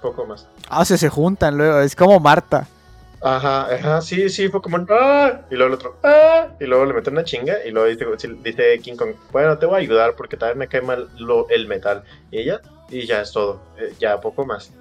Poco 0.00 0.26
más. 0.26 0.48
Ah, 0.68 0.80
o 0.80 0.84
sea, 0.84 0.96
se 0.96 1.08
juntan 1.08 1.56
luego. 1.56 1.80
Es 1.80 1.94
como 1.94 2.18
Marta. 2.18 2.66
Ajá, 3.24 3.72
ajá, 3.72 4.00
sí, 4.00 4.28
sí, 4.28 4.48
fue 4.48 4.60
como 4.60 4.84
¡ah! 4.90 5.42
Y 5.48 5.54
luego 5.54 5.68
el 5.68 5.74
otro 5.74 5.96
¡ah! 6.02 6.48
Y 6.58 6.64
luego 6.64 6.86
le 6.86 6.94
meten 6.94 7.12
una 7.12 7.22
chinga 7.22 7.64
y 7.64 7.70
luego 7.70 7.88
dice, 7.88 8.28
dice 8.42 8.80
King 8.80 8.96
Kong, 8.96 9.14
bueno, 9.30 9.56
te 9.58 9.66
voy 9.66 9.76
a 9.76 9.78
ayudar 9.78 10.16
porque 10.16 10.36
vez 10.36 10.56
me 10.56 10.66
cae 10.66 10.82
mal 10.82 11.08
lo, 11.18 11.48
el 11.48 11.68
metal. 11.68 12.02
Y 12.32 12.38
ella, 12.40 12.60
y 12.90 13.06
ya 13.06 13.20
es 13.20 13.30
todo, 13.30 13.60
eh, 13.78 13.92
ya 14.00 14.20
poco 14.20 14.44
más. 14.44 14.72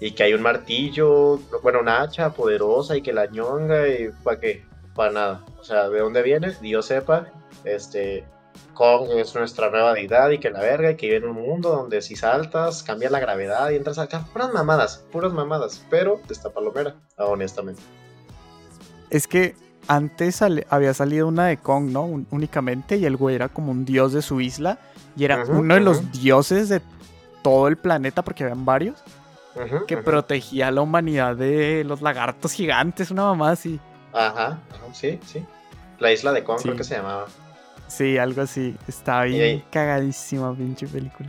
Y 0.00 0.12
que 0.12 0.22
hay 0.22 0.32
un 0.32 0.40
martillo, 0.40 1.38
bueno, 1.62 1.80
una 1.80 2.00
hacha 2.00 2.30
poderosa 2.30 2.96
y 2.96 3.02
que 3.02 3.12
la 3.12 3.26
ñonga 3.26 3.86
y 3.88 4.08
para 4.24 4.40
qué, 4.40 4.64
para 4.94 5.12
nada. 5.12 5.44
O 5.58 5.64
sea, 5.64 5.90
¿de 5.90 6.00
dónde 6.00 6.22
viene? 6.22 6.54
Dios 6.62 6.86
sepa, 6.86 7.26
este, 7.64 8.24
Kong 8.74 9.10
es 9.16 9.34
nuestra 9.34 9.70
nueva 9.70 9.92
deidad 9.92 10.30
y 10.30 10.38
que 10.38 10.50
la 10.50 10.60
verga 10.60 10.92
y 10.92 10.96
que 10.96 11.06
vive 11.06 11.18
en 11.18 11.28
un 11.28 11.42
mundo 11.42 11.70
donde 11.70 12.00
si 12.02 12.16
saltas 12.16 12.82
cambia 12.82 13.10
la 13.10 13.20
gravedad 13.20 13.70
y 13.70 13.76
entras 13.76 13.98
acá. 13.98 14.24
Puras 14.32 14.52
mamadas, 14.52 15.04
puras 15.12 15.32
mamadas, 15.32 15.84
pero 15.90 16.20
está 16.30 16.50
palomera, 16.50 16.96
honestamente. 17.18 17.82
Es 19.10 19.26
que 19.26 19.54
antes 19.88 20.40
había 20.40 20.94
salido 20.94 21.26
una 21.26 21.46
de 21.46 21.56
Kong, 21.56 21.90
¿no? 21.90 22.04
únicamente 22.04 22.96
y 22.96 23.04
el 23.04 23.16
güey 23.16 23.34
era 23.34 23.48
como 23.48 23.72
un 23.72 23.84
dios 23.84 24.12
de 24.12 24.22
su 24.22 24.40
isla 24.40 24.78
y 25.16 25.24
era 25.24 25.44
uno 25.44 25.74
de 25.74 25.80
los 25.80 26.12
dioses 26.12 26.68
de 26.68 26.80
todo 27.42 27.68
el 27.68 27.76
planeta 27.76 28.22
porque 28.22 28.44
habían 28.44 28.64
varios. 28.64 29.02
que 29.86 29.96
protegía 29.96 30.68
a 30.68 30.70
la 30.70 30.80
humanidad 30.80 31.36
de 31.36 31.84
los 31.84 32.02
lagartos 32.02 32.52
gigantes, 32.52 33.10
una 33.10 33.24
mamá 33.24 33.50
así. 33.50 33.80
Ajá, 34.12 34.60
sí, 34.92 35.18
sí. 35.26 35.44
La 35.98 36.12
isla 36.12 36.32
de 36.32 36.44
Kong 36.44 36.60
creo 36.62 36.76
que 36.76 36.84
se 36.84 36.94
llamaba. 36.94 37.26
Sí, 37.90 38.18
algo 38.18 38.42
así. 38.42 38.76
Estaba 38.86 39.24
bien 39.24 39.64
cagadísima, 39.70 40.56
pinche 40.56 40.86
película. 40.86 41.28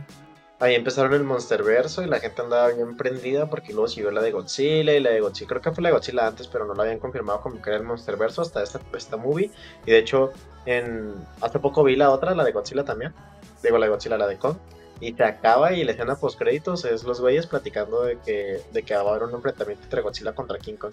Ahí 0.60 0.76
empezaron 0.76 1.12
el 1.12 1.24
Monsterverso 1.24 2.04
y 2.04 2.06
la 2.06 2.20
gente 2.20 2.40
andaba 2.40 2.68
bien 2.68 2.96
prendida 2.96 3.50
porque 3.50 3.72
luego 3.72 3.88
siguió 3.88 4.12
la 4.12 4.22
de 4.22 4.30
Godzilla 4.30 4.94
y 4.94 5.00
la 5.00 5.10
de 5.10 5.20
Godzilla. 5.20 5.48
Creo 5.48 5.60
que 5.60 5.72
fue 5.72 5.82
la 5.82 5.88
de 5.88 5.94
Godzilla 5.94 6.28
antes, 6.28 6.46
pero 6.46 6.64
no 6.64 6.74
la 6.74 6.84
habían 6.84 7.00
confirmado 7.00 7.40
como 7.40 7.60
que 7.60 7.68
era 7.68 7.78
el 7.80 7.84
Monsterverso 7.84 8.42
hasta 8.42 8.62
esta, 8.62 8.80
esta 8.96 9.16
movie. 9.16 9.50
Y 9.84 9.90
de 9.90 9.98
hecho, 9.98 10.30
en 10.64 11.12
hace 11.40 11.58
poco 11.58 11.82
vi 11.82 11.96
la 11.96 12.12
otra, 12.12 12.32
la 12.32 12.44
de 12.44 12.52
Godzilla 12.52 12.84
también. 12.84 13.12
Digo, 13.60 13.76
la 13.76 13.86
de 13.86 13.90
Godzilla, 13.90 14.16
la 14.16 14.28
de 14.28 14.38
Kong. 14.38 14.56
Y 15.00 15.14
te 15.14 15.24
acaba 15.24 15.72
y 15.72 15.82
la 15.82 15.92
escena 15.92 16.14
post 16.14 16.38
créditos 16.38 16.84
es 16.84 17.02
los 17.02 17.20
güeyes 17.20 17.48
platicando 17.48 18.04
de 18.04 18.20
que, 18.20 18.60
de 18.72 18.82
que 18.84 18.94
va 18.94 19.00
a 19.00 19.14
haber 19.16 19.24
un 19.24 19.34
enfrentamiento 19.34 19.82
entre 19.82 20.00
Godzilla 20.00 20.32
contra 20.32 20.58
King 20.58 20.76
Kong. 20.76 20.92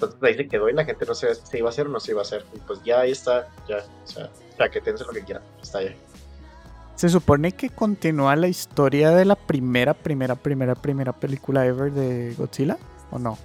Entonces 0.00 0.22
ahí 0.22 0.34
se 0.34 0.46
quedó 0.46 0.68
y 0.68 0.72
la 0.74 0.84
gente 0.84 1.04
no 1.04 1.14
sabía 1.14 1.34
si 1.34 1.44
se 1.44 1.58
iba 1.58 1.68
a 1.68 1.70
hacer 1.70 1.86
o 1.86 1.90
no 1.90 1.98
se 1.98 2.12
iba 2.12 2.20
a 2.20 2.22
hacer. 2.22 2.44
Y 2.54 2.58
pues 2.60 2.80
ya 2.84 3.00
ahí 3.00 3.10
está, 3.10 3.48
ya, 3.68 3.78
o 3.78 4.06
sea 4.06 4.68
que 4.68 4.80
tense 4.80 5.04
lo 5.04 5.10
que 5.10 5.24
quieran. 5.24 5.42
Está 5.60 5.78
ahí. 5.78 5.96
Se 6.94 7.08
supone 7.08 7.50
que 7.52 7.70
continúa 7.70 8.36
la 8.36 8.46
historia 8.46 9.10
de 9.10 9.24
la 9.24 9.34
primera, 9.34 9.94
primera, 9.94 10.36
primera, 10.36 10.76
primera 10.76 11.12
película 11.12 11.66
ever 11.66 11.92
de 11.92 12.34
Godzilla, 12.36 12.76
¿o 13.10 13.18
no? 13.18 13.38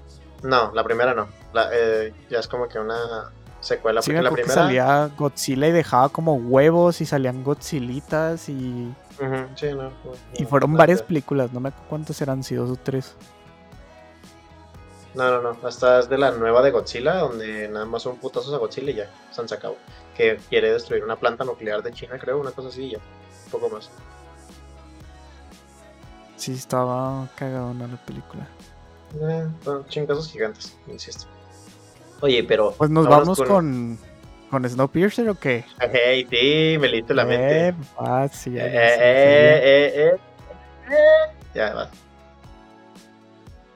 No, 0.43 0.71
la 0.73 0.83
primera 0.83 1.15
no. 1.15 1.27
Eh, 1.71 2.13
ya 2.29 2.39
es 2.39 2.47
como 2.47 2.67
que 2.67 2.77
una 2.77 3.31
secuela. 3.59 4.03
Sí, 4.03 4.11
la 4.11 4.29
primera... 4.29 4.53
salía 4.53 5.09
Godzilla 5.17 5.67
y 5.67 5.71
dejaba 5.71 6.09
como 6.09 6.35
huevos 6.35 7.01
y 7.01 7.05
salían 7.05 7.43
Godzillitas 7.43 8.49
y. 8.49 8.93
sí, 9.55 9.67
no, 9.73 9.91
y 10.35 10.45
fueron 10.45 10.73
varias 10.73 11.01
películas, 11.01 11.51
no 11.51 11.59
me 11.59 11.69
acuerdo 11.69 11.89
cuántas 11.89 12.21
eran, 12.21 12.43
si 12.43 12.55
dos 12.55 12.69
o 12.69 12.75
tres. 12.75 13.15
No, 15.15 15.29
no, 15.29 15.41
no. 15.41 15.67
Hasta 15.67 15.99
es 15.99 16.09
de 16.09 16.17
la 16.17 16.31
nueva 16.31 16.61
de 16.61 16.71
Godzilla, 16.71 17.15
donde 17.17 17.67
nada 17.67 17.85
más 17.85 18.01
son 18.01 18.17
putazos 18.17 18.53
a 18.53 18.57
Godzilla 18.57 18.91
y 18.91 18.95
ya, 18.95 19.09
se 19.31 19.41
han 19.41 19.47
sacado 19.47 19.77
que 20.17 20.37
quiere 20.49 20.71
destruir 20.71 21.03
una 21.03 21.15
planta 21.15 21.43
nuclear 21.43 21.83
de 21.83 21.91
China, 21.91 22.17
creo, 22.19 22.39
una 22.39 22.51
cosa 22.51 22.69
así, 22.69 22.91
ya, 22.91 22.97
un 22.97 23.51
poco 23.51 23.69
más. 23.69 23.89
Sí, 26.35 26.53
estaba 26.53 27.27
cagado 27.35 27.71
en 27.71 27.79
la 27.79 28.05
película. 28.05 28.47
Eh, 29.21 29.47
bueno, 29.63 29.85
chingazos 29.87 30.31
gigantes, 30.31 30.75
insisto. 30.87 31.25
Oye, 32.21 32.43
pero. 32.43 32.73
Pues 32.77 32.89
nos 32.89 33.07
vamos 33.07 33.37
con, 33.39 33.99
con, 34.49 34.69
Snowpiercer 34.69 35.29
o 35.29 35.35
qué? 35.35 35.65
Hey, 35.79 36.27
sí, 36.29 36.77
me 36.79 36.89
leíste 36.89 37.13
la 37.13 37.25
mente. 37.25 37.67
Eh, 37.67 37.75
ah, 37.97 38.25
eh, 38.25 38.51
eh, 38.55 39.91
eh, 39.95 40.15
eh, 40.89 40.95
Ya, 41.53 41.73
va. 41.73 41.89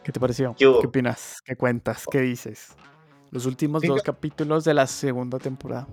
¿Qué 0.08 0.14
te 0.14 0.22
pareció? 0.22 0.56
¿Qué, 0.58 0.66
opinas? 0.66 1.42
¿Qué 1.44 1.58
cuentas? 1.58 2.06
¿Qué 2.10 2.22
dices? 2.22 2.78
Los 3.30 3.46
últimos 3.46 3.84
dos 3.84 4.02
capítulos 4.02 4.64
de 4.64 4.74
la 4.74 4.88
segunda 4.88 5.38
temporada 5.38 5.86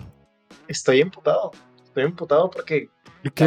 estoy 0.68 1.00
emputado. 1.00 1.50
Estoy 1.84 2.04
emputado 2.04 2.48
porque 2.48 2.88
Ya, 3.24 3.46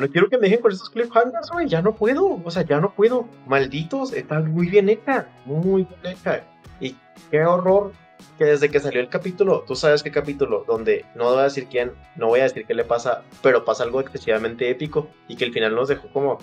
no 0.00 0.08
quiero 0.08 0.28
que 0.30 0.38
me, 0.38 0.48
dejen 0.48 0.62
con 0.62 0.72
esos 0.72 0.88
cliffhangers, 0.88 1.50
güey. 1.50 1.68
Ya 1.68 1.82
no 1.82 1.94
puedo. 1.94 2.40
O 2.42 2.50
sea, 2.50 2.62
ya 2.62 2.80
no 2.80 2.94
puedo. 2.94 3.28
Malditos, 3.46 4.14
están 4.14 4.50
muy 4.52 4.70
bien 4.70 4.88
hecha. 4.88 5.28
Muy 5.44 5.84
bien 5.84 6.16
hecha. 6.16 6.44
Y 6.80 6.96
qué 7.30 7.44
horror 7.44 7.92
que 8.38 8.46
desde 8.46 8.70
que 8.70 8.80
salió 8.80 9.02
el 9.02 9.10
capítulo, 9.10 9.64
tú 9.66 9.76
sabes 9.76 10.02
qué 10.02 10.10
capítulo, 10.10 10.64
donde 10.66 11.04
no 11.14 11.24
voy 11.24 11.40
a 11.40 11.42
decir 11.42 11.66
quién, 11.68 11.92
no 12.16 12.28
voy 12.28 12.40
a 12.40 12.44
decir 12.44 12.64
qué 12.64 12.72
le 12.72 12.84
pasa, 12.84 13.22
pero 13.42 13.66
pasa 13.66 13.82
algo 13.82 14.00
excesivamente 14.00 14.70
épico 14.70 15.08
y 15.28 15.36
que 15.36 15.44
el 15.44 15.52
final 15.52 15.74
nos 15.74 15.88
dejó 15.88 16.08
como. 16.08 16.38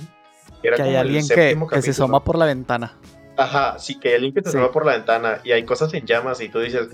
Que 0.61 0.81
hay 0.81 0.95
alguien 0.95 1.27
que, 1.27 1.57
que, 1.71 1.81
se 1.81 1.91
asoma 1.91 2.23
por 2.23 2.37
la 2.37 2.45
ventana. 2.45 2.97
Ajá, 3.37 3.79
sí, 3.79 3.99
que 3.99 4.09
hay 4.09 4.15
alguien 4.15 4.33
que 4.33 4.41
se 4.41 4.49
asoma 4.49 4.71
por 4.71 4.85
la 4.85 4.93
ventana 4.93 5.39
y 5.43 5.51
hay 5.51 5.63
cosas 5.63 5.93
en 5.93 6.05
llamas 6.05 6.41
y 6.41 6.49
tú 6.49 6.59
dices, 6.59 6.87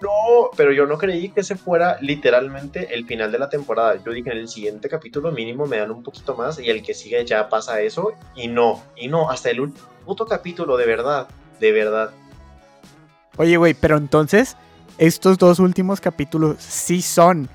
no, 0.00 0.50
pero 0.56 0.72
yo 0.72 0.86
no 0.86 0.98
creí 0.98 1.30
que 1.30 1.40
ese 1.40 1.56
fuera 1.56 1.98
literalmente 2.00 2.94
el 2.94 3.06
final 3.06 3.32
de 3.32 3.38
la 3.38 3.48
temporada. 3.48 3.96
Yo 4.04 4.12
dije 4.12 4.30
en 4.30 4.38
el 4.38 4.48
siguiente 4.48 4.88
capítulo 4.88 5.32
mínimo 5.32 5.66
me 5.66 5.78
dan 5.78 5.90
un 5.90 6.02
poquito 6.02 6.34
más 6.36 6.58
y 6.58 6.68
el 6.68 6.82
que 6.82 6.94
sigue 6.94 7.24
ya 7.24 7.48
pasa 7.48 7.80
eso 7.80 8.12
y 8.34 8.48
no, 8.48 8.82
y 8.96 9.08
no, 9.08 9.30
hasta 9.30 9.50
el 9.50 9.60
último 9.60 9.88
puto 10.04 10.26
capítulo, 10.26 10.76
de 10.76 10.86
verdad, 10.86 11.28
de 11.60 11.72
verdad. 11.72 12.10
Oye, 13.36 13.56
güey, 13.56 13.74
pero 13.74 13.96
entonces 13.96 14.56
estos 14.98 15.38
dos 15.38 15.58
últimos 15.58 16.00
capítulos 16.00 16.56
sí 16.58 17.02
son 17.02 17.48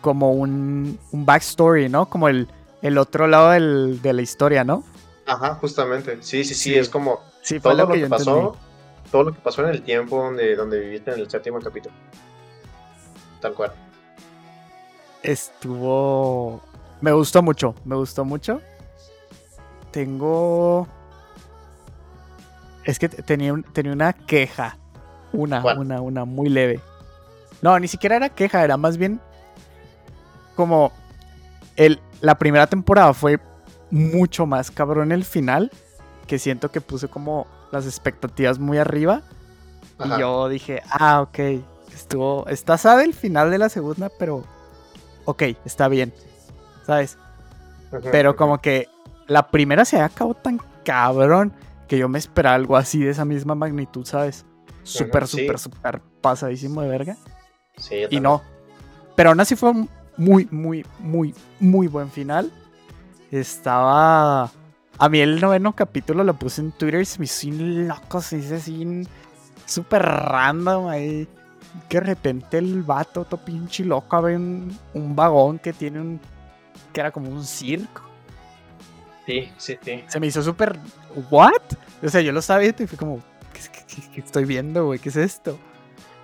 como 0.00 0.32
un, 0.32 0.98
un 1.10 1.26
backstory, 1.26 1.88
¿no? 1.88 2.08
Como 2.08 2.28
el, 2.28 2.48
el 2.82 2.98
otro 2.98 3.26
lado 3.26 3.50
de 3.50 4.12
la 4.12 4.22
historia, 4.22 4.64
¿no? 4.64 4.84
Ajá, 5.26 5.54
justamente. 5.56 6.18
Sí, 6.20 6.44
sí, 6.44 6.54
sí, 6.54 6.74
es 6.74 6.88
como 6.88 7.20
sí, 7.42 7.60
todo 7.60 7.74
lo 7.74 7.88
que, 7.88 8.06
pasó 8.06 8.56
todo 9.10 9.24
lo 9.24 9.32
que 9.32 9.40
pasó 9.40 9.62
en 9.62 9.70
el 9.70 9.82
tiempo 9.82 10.22
donde, 10.22 10.56
donde 10.56 10.80
viviste 10.80 11.12
en 11.12 11.20
el 11.20 11.30
séptimo 11.30 11.60
capítulo. 11.60 11.94
Tal 13.40 13.54
cual. 13.54 13.72
Estuvo. 15.22 16.62
Me 17.00 17.12
gustó 17.12 17.42
mucho, 17.42 17.74
me 17.84 17.96
gustó 17.96 18.24
mucho. 18.24 18.60
Tengo. 19.90 20.86
Es 22.84 22.98
que 22.98 23.08
tenía, 23.08 23.54
tenía 23.72 23.92
una 23.92 24.12
queja. 24.12 24.76
Una, 25.32 25.62
una, 25.76 26.00
una 26.00 26.24
muy 26.24 26.48
leve. 26.48 26.80
No, 27.62 27.78
ni 27.78 27.86
siquiera 27.86 28.16
era 28.16 28.30
queja, 28.30 28.64
era 28.64 28.76
más 28.76 28.96
bien 28.96 29.20
como 30.56 30.92
el, 31.76 32.00
la 32.20 32.36
primera 32.36 32.66
temporada 32.66 33.14
fue 33.14 33.40
mucho 33.90 34.46
más 34.46 34.70
cabrón 34.70 35.12
el 35.12 35.24
final, 35.24 35.70
que 36.26 36.38
siento 36.38 36.70
que 36.70 36.80
puse 36.80 37.08
como 37.08 37.46
las 37.72 37.86
expectativas 37.86 38.58
muy 38.58 38.78
arriba. 38.78 39.22
Ajá. 39.98 40.16
Y 40.16 40.20
yo 40.20 40.48
dije, 40.48 40.82
ah, 40.90 41.22
ok, 41.22 41.38
estuvo, 41.92 42.46
está 42.48 42.78
sabe 42.78 43.04
el 43.04 43.14
final 43.14 43.50
de 43.50 43.58
la 43.58 43.68
segunda, 43.68 44.10
pero 44.18 44.44
ok, 45.24 45.42
está 45.64 45.88
bien, 45.88 46.12
¿sabes? 46.86 47.18
Pero 48.10 48.36
como 48.36 48.60
que 48.60 48.88
la 49.26 49.48
primera 49.48 49.84
se 49.84 50.00
acabó 50.00 50.34
tan 50.34 50.60
cabrón 50.84 51.52
que 51.88 51.98
yo 51.98 52.08
me 52.08 52.18
esperaba 52.18 52.54
algo 52.54 52.76
así 52.76 53.00
de 53.00 53.10
esa 53.10 53.24
misma 53.24 53.54
magnitud, 53.54 54.04
¿sabes? 54.04 54.46
Súper, 54.82 55.26
súper, 55.26 55.58
súper 55.58 56.00
pasadísimo 56.20 56.82
de 56.82 56.88
verga. 56.88 57.16
Sí, 57.76 58.04
Y 58.10 58.20
no. 58.20 58.42
Pero 59.16 59.30
aún 59.30 59.40
así 59.40 59.56
fue 59.56 59.70
un 59.70 59.90
muy, 60.20 60.46
muy, 60.50 60.84
muy, 60.98 61.34
muy 61.58 61.86
buen 61.88 62.10
final. 62.10 62.52
Estaba. 63.30 64.50
A 64.98 65.08
mí 65.08 65.18
el 65.20 65.40
noveno 65.40 65.74
capítulo 65.74 66.22
lo 66.24 66.34
puse 66.34 66.60
en 66.60 66.72
Twitter 66.72 67.00
y 67.00 67.04
se 67.06 67.18
me 67.18 67.24
hizo 67.24 67.46
bien 67.48 67.88
loco, 67.88 68.20
se 68.20 68.36
hizo 68.38 68.54
así 68.56 69.06
súper 69.64 70.02
random 70.02 70.88
ahí. 70.88 71.26
Que 71.88 72.00
de 72.00 72.06
repente 72.06 72.58
el 72.58 72.82
vato, 72.82 73.24
todo 73.24 73.42
pinche 73.42 73.84
loco, 73.84 74.14
abre 74.16 74.36
un, 74.36 74.76
un 74.92 75.16
vagón 75.16 75.58
que 75.58 75.72
tiene 75.72 76.00
un. 76.00 76.20
que 76.92 77.00
era 77.00 77.10
como 77.12 77.30
un 77.30 77.44
circo. 77.44 78.02
Sí, 79.24 79.48
sí, 79.56 79.78
sí. 79.82 80.04
Se 80.08 80.20
me 80.20 80.26
hizo 80.26 80.42
súper. 80.42 80.78
¿What? 81.30 81.62
O 82.02 82.08
sea, 82.08 82.20
yo 82.20 82.32
lo 82.32 82.40
estaba 82.40 82.58
viendo 82.60 82.82
y 82.82 82.86
fue 82.86 82.98
como. 82.98 83.20
¿Qué, 83.52 83.60
qué- 83.72 83.84
qué- 84.02 84.10
qué 84.14 84.20
estoy 84.20 84.44
viendo, 84.44 84.86
güey? 84.86 84.98
¿Qué 84.98 85.08
es 85.08 85.16
esto? 85.16 85.58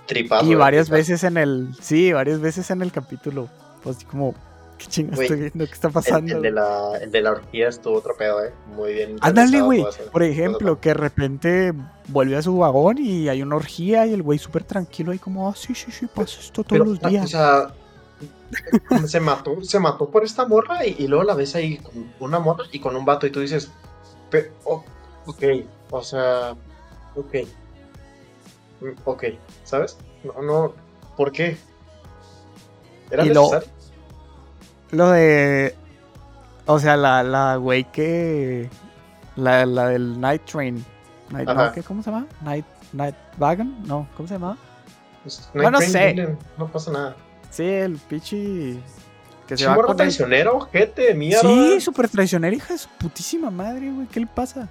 Tripazo. 0.07 0.45
Y 0.51 0.55
varias 0.55 0.91
veces 0.91 1.23
en 1.25 1.37
el. 1.37 1.75
Sí, 1.81 2.13
varias 2.13 2.41
veces 2.41 2.71
en 2.71 2.83
el 2.83 2.91
capítulo. 2.93 3.49
Así 3.89 4.05
como. 4.05 4.35
¿Qué 4.79 4.87
chingas 4.89 5.19
estoy 5.21 5.39
viendo? 5.39 5.65
¿Qué 5.67 5.73
está 5.73 5.89
pasando? 5.89 6.37
el 6.37 6.43
de 6.43 6.51
la, 6.51 6.99
el 7.01 7.11
de 7.11 7.23
la 7.23 7.31
orgía 7.31 7.69
estuvo 7.71 7.97
otro 7.97 8.15
pedo, 8.15 8.45
eh. 8.45 8.53
Muy 8.75 8.93
bien. 8.93 9.17
Ándale, 9.23 9.63
güey. 9.63 9.83
Por 10.13 10.23
ejemplo, 10.23 10.79
que 10.81 10.91
de 10.91 10.95
repente 10.95 11.73
vuelve 12.09 12.37
a 12.37 12.43
su 12.43 12.59
vagón 12.59 12.99
y 12.99 13.31
hay 13.31 13.41
una 13.41 13.57
orgía 13.57 14.05
y 14.07 14.13
el 14.13 14.23
güey 14.23 14.39
súper 14.39 14.65
tranquilo 14.65 15.13
ahí 15.13 15.19
como, 15.19 15.49
ah, 15.49 15.55
sí, 15.57 15.75
sí, 15.75 15.91
sí, 15.91 16.07
pasa 16.07 16.39
esto 16.41 16.63
todos 16.63 16.67
Pero, 16.73 16.85
los 16.85 17.03
O 17.03 17.09
días. 17.09 17.31
sea, 17.31 17.73
se 19.07 19.19
mató, 19.19 19.63
se 19.63 19.81
mató 19.81 20.11
por 20.11 20.25
esta 20.25 20.47
morra 20.47 20.85
y, 20.85 20.95
y 20.99 21.09
luego 21.09 21.25
la 21.25 21.35
ves 21.35 21.55
ahí 21.55 21.79
con 21.79 22.13
una 22.21 22.39
morra 22.39 22.65
y 22.71 22.79
con 22.79 22.97
un 22.97 23.07
vato 23.07 23.27
y 23.27 23.31
tú 23.31 23.41
dices, 23.41 23.71
"Pe- 24.31 24.53
oh, 24.65 24.85
ok, 25.25 25.43
o 25.91 26.03
sea, 26.03 26.51
ok, 27.15 27.35
mm, 28.83 28.89
ok, 29.07 29.25
¿sabes? 29.65 29.97
No, 30.23 30.43
no, 30.43 30.75
¿por 31.17 31.33
qué? 31.33 31.57
¿Era 33.11 33.25
Y 33.25 33.29
necesario? 33.29 33.69
Lo 33.69 33.76
de... 35.11 35.75
O 36.67 36.79
sea, 36.79 36.97
la, 36.97 37.23
la 37.23 37.57
güey 37.57 37.85
que... 37.93 38.69
La, 39.37 39.67
la 39.67 39.89
del 39.89 40.21
Night 40.21 40.43
Train. 40.45 40.85
Night, 41.31 41.49
no. 41.49 41.73
¿qué, 41.73 41.83
¿Cómo 41.83 42.03
se 42.03 42.11
llama? 42.11 42.27
Night, 42.43 42.65
Night 42.93 43.15
Wagon? 43.39 43.83
No, 43.87 44.09
¿cómo 44.17 44.27
se 44.29 44.35
llama? 44.35 44.57
Pues, 45.23 45.49
bueno, 45.55 45.79
hay 45.79 45.91
Brain 45.91 46.17
sé. 46.17 46.37
No 46.57 46.67
pasa 46.69 46.91
nada. 46.93 47.17
Sí, 47.51 47.65
el 47.65 47.97
pichi... 47.99 48.81
Que 49.47 49.57
se 49.57 49.65
va 49.67 49.77
con 49.77 49.91
el- 49.91 49.97
traicionero, 49.97 50.61
gente, 50.73 51.15
mierda. 51.15 51.41
Sí, 51.43 51.81
súper 51.81 52.09
traicionera, 52.09 52.55
hija 52.57 52.73
de 52.73 52.79
su 52.79 52.89
putísima 52.99 53.49
madre, 53.51 53.93
güey. 53.93 54.09
¿Qué 54.09 54.19
le 54.21 54.27
pasa? 54.27 54.69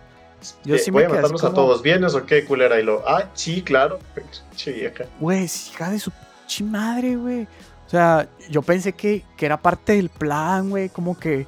Yo 0.66 0.76
Eh, 0.76 0.80
sí 0.80 0.92
voy 0.92 1.04
me 1.04 1.06
a 1.12 1.16
matarlos 1.16 1.42
a 1.44 1.48
como- 1.48 1.56
todos, 1.56 1.82
¿vienes 1.82 2.14
o 2.14 2.26
qué, 2.26 2.44
culera? 2.44 2.78
Y 2.80 2.84
lo, 2.84 3.02
ah, 3.08 3.30
sí, 3.36 3.62
claro. 3.62 4.00
Che, 4.56 4.74
vieja. 4.74 5.06
Güey, 5.20 5.46
hija 5.46 5.90
de 5.90 6.00
su 6.00 6.12
pinche 6.12 6.64
madre, 6.66 7.16
güey. 7.16 7.48
O 7.86 7.90
sea, 7.90 8.28
yo 8.50 8.62
pensé 8.62 8.94
que, 8.94 9.24
que 9.38 9.46
era 9.46 9.62
parte 9.62 9.94
del 9.94 10.10
plan, 10.10 10.70
güey. 10.70 10.90
Como 10.90 11.18
que 11.18 11.46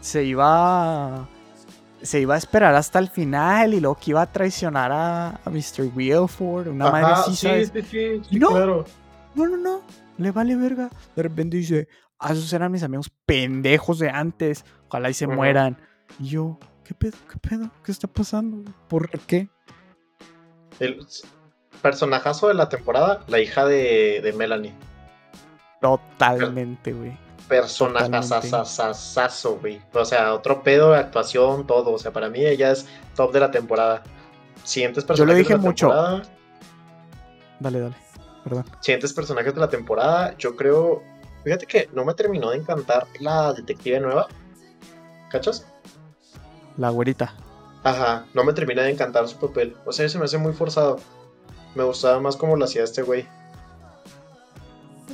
se 0.00 0.24
iba. 0.24 1.28
Se 2.02 2.20
iba 2.20 2.34
a 2.36 2.38
esperar 2.38 2.74
hasta 2.76 2.98
el 3.00 3.08
final 3.08 3.74
y 3.74 3.80
luego 3.80 3.96
que 3.96 4.10
iba 4.12 4.22
a 4.22 4.30
traicionar 4.30 4.92
a, 4.92 5.28
a 5.44 5.50
Mr. 5.50 5.90
Wilford. 5.94 6.68
Una 6.68 6.90
madre 6.90 7.06
Ajá, 7.06 7.20
así, 7.22 7.34
sí, 7.36 7.46
¿sabes? 7.48 7.72
sí, 7.74 7.82
sí, 7.82 8.22
sí, 8.30 8.38
No. 8.38 8.50
claro. 8.50 8.84
No, 9.34 9.46
no, 9.48 9.56
no. 9.56 9.82
Le 10.16 10.30
vale 10.30 10.54
verga. 10.56 10.90
De 11.16 11.22
repente 11.22 11.56
dice, 11.56 11.88
ah, 12.18 12.32
esos 12.32 12.52
eran 12.52 12.70
mis 12.72 12.82
amigos 12.84 13.10
pendejos 13.26 13.98
de 13.98 14.10
antes. 14.10 14.64
Ojalá 14.88 15.10
y 15.10 15.14
se 15.14 15.26
mueran. 15.26 15.76
Y 16.20 16.28
yo, 16.28 16.58
¿qué 16.84 16.94
pedo? 16.94 17.16
¿Qué 17.30 17.38
pedo? 17.38 17.70
¿Qué 17.84 17.92
está 17.92 18.06
pasando? 18.08 18.70
¿Por 18.88 19.10
qué? 19.20 19.48
El 20.80 21.04
personajazo 21.82 22.48
de 22.48 22.54
la 22.54 22.68
temporada, 22.68 23.24
la 23.28 23.40
hija 23.40 23.64
de, 23.64 24.20
de 24.22 24.32
Melanie. 24.32 24.72
Totalmente, 25.80 26.92
güey. 26.92 27.16
Personajazazazazo, 27.48 29.58
güey. 29.58 29.80
O 29.94 30.04
sea, 30.04 30.34
otro 30.34 30.62
pedo 30.62 30.92
de 30.92 30.98
actuación, 30.98 31.66
todo. 31.66 31.92
O 31.92 31.98
sea, 31.98 32.12
para 32.12 32.28
mí 32.28 32.44
ella 32.44 32.72
es 32.72 32.86
top 33.14 33.32
de 33.32 33.40
la 33.40 33.50
temporada. 33.50 34.02
Siguientes 34.64 35.04
Yo 35.04 35.08
personajes 35.08 35.34
le 35.34 35.38
dije 35.38 35.52
de 35.54 35.58
la 35.58 35.64
mucho. 35.64 35.86
temporada. 35.86 36.22
Dale, 37.60 37.80
dale. 37.80 37.96
Perdón. 38.44 38.64
Siguientes 38.80 39.12
personajes 39.12 39.54
de 39.54 39.60
la 39.60 39.68
temporada, 39.68 40.34
yo 40.38 40.56
creo. 40.56 41.02
Fíjate 41.44 41.66
que 41.66 41.88
no 41.92 42.04
me 42.04 42.14
terminó 42.14 42.50
de 42.50 42.58
encantar 42.58 43.06
la 43.20 43.52
detective 43.52 44.00
nueva. 44.00 44.26
¿Cachas? 45.30 45.66
La 46.76 46.90
güerita. 46.90 47.34
Ajá, 47.84 48.26
no 48.34 48.44
me 48.44 48.52
termina 48.52 48.82
de 48.82 48.90
encantar 48.90 49.26
su 49.28 49.38
papel. 49.38 49.76
O 49.86 49.92
sea, 49.92 50.08
se 50.08 50.18
me 50.18 50.24
hace 50.24 50.38
muy 50.38 50.52
forzado. 50.52 50.98
Me 51.74 51.84
gustaba 51.84 52.20
más 52.20 52.36
como 52.36 52.56
lo 52.56 52.64
hacía 52.64 52.84
este 52.84 53.02
güey. 53.02 53.26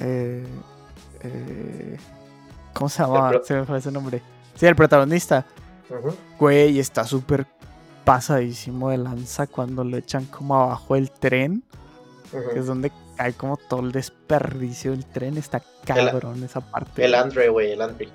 Eh, 0.00 0.46
eh, 1.22 1.96
¿Cómo 2.72 2.88
se 2.88 3.02
llama? 3.02 3.32
Se 3.44 3.54
me 3.54 3.64
fue 3.64 3.78
ese 3.78 3.90
nombre. 3.92 4.20
Sí, 4.54 4.66
el 4.66 4.76
protagonista. 4.76 5.46
Ujú. 5.90 6.14
Güey, 6.38 6.78
está 6.78 7.04
súper 7.04 7.46
pasadísimo 8.04 8.90
de 8.90 8.98
lanza 8.98 9.46
cuando 9.46 9.84
lo 9.84 9.96
echan 9.96 10.24
como 10.26 10.56
abajo 10.56 10.96
el 10.96 11.10
tren. 11.10 11.62
Que 12.52 12.58
es 12.58 12.66
donde 12.66 12.90
cae 13.16 13.32
como 13.34 13.56
todo 13.56 13.80
el 13.80 13.92
desperdicio 13.92 14.90
del 14.90 15.06
tren. 15.06 15.36
Está 15.38 15.62
cabrón 15.84 16.42
esa 16.42 16.60
parte. 16.60 17.04
El 17.04 17.14
Andre, 17.14 17.48
güey, 17.48 17.70
el 17.72 17.80
Andre. 17.80 18.08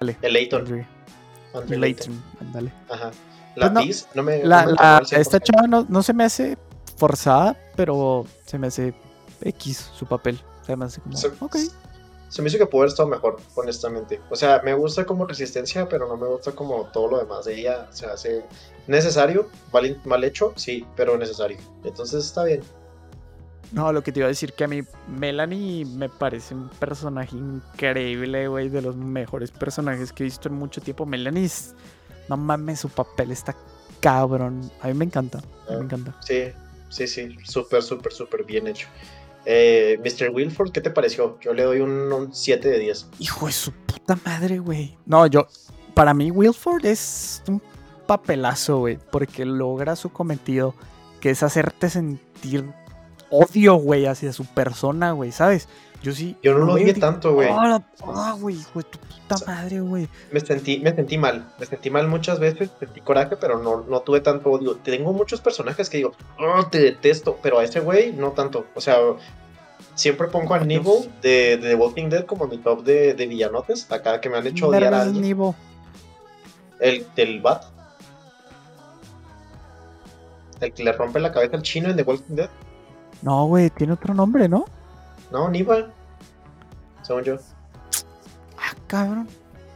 Dale. 0.00 0.16
El 0.22 0.32
Layton. 0.32 0.60
Andre 1.54 1.76
Andre 1.76 1.76
ándale. 2.40 2.72
Ajá. 2.88 3.10
La 3.54 3.72
Pues 3.72 4.08
no, 4.14 4.22
me. 4.22 4.44
La, 4.44 4.62
no 4.62 4.66
me 4.66 4.72
la- 4.72 5.00
tocó 5.00 5.14
al 5.14 5.20
esta 5.20 5.38
100%. 5.38 5.42
chava 5.42 5.66
no, 5.66 5.86
no 5.88 6.02
se 6.02 6.12
me 6.14 6.24
hace 6.24 6.56
forzada, 6.96 7.56
pero 7.76 8.24
se 8.46 8.58
me 8.58 8.66
hace 8.68 8.94
X 9.42 9.90
su 9.94 10.06
papel. 10.06 10.40
Me 10.68 10.74
como, 11.00 11.16
Se- 11.16 11.30
me 12.42 12.48
hizo 12.48 12.58
que 12.58 12.66
pudo 12.66 12.82
haber 12.82 12.90
estado 12.90 13.08
mejor, 13.08 13.36
honestamente. 13.54 14.20
O 14.30 14.36
sea, 14.36 14.60
me 14.64 14.74
gusta 14.74 15.06
como 15.06 15.26
resistencia, 15.26 15.88
pero 15.88 16.08
no 16.08 16.16
me 16.16 16.26
gusta 16.26 16.52
como 16.52 16.86
todo 16.86 17.08
lo 17.08 17.18
demás 17.18 17.44
de 17.44 17.60
ella. 17.60 17.86
Se 17.92 18.06
hace 18.06 18.44
necesario, 18.88 19.48
mal, 19.72 20.00
mal 20.04 20.24
hecho, 20.24 20.52
sí, 20.56 20.84
pero 20.96 21.16
necesario. 21.16 21.56
Entonces 21.84 22.24
está 22.24 22.42
bien. 22.44 22.62
No, 23.72 23.92
lo 23.92 24.02
que 24.02 24.10
te 24.12 24.20
iba 24.20 24.26
a 24.26 24.28
decir 24.28 24.52
que 24.52 24.64
a 24.64 24.68
mí 24.68 24.82
Melanie 25.08 25.84
me 25.84 26.08
parece 26.08 26.54
un 26.54 26.68
personaje 26.68 27.36
increíble, 27.36 28.48
güey, 28.48 28.68
de 28.68 28.82
los 28.82 28.96
mejores 28.96 29.50
personajes 29.50 30.12
que 30.12 30.22
he 30.22 30.26
visto 30.26 30.48
en 30.48 30.54
mucho 30.54 30.80
tiempo. 30.80 31.04
Melanie 31.06 31.44
es, 31.44 31.74
no 32.28 32.36
mames, 32.36 32.80
su 32.80 32.88
papel 32.88 33.30
está 33.32 33.54
cabrón. 34.00 34.70
A 34.82 34.88
mí 34.88 34.94
me 34.94 35.04
encanta, 35.04 35.38
a 35.38 35.42
mí 35.42 35.46
Ah. 35.68 35.76
me 35.78 35.84
encanta. 35.84 36.16
Sí, 36.24 36.44
sí, 36.88 37.06
sí. 37.06 37.36
Súper, 37.44 37.82
súper, 37.82 38.12
súper 38.12 38.44
bien 38.44 38.66
hecho. 38.68 38.88
Eh, 39.46 39.98
Mr. 40.00 40.30
Wilford, 40.30 40.72
¿qué 40.72 40.80
te 40.80 40.90
pareció? 40.90 41.38
Yo 41.40 41.54
le 41.54 41.62
doy 41.62 41.80
un, 41.80 42.12
un 42.12 42.34
7 42.34 42.68
de 42.68 42.78
10. 42.80 43.10
Hijo 43.20 43.46
de 43.46 43.52
su 43.52 43.72
puta 43.72 44.18
madre, 44.24 44.58
güey. 44.58 44.98
No, 45.06 45.26
yo, 45.28 45.46
para 45.94 46.12
mí 46.12 46.30
Wilford 46.32 46.84
es 46.84 47.42
un 47.48 47.62
papelazo, 48.06 48.78
güey, 48.78 48.98
porque 49.10 49.44
logra 49.44 49.94
su 49.94 50.10
cometido, 50.10 50.74
que 51.20 51.30
es 51.30 51.42
hacerte 51.42 51.88
sentir 51.88 52.64
odio, 53.30 53.76
güey, 53.76 54.06
hacia 54.06 54.32
su 54.32 54.44
persona, 54.44 55.12
güey, 55.12 55.32
¿sabes? 55.32 55.68
Yo 56.06 56.12
sí. 56.12 56.36
Yo 56.40 56.54
no 56.56 56.64
lo 56.64 56.74
odié 56.74 56.94
tanto, 56.94 57.34
güey. 57.34 57.48
"Ah, 57.50 57.82
ah, 58.14 58.36
güey, 58.40 58.56
tu 58.72 58.96
puta 59.00 59.44
madre, 59.44 59.80
güey. 59.80 60.08
Me 60.30 60.38
sentí, 60.38 60.78
me 60.78 60.94
sentí 60.94 61.18
mal. 61.18 61.52
Me 61.58 61.66
sentí 61.66 61.90
mal 61.90 62.06
muchas 62.06 62.38
veces, 62.38 62.70
sentí 62.78 63.00
coraje, 63.00 63.36
pero 63.36 63.58
no, 63.58 63.80
no 63.88 64.00
tuve 64.02 64.20
tanto 64.20 64.50
odio. 64.52 64.76
Tengo 64.76 65.12
muchos 65.12 65.40
personajes 65.40 65.90
que 65.90 65.96
digo, 65.96 66.12
oh, 66.38 66.64
te 66.66 66.78
detesto, 66.78 67.40
pero 67.42 67.58
a 67.58 67.64
ese 67.64 67.80
güey 67.80 68.12
no 68.12 68.30
tanto. 68.30 68.66
O 68.76 68.80
sea, 68.80 68.98
siempre 69.96 70.28
pongo 70.28 70.54
a. 70.54 70.60
Nibble 70.60 71.10
de, 71.22 71.56
de 71.56 71.70
The 71.70 71.74
Walking 71.74 72.08
Dead 72.08 72.24
como 72.24 72.46
mi 72.46 72.58
top 72.58 72.84
de, 72.84 73.14
de 73.14 73.26
villanotes. 73.26 73.90
Acá 73.90 74.20
que 74.20 74.28
me 74.30 74.36
han 74.36 74.46
hecho 74.46 74.68
odiar 74.68 74.94
a 74.94 75.02
alguien. 75.02 75.22
Nivo. 75.22 75.56
El 76.78 77.04
del 77.16 77.40
Bat. 77.40 77.64
El 80.60 80.72
que 80.72 80.84
le 80.84 80.92
rompe 80.92 81.18
la 81.18 81.32
cabeza 81.32 81.56
al 81.56 81.62
chino 81.62 81.90
en 81.90 81.96
The 81.96 82.04
Walking 82.04 82.36
Dead. 82.36 82.50
No, 83.22 83.46
güey, 83.46 83.70
tiene 83.70 83.94
otro 83.94 84.14
nombre, 84.14 84.48
¿no? 84.48 84.66
No, 85.32 85.48
Nibble. 85.50 85.95
Según 87.06 87.22
yo. 87.24 87.36
Ah, 88.58 88.74
cabrón. 88.86 89.28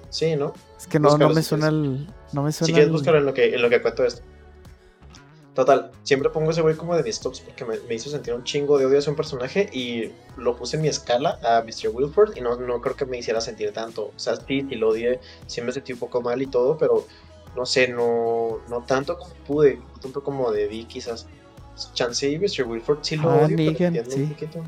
Sí, 0.09 0.35
¿no? 0.35 0.53
Es 0.77 0.87
que 0.87 0.99
no, 0.99 1.17
no 1.17 1.31
me 1.31 1.43
suena 1.43 1.69
el. 1.69 2.07
No 2.33 2.43
me 2.43 2.53
suena 2.53 2.67
Si 2.67 2.73
quieres, 2.73 2.91
búscalo 2.91 3.19
en 3.19 3.27
lo 3.27 3.35
que, 3.35 3.55
en 3.55 3.63
lo 3.63 3.71
que 3.71 3.81
cuento 3.81 4.05
esto. 4.05 4.23
Total, 5.55 5.91
siempre 6.05 6.31
pongo 6.31 6.53
ese 6.53 6.63
güey 6.63 6.77
como 6.77 6.97
de 6.97 7.03
mis 7.03 7.21
tops 7.21 7.41
porque 7.41 7.65
me, 7.65 7.79
me 7.89 7.95
hizo 7.95 8.09
sentir 8.09 8.33
un 8.35 8.45
chingo 8.45 8.79
de 8.79 8.87
odio 8.87 8.99
hacia 8.99 9.11
un 9.11 9.17
personaje 9.17 9.69
y 9.73 10.13
lo 10.37 10.57
puse 10.57 10.77
en 10.77 10.83
mi 10.83 10.89
escala 10.89 11.39
a 11.43 11.63
Mr. 11.63 11.91
Wilford 11.93 12.37
y 12.37 12.41
no, 12.41 12.57
no 12.57 12.81
creo 12.81 12.95
que 12.97 13.05
me 13.05 13.19
hiciera 13.19 13.41
sentir 13.41 13.73
tanto. 13.73 14.13
O 14.17 14.19
sea, 14.19 14.37
sí, 14.37 14.65
sí 14.69 14.77
lo 14.77 14.91
odié, 14.91 15.21
sí 15.47 15.61
me 15.61 15.73
sentí 15.73 15.93
un 15.93 15.99
poco 15.99 16.23
mal 16.23 16.41
y 16.41 16.47
todo, 16.47 16.79
pero 16.79 17.05
no 17.57 17.67
sé, 17.67 17.89
no, 17.89 18.59
no 18.69 18.85
tanto 18.85 19.19
como 19.19 19.35
pude, 19.47 19.81
tanto 20.01 20.23
como 20.23 20.51
debí 20.53 20.85
quizás. 20.85 21.27
Chance 21.95 22.29
y 22.29 22.39
Mr. 22.39 22.67
Wilford 22.67 22.99
sí 23.03 23.17
lo 23.17 23.31
Ah, 23.31 23.37
odio, 23.45 23.57
pero 23.57 23.71
Negan, 23.73 23.97
entiendo 23.97 24.11
sí. 24.11 24.23
un 24.23 24.29
poquito. 24.31 24.63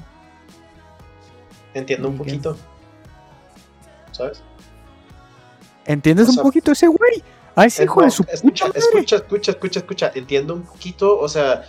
Entiendo 1.75 2.09
un 2.09 2.19
poquito. 2.19 2.57
¿Sabes? 4.13 4.43
¿Entiendes 5.85 6.29
O 6.29 6.33
sea, 6.33 6.43
un 6.43 6.49
poquito 6.49 6.73
ese 6.73 6.87
güey? 6.87 7.23
Ay, 7.55 7.69
ese 7.69 7.83
Eh, 7.83 7.85
hijo 7.87 8.01
no, 8.01 8.07
de 8.07 8.11
su 8.11 8.23
escucha, 8.25 8.67
puta 8.67 8.79
madre. 8.79 8.79
escucha, 8.81 9.17
escucha, 9.17 9.51
escucha, 9.53 9.79
escucha. 9.81 10.13
Entiendo 10.15 10.55
un 10.55 10.63
poquito, 10.63 11.19
o 11.19 11.29
sea, 11.29 11.65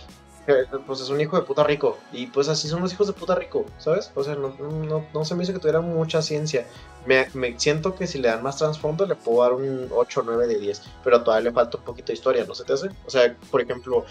que, 0.46 0.52
pues 0.86 1.00
es 1.00 1.08
un 1.08 1.20
hijo 1.20 1.36
de 1.36 1.42
puta 1.42 1.64
rico. 1.64 1.98
Y 2.12 2.26
pues 2.28 2.48
así 2.48 2.68
son 2.68 2.80
los 2.82 2.92
hijos 2.92 3.06
de 3.06 3.12
puta 3.14 3.34
rico, 3.34 3.64
¿sabes? 3.78 4.10
O 4.14 4.22
sea, 4.22 4.34
no, 4.34 4.54
no, 4.58 5.06
no 5.12 5.24
se 5.24 5.34
me 5.34 5.42
hizo 5.42 5.52
que 5.52 5.58
tuviera 5.58 5.80
mucha 5.80 6.22
ciencia. 6.22 6.66
Me, 7.06 7.26
me 7.34 7.58
siento 7.58 7.94
que 7.94 8.06
si 8.06 8.18
le 8.18 8.28
dan 8.28 8.42
más 8.42 8.58
trasfondo 8.58 9.04
le 9.06 9.14
puedo 9.16 9.42
dar 9.42 9.52
un 9.54 9.88
8 9.90 10.20
o 10.20 10.22
9 10.22 10.46
de 10.46 10.58
10. 10.58 10.82
Pero 11.02 11.22
todavía 11.22 11.50
le 11.50 11.54
falta 11.54 11.78
un 11.78 11.84
poquito 11.84 12.08
de 12.08 12.14
historia, 12.14 12.44
¿no 12.46 12.54
se 12.54 12.64
te 12.64 12.74
hace? 12.74 12.88
O 13.06 13.10
sea, 13.10 13.34
por 13.50 13.60
ejemplo, 13.60 14.04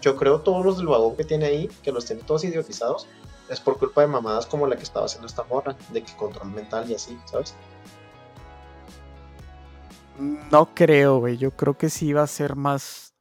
yo 0.00 0.16
creo 0.16 0.40
todos 0.40 0.64
los 0.64 0.76
del 0.78 0.86
vagón 0.86 1.16
que 1.16 1.24
tiene 1.24 1.46
ahí, 1.46 1.68
que 1.82 1.90
los 1.92 2.04
tiene 2.04 2.22
todos 2.22 2.44
idiotizados, 2.44 3.08
es 3.48 3.60
por 3.60 3.78
culpa 3.78 4.00
de 4.00 4.06
mamadas 4.06 4.46
como 4.46 4.66
la 4.66 4.76
que 4.76 4.82
estaba 4.82 5.06
haciendo 5.06 5.26
esta 5.26 5.44
morra, 5.44 5.76
de 5.90 6.02
que 6.02 6.14
control 6.16 6.50
mental 6.52 6.90
y 6.90 6.94
así, 6.94 7.18
¿sabes? 7.26 7.54
No 10.50 10.74
creo, 10.74 11.18
güey. 11.18 11.36
Yo 11.36 11.50
creo 11.50 11.76
que 11.76 11.90
sí 11.90 12.12
va 12.12 12.22
a 12.22 12.26
ser 12.26 12.54
más. 12.56 13.14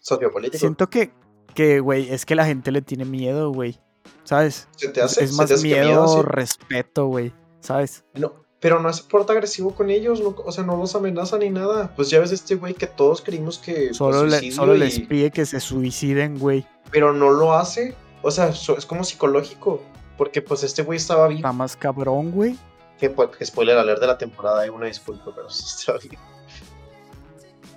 Sociopolítico. 0.00 0.58
Siento 0.58 0.90
que, 0.90 1.12
que, 1.54 1.78
güey, 1.80 2.10
es 2.12 2.26
que 2.26 2.34
la 2.34 2.44
gente 2.44 2.72
le 2.72 2.82
tiene 2.82 3.04
miedo, 3.04 3.52
güey. 3.52 3.78
¿Sabes? 4.24 4.68
¿Se 4.76 4.88
te 4.88 5.00
hace? 5.00 5.24
es 5.24 5.30
¿Se 5.30 5.36
más 5.36 5.46
te 5.48 5.54
hace 5.54 5.68
que 5.68 5.74
miedo, 5.80 6.08
sí? 6.08 6.22
respeto, 6.22 7.06
güey. 7.06 7.32
¿Sabes? 7.60 8.04
No, 8.14 8.32
pero 8.58 8.80
no 8.80 8.92
se 8.92 9.04
porta 9.04 9.32
agresivo 9.32 9.74
con 9.76 9.90
ellos, 9.90 10.20
no- 10.20 10.34
o 10.44 10.50
sea, 10.50 10.64
no 10.64 10.76
los 10.76 10.94
amenaza 10.96 11.38
ni 11.38 11.50
nada. 11.50 11.94
Pues 11.94 12.10
ya 12.10 12.18
ves 12.18 12.32
este 12.32 12.56
güey 12.56 12.74
que 12.74 12.88
todos 12.88 13.20
creímos 13.22 13.58
que 13.58 13.94
Solo, 13.94 14.24
le- 14.24 14.50
solo 14.50 14.74
y- 14.74 14.78
les 14.78 14.98
pide 15.00 15.30
que 15.30 15.46
se 15.46 15.60
suiciden, 15.60 16.38
güey. 16.38 16.66
pero 16.90 17.12
no 17.12 17.30
lo 17.30 17.54
hace. 17.54 17.94
O 18.22 18.30
sea, 18.30 18.48
es 18.48 18.86
como 18.86 19.04
psicológico, 19.04 19.82
porque 20.16 20.42
pues 20.42 20.62
este 20.62 20.82
güey 20.82 20.96
estaba 20.96 21.28
vivo. 21.28 21.38
Está 21.38 21.52
más 21.52 21.76
cabrón, 21.76 22.30
güey. 22.30 22.56
Que, 22.98 23.10
pues, 23.10 23.30
spoiler 23.44 23.76
alert 23.76 24.00
de 24.00 24.06
la 24.06 24.16
temporada, 24.16 24.60
hay 24.60 24.68
una 24.68 24.86
disculpa, 24.86 25.32
pero 25.34 25.50
sí 25.50 25.64
estaba 25.66 25.98
vivo. 25.98 26.22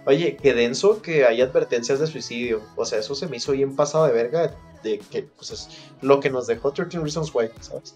Oye, 0.06 0.38
qué 0.38 0.54
denso 0.54 1.02
que 1.02 1.26
hay 1.26 1.42
advertencias 1.42 2.00
de 2.00 2.06
suicidio. 2.06 2.62
O 2.76 2.86
sea, 2.86 3.00
eso 3.00 3.16
se 3.16 3.28
me 3.28 3.38
hizo 3.38 3.54
bien 3.54 3.76
pasado 3.76 4.06
de 4.06 4.14
verga. 4.14 4.56
De 4.84 5.00
que, 5.00 5.24
pues, 5.24 5.50
es 5.50 5.70
lo 6.02 6.20
que 6.20 6.30
nos 6.30 6.46
dejó 6.46 6.72
13 6.72 7.00
Reasons 7.00 7.34
Why, 7.34 7.50
¿sabes? 7.60 7.96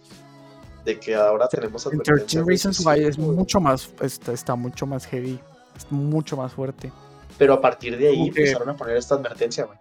De 0.86 1.00
que 1.00 1.14
ahora 1.14 1.47
tenemos 1.47 1.86
En 1.86 1.93
advertencias. 1.93 2.32
13 2.32 2.39
de 2.39 2.45
Reasons 2.45 2.86
Why 2.86 3.04
es 3.04 3.20
mucho 3.20 3.60
más. 3.60 3.91
Está, 4.02 4.34
está 4.34 4.56
mucho 4.56 4.88
más 4.88 5.06
heavy. 5.06 5.39
Es 5.78 5.91
mucho 5.91 6.36
más 6.36 6.52
fuerte. 6.54 6.91
Pero 7.38 7.54
a 7.54 7.62
partir 7.62 7.95
de 7.95 8.08
ahí 8.08 8.28
empezaron 8.28 8.70
a 8.70 8.76
poner 8.76 8.97
esta 8.97 9.14
advertencia, 9.14 9.66
güey. 9.66 9.78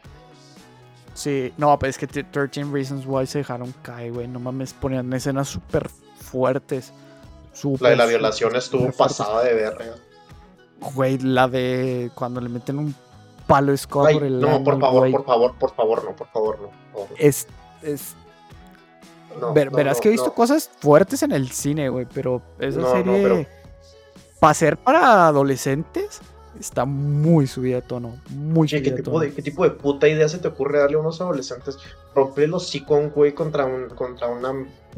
Sí, 1.19 1.53
no, 1.57 1.77
pero 1.81 1.91
es 1.91 1.99
que 1.99 2.07
t- 2.07 2.23
13 2.23 2.63
Reasons 2.71 3.05
Why 3.05 3.27
se 3.27 3.39
dejaron 3.39 3.75
caer, 3.83 4.13
güey. 4.13 4.29
No 4.29 4.39
mames, 4.39 4.73
ponían 4.73 5.13
escenas 5.13 5.49
súper 5.49 5.89
fuertes. 6.21 6.93
Súper, 7.53 7.81
La 7.83 7.89
de 7.91 7.97
la 7.97 8.07
violación 8.07 8.55
estuvo 8.55 8.93
pasada 8.93 9.43
de 9.43 9.53
verga. 9.53 9.97
Güey, 10.95 11.19
la 11.19 11.49
de 11.49 12.13
cuando 12.15 12.41
le 12.41 12.49
meten 12.49 12.79
un 12.79 12.95
palo 13.49 13.73
escoba 13.73 14.11
por 14.13 14.23
el 14.23 14.39
no, 14.41 14.63
por 14.63 14.79
favor, 14.79 15.01
güey. 15.01 15.13
por 15.13 15.25
favor, 15.27 15.55
por 15.59 15.75
favor, 15.75 16.05
no, 16.05 16.15
por 16.15 16.29
favor, 16.29 16.61
no. 16.61 16.69
por 16.93 17.03
favor. 17.09 17.09
Es, 17.19 17.49
es 17.83 18.15
No, 19.41 19.53
ver- 19.53 19.73
no, 19.73 19.77
verás 19.77 19.97
no, 19.97 20.03
que 20.03 20.09
he 20.09 20.13
visto 20.13 20.33
cosas 20.35 20.71
fuertes 20.79 21.25
en 21.25 21.33
el 21.33 21.51
cine, 21.51 21.89
güey, 21.89 22.07
pero 22.15 22.43
esa 22.61 22.93
serie 22.93 23.23
pero- 23.23 23.45
para 24.39 24.55
ser 24.55 24.77
para 24.77 25.27
adolescentes 25.27 26.21
está 26.59 26.85
muy 26.85 27.47
subida 27.47 27.77
de 27.77 27.83
tono, 27.83 28.17
muy 28.31 28.69
subida 28.69 28.83
¿qué 28.83 28.91
de 28.91 28.97
tipo 28.97 29.11
tono. 29.13 29.23
de, 29.25 29.33
¿qué 29.33 29.43
tipo 29.43 29.65
de 29.65 29.71
puta 29.71 30.09
idea 30.09 30.29
se 30.29 30.39
te 30.39 30.49
ocurre 30.49 30.79
darle 30.81 30.97
a 30.97 31.01
unos 31.01 31.21
adolescentes? 31.21 31.77
Romper 32.15 32.49
los 32.49 32.65
hocico 32.65 32.97
a 32.97 32.99
un 32.99 33.11
güey 33.11 33.33
contra, 33.35 33.65
un, 33.67 33.89
contra 33.91 34.29
una 34.29 34.53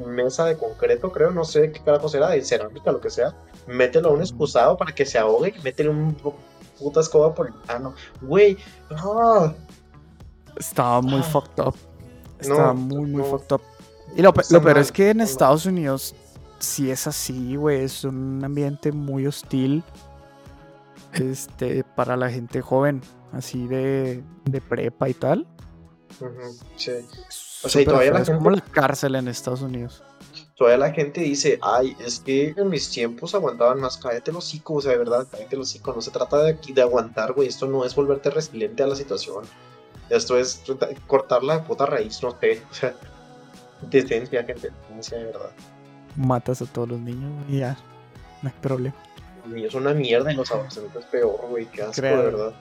mesa 0.06 0.46
de 0.46 0.56
concreto, 0.56 1.12
creo, 1.12 1.30
no 1.30 1.44
sé 1.44 1.70
qué 1.72 1.80
carajo 1.82 2.08
será, 2.08 2.30
de 2.30 2.42
cerámica, 2.42 2.92
lo 2.92 3.00
que 3.00 3.10
sea. 3.10 3.34
Mételo 3.66 4.08
a 4.08 4.12
un 4.12 4.20
excusado 4.20 4.76
para 4.76 4.94
que 4.94 5.04
se 5.04 5.18
ahogue 5.18 5.54
y 5.58 5.62
métele 5.62 5.90
un 5.90 6.16
puta 6.78 7.00
escoba 7.00 7.34
por 7.34 7.48
el 7.48 7.54
ano. 7.68 7.94
Güey. 8.22 8.56
Estaba 10.56 11.00
muy 11.02 11.20
Ah. 11.20 11.22
fucked 11.24 11.62
up. 11.64 11.74
Estaba 12.38 12.68
No, 12.68 12.74
muy, 12.74 13.10
muy 13.10 13.22
no. 13.22 13.24
fucked 13.24 13.52
up. 13.54 13.62
Y 14.16 14.22
lo, 14.22 14.32
lo 14.50 14.62
peor 14.62 14.78
es 14.78 14.90
que 14.90 15.10
en. 15.10 15.20
Estados 15.20 15.66
Unidos 15.66 16.14
sí 16.58 16.90
es 16.90 17.06
así, 17.06 17.56
güey. 17.56 17.84
Es 17.84 18.04
un 18.04 18.42
ambiente 18.44 18.92
muy 18.92 19.26
hostil. 19.26 19.82
Este, 21.14 21.82
para 21.84 22.16
la 22.16 22.30
gente 22.30 22.60
joven, 22.60 23.00
así 23.32 23.66
de, 23.66 24.22
de 24.44 24.60
prepa 24.60 25.08
y 25.08 25.14
tal. 25.14 25.46
Sí. 26.76 26.92
O 27.64 27.68
sea, 27.68 27.82
y 27.82 27.84
todavía 27.84 28.12
la 28.12 28.20
es 28.20 28.30
como 28.30 28.50
la 28.50 28.58
gente- 28.58 28.72
cárcel 28.72 29.14
en 29.16 29.28
Estados 29.28 29.62
Unidos. 29.62 30.02
Todavía 30.56 30.78
la 30.88 30.92
gente 30.92 31.22
dice, 31.22 31.58
ay, 31.62 31.96
es 32.04 32.20
que 32.20 32.54
en 32.56 32.68
mis 32.68 32.90
tiempos 32.90 33.34
aguantaban 33.34 33.80
más, 33.80 33.96
cállate 33.96 34.30
el 34.30 34.36
hocico, 34.36 34.74
o 34.74 34.80
sea, 34.82 34.92
de 34.92 34.98
verdad, 34.98 35.26
cállate 35.30 35.56
el 35.56 35.62
hocico, 35.62 35.92
no 35.94 36.02
se 36.02 36.10
trata 36.10 36.42
de, 36.42 36.58
de 36.74 36.82
aguantar, 36.82 37.32
güey, 37.32 37.48
esto 37.48 37.66
no 37.66 37.82
es 37.84 37.94
volverte 37.94 38.28
resiliente 38.28 38.82
a 38.82 38.86
la 38.86 38.94
situación, 38.94 39.44
esto 40.10 40.36
es 40.38 40.62
cortarla 41.06 41.58
de 41.60 41.62
puta 41.64 41.86
raíz, 41.86 42.22
no 42.22 42.36
sé, 42.38 42.62
o 42.70 42.74
sea, 42.74 42.94
decencia, 43.90 44.44
gente, 44.44 44.70
decencia 44.88 45.16
de 45.18 45.24
verdad. 45.24 45.50
Matas 46.16 46.60
a 46.60 46.66
todos 46.66 46.88
los 46.90 47.00
niños 47.00 47.32
y 47.48 47.60
ya. 47.60 47.78
No 48.42 48.50
hay 48.50 48.54
problema. 48.60 48.96
Niños 49.50 49.72
son 49.72 49.82
una 49.82 49.94
mierda 49.94 50.32
y 50.32 50.36
los 50.36 50.50
adolescentes 50.50 51.04
peor, 51.06 51.40
güey, 51.48 51.66
qué 51.66 51.82
asco, 51.82 51.94
Creo. 51.94 52.16
de 52.18 52.22
verdad. 52.24 52.52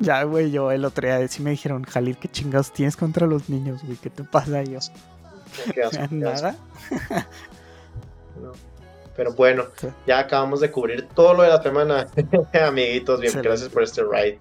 Ya, 0.00 0.22
güey, 0.24 0.50
yo 0.50 0.70
el 0.72 0.84
otro 0.84 1.06
día 1.06 1.26
sí 1.28 1.42
me 1.42 1.50
dijeron, 1.50 1.84
Jalil, 1.84 2.16
¿qué 2.18 2.28
chingados 2.28 2.72
tienes 2.72 2.96
contra 2.96 3.26
los 3.26 3.48
niños, 3.48 3.82
güey? 3.84 3.96
¿Qué 3.96 4.10
te 4.10 4.24
pasa 4.24 4.56
a 4.56 4.60
ellos? 4.62 4.90
Qué 5.72 5.82
asco, 5.82 5.96
qué 6.10 6.26
asco. 6.26 6.46
Nada. 6.48 6.56
No. 8.42 8.50
Pero 9.16 9.32
bueno, 9.34 9.66
Sí. 9.76 9.86
ya 10.08 10.18
acabamos 10.18 10.58
de 10.60 10.72
cubrir 10.72 11.06
todo 11.14 11.34
lo 11.34 11.44
de 11.44 11.48
la 11.50 11.62
semana, 11.62 12.08
amiguitos, 12.66 13.20
bien, 13.20 13.28
Excelente. 13.30 13.48
gracias 13.48 13.68
por 13.70 13.82
este 13.84 14.02
ride. 14.02 14.40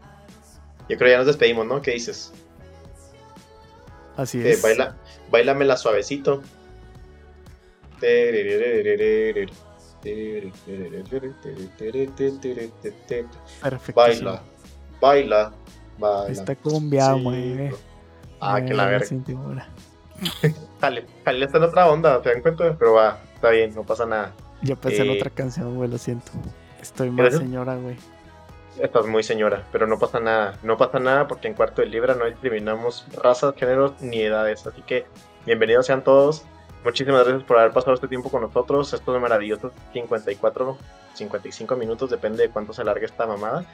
Yo 0.89 0.97
creo 0.97 0.99
que 0.99 1.11
ya 1.11 1.17
nos 1.17 1.27
despedimos, 1.27 1.67
¿no? 1.67 1.79
¿Qué 1.81 1.91
dices? 1.91 2.33
Así 4.17 4.39
Eh, 4.41 4.51
es. 4.53 4.61
baila, 4.63 4.95
bailamela 5.29 5.77
suavecito. 5.77 6.41
Perfecto. 13.61 14.01
Baila, 14.01 14.41
baila, 15.01 15.51
baila. 15.97 16.31
Esta 16.31 16.55
cumbia, 16.55 17.13
Sí. 17.13 17.19
mueve. 17.21 17.75
Ah, 18.39 18.61
que 18.61 18.73
la 18.73 18.83
mueve 18.83 18.99
verga. 18.99 19.67
Dale, 20.79 21.05
dale, 21.25 21.45
está 21.45 21.57
en 21.57 21.63
otra 21.63 21.89
onda, 21.89 22.21
¿te 22.21 22.29
dan 22.31 22.41
cuenta? 22.41 22.75
Pero 22.77 22.93
va, 22.93 23.19
está 23.35 23.49
bien, 23.49 23.73
no 23.73 23.83
pasa 23.83 24.05
nada. 24.05 24.33
Yo 24.61 24.75
pensé 24.75 25.01
en 25.01 25.09
Eh, 25.11 25.17
otra 25.17 25.29
canción, 25.29 25.75
güey, 25.75 25.89
lo 25.89 25.97
siento. 25.97 26.31
Estoy 26.81 27.09
más 27.09 27.17
¿Gracias? 27.25 27.41
señora, 27.41 27.75
güey. 27.75 27.95
Estás 28.79 29.05
muy 29.05 29.23
señora, 29.23 29.63
pero 29.71 29.87
no 29.87 29.97
pasa 29.99 30.19
nada. 30.19 30.57
No 30.63 30.77
pasa 30.77 30.99
nada 30.99 31.27
porque 31.27 31.47
en 31.47 31.53
Cuarto 31.53 31.81
de 31.81 31.87
Libra 31.87 32.15
no 32.15 32.25
discriminamos 32.25 33.05
razas, 33.21 33.53
géneros 33.55 33.93
ni 34.01 34.21
edades. 34.21 34.65
Así 34.67 34.81
que 34.81 35.05
bienvenidos 35.45 35.85
sean 35.85 36.03
todos. 36.03 36.43
Muchísimas 36.83 37.23
gracias 37.23 37.43
por 37.43 37.57
haber 37.57 37.71
pasado 37.71 37.93
este 37.93 38.07
tiempo 38.07 38.29
con 38.29 38.41
nosotros. 38.41 38.93
Estos 38.93 39.21
maravillosos 39.21 39.71
54, 39.93 40.77
55 41.13 41.75
minutos, 41.75 42.09
depende 42.09 42.43
de 42.43 42.49
cuánto 42.49 42.73
se 42.73 42.81
alargue 42.81 43.05
esta 43.05 43.25
mamada. 43.25 43.65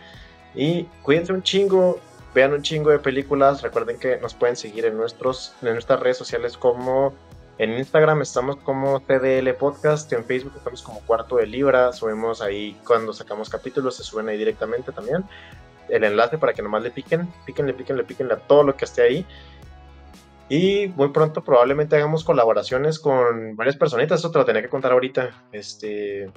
Y 0.54 0.84
cuídense 1.02 1.34
un 1.34 1.42
chingo, 1.42 2.00
vean 2.36 2.54
un 2.54 2.62
chingo 2.62 2.92
de 2.92 3.00
películas. 3.00 3.62
Recuerden 3.62 3.98
que 3.98 4.18
nos 4.18 4.34
pueden 4.36 4.56
seguir 4.56 4.86
en, 4.86 4.96
nuestros, 4.96 5.56
en 5.62 5.74
nuestras 5.74 6.00
redes 6.00 6.18
sociales 6.18 6.58
como 6.58 7.14
en 7.60 7.78
Instagram 7.78 8.22
estamos 8.22 8.56
como 8.56 9.02
TDL 9.02 9.54
Podcast, 9.56 10.14
en 10.14 10.24
Facebook 10.24 10.54
estamos 10.56 10.82
como 10.82 11.02
Cuarto 11.02 11.36
de 11.36 11.46
Libra, 11.46 11.92
subimos 11.92 12.42
ahí 12.42 12.80
cuando 12.88 13.12
sacamos 13.12 13.50
capítulos, 13.50 13.98
se 13.98 14.04
suben 14.04 14.30
ahí 14.30 14.38
directamente 14.38 14.94
también. 14.94 15.26
El 15.90 16.06
enlace 16.06 16.38
para 16.38 16.54
que 16.54 16.62
nomás 16.62 16.84
le 16.84 16.92
piquen, 16.92 17.28
píquenle, 17.46 17.74
píquenle, 17.74 18.06
píquenle 18.06 18.36
a 18.36 18.38
todo 18.38 18.64
lo 18.64 18.78
que 18.78 18.86
esté 18.86 19.02
ahí. 19.02 19.26
Y 20.50 20.88
muy 20.96 21.10
pronto 21.10 21.44
probablemente 21.44 21.96
hagamos 21.96 22.24
colaboraciones 22.24 23.00
con 23.00 23.56
varias 23.56 23.78
personitas, 23.78 24.20
eso 24.20 24.32
te 24.32 24.40
lo 24.40 24.46
tenía 24.46 24.62
que 24.64 24.70
contar 24.70 24.92
ahorita. 24.92 25.30
Este. 25.52 26.32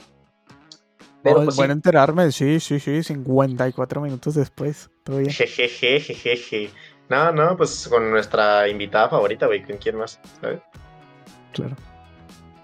Pero 1.22 1.44
pues 1.44 1.56
bueno 1.56 1.72
sí. 1.72 1.78
enterarme, 1.78 2.32
sí, 2.32 2.58
sí, 2.60 2.78
sí, 2.80 3.02
54 3.02 4.00
minutos 4.00 4.34
después. 4.34 4.90
Bien. 5.06 5.30
Jejeje, 5.30 6.00
jejeje. 6.00 6.70
No, 7.08 7.32
no, 7.32 7.56
pues 7.56 7.86
con 7.88 8.10
nuestra 8.10 8.68
invitada 8.68 9.08
favorita, 9.08 9.46
güey, 9.46 9.62
con 9.64 9.76
quién 9.76 9.96
más, 9.96 10.20
¿sabes? 10.40 10.60
Claro. 11.52 11.76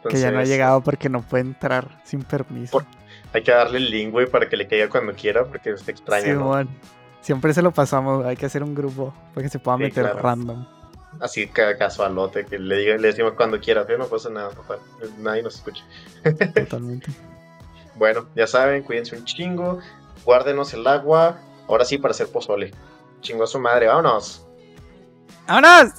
que 0.09 0.17
ya 0.19 0.31
no 0.31 0.39
ha 0.41 0.45
llegado 0.45 0.81
porque 0.83 1.09
no 1.09 1.23
puede 1.23 1.43
entrar 1.45 2.01
sin 2.05 2.23
permiso. 2.23 2.73
Por- 2.73 2.87
Hay 3.33 3.43
que 3.43 3.53
darle 3.53 3.79
el 3.79 3.91
link, 3.91 4.11
güey, 4.11 4.27
para 4.27 4.49
que 4.49 4.57
le 4.57 4.67
caiga 4.67 4.89
cuando 4.89 5.13
quiera, 5.13 5.45
porque 5.45 5.77
se 5.77 5.91
extraña, 5.91 6.29
¿no? 6.33 6.41
Simón. 6.41 6.69
Siempre 7.21 7.53
se 7.53 7.61
lo 7.63 7.73
pasamos, 7.73 8.25
hay 8.25 8.37
que 8.37 8.47
hacer 8.47 8.63
un 8.63 8.75
grupo 8.75 9.13
para 9.35 9.43
que 9.45 9.51
se 9.51 9.59
pueda 9.59 9.77
Sí, 9.77 9.83
meter 9.85 10.05
claro. 10.05 10.19
random. 10.21 10.67
Así 11.21 11.49
ca- 11.49 11.77
casualote, 11.77 12.45
que 12.47 12.59
le, 12.59 12.77
diga, 12.79 12.97
le 12.97 13.09
decimos 13.09 13.33
cuando 13.35 13.59
quiera, 13.61 13.85
¿sí? 13.87 13.93
no 13.99 14.07
pasa 14.07 14.31
nada, 14.31 14.51
total. 14.51 14.79
Nadie 15.19 15.43
nos 15.43 15.57
escucha. 15.57 15.83
Totalmente. 16.55 17.11
Bueno, 17.97 18.27
ya 18.37 18.47
saben, 18.47 18.83
cuídense 18.83 19.17
un 19.17 19.25
chingo. 19.25 19.81
guárdenos 20.25 20.73
el 20.75 20.87
agua. 20.87 21.41
Ahora 21.67 21.85
sí, 21.85 21.99
para 21.99 22.13
hacer 22.13 22.29
pozole. 22.29 22.73
Chingo 23.21 23.45
a 23.45 23.47
su 23.47 23.59
madre, 23.59 23.87
vámonos. 23.89 24.47
¡Vámonos! 25.47 25.91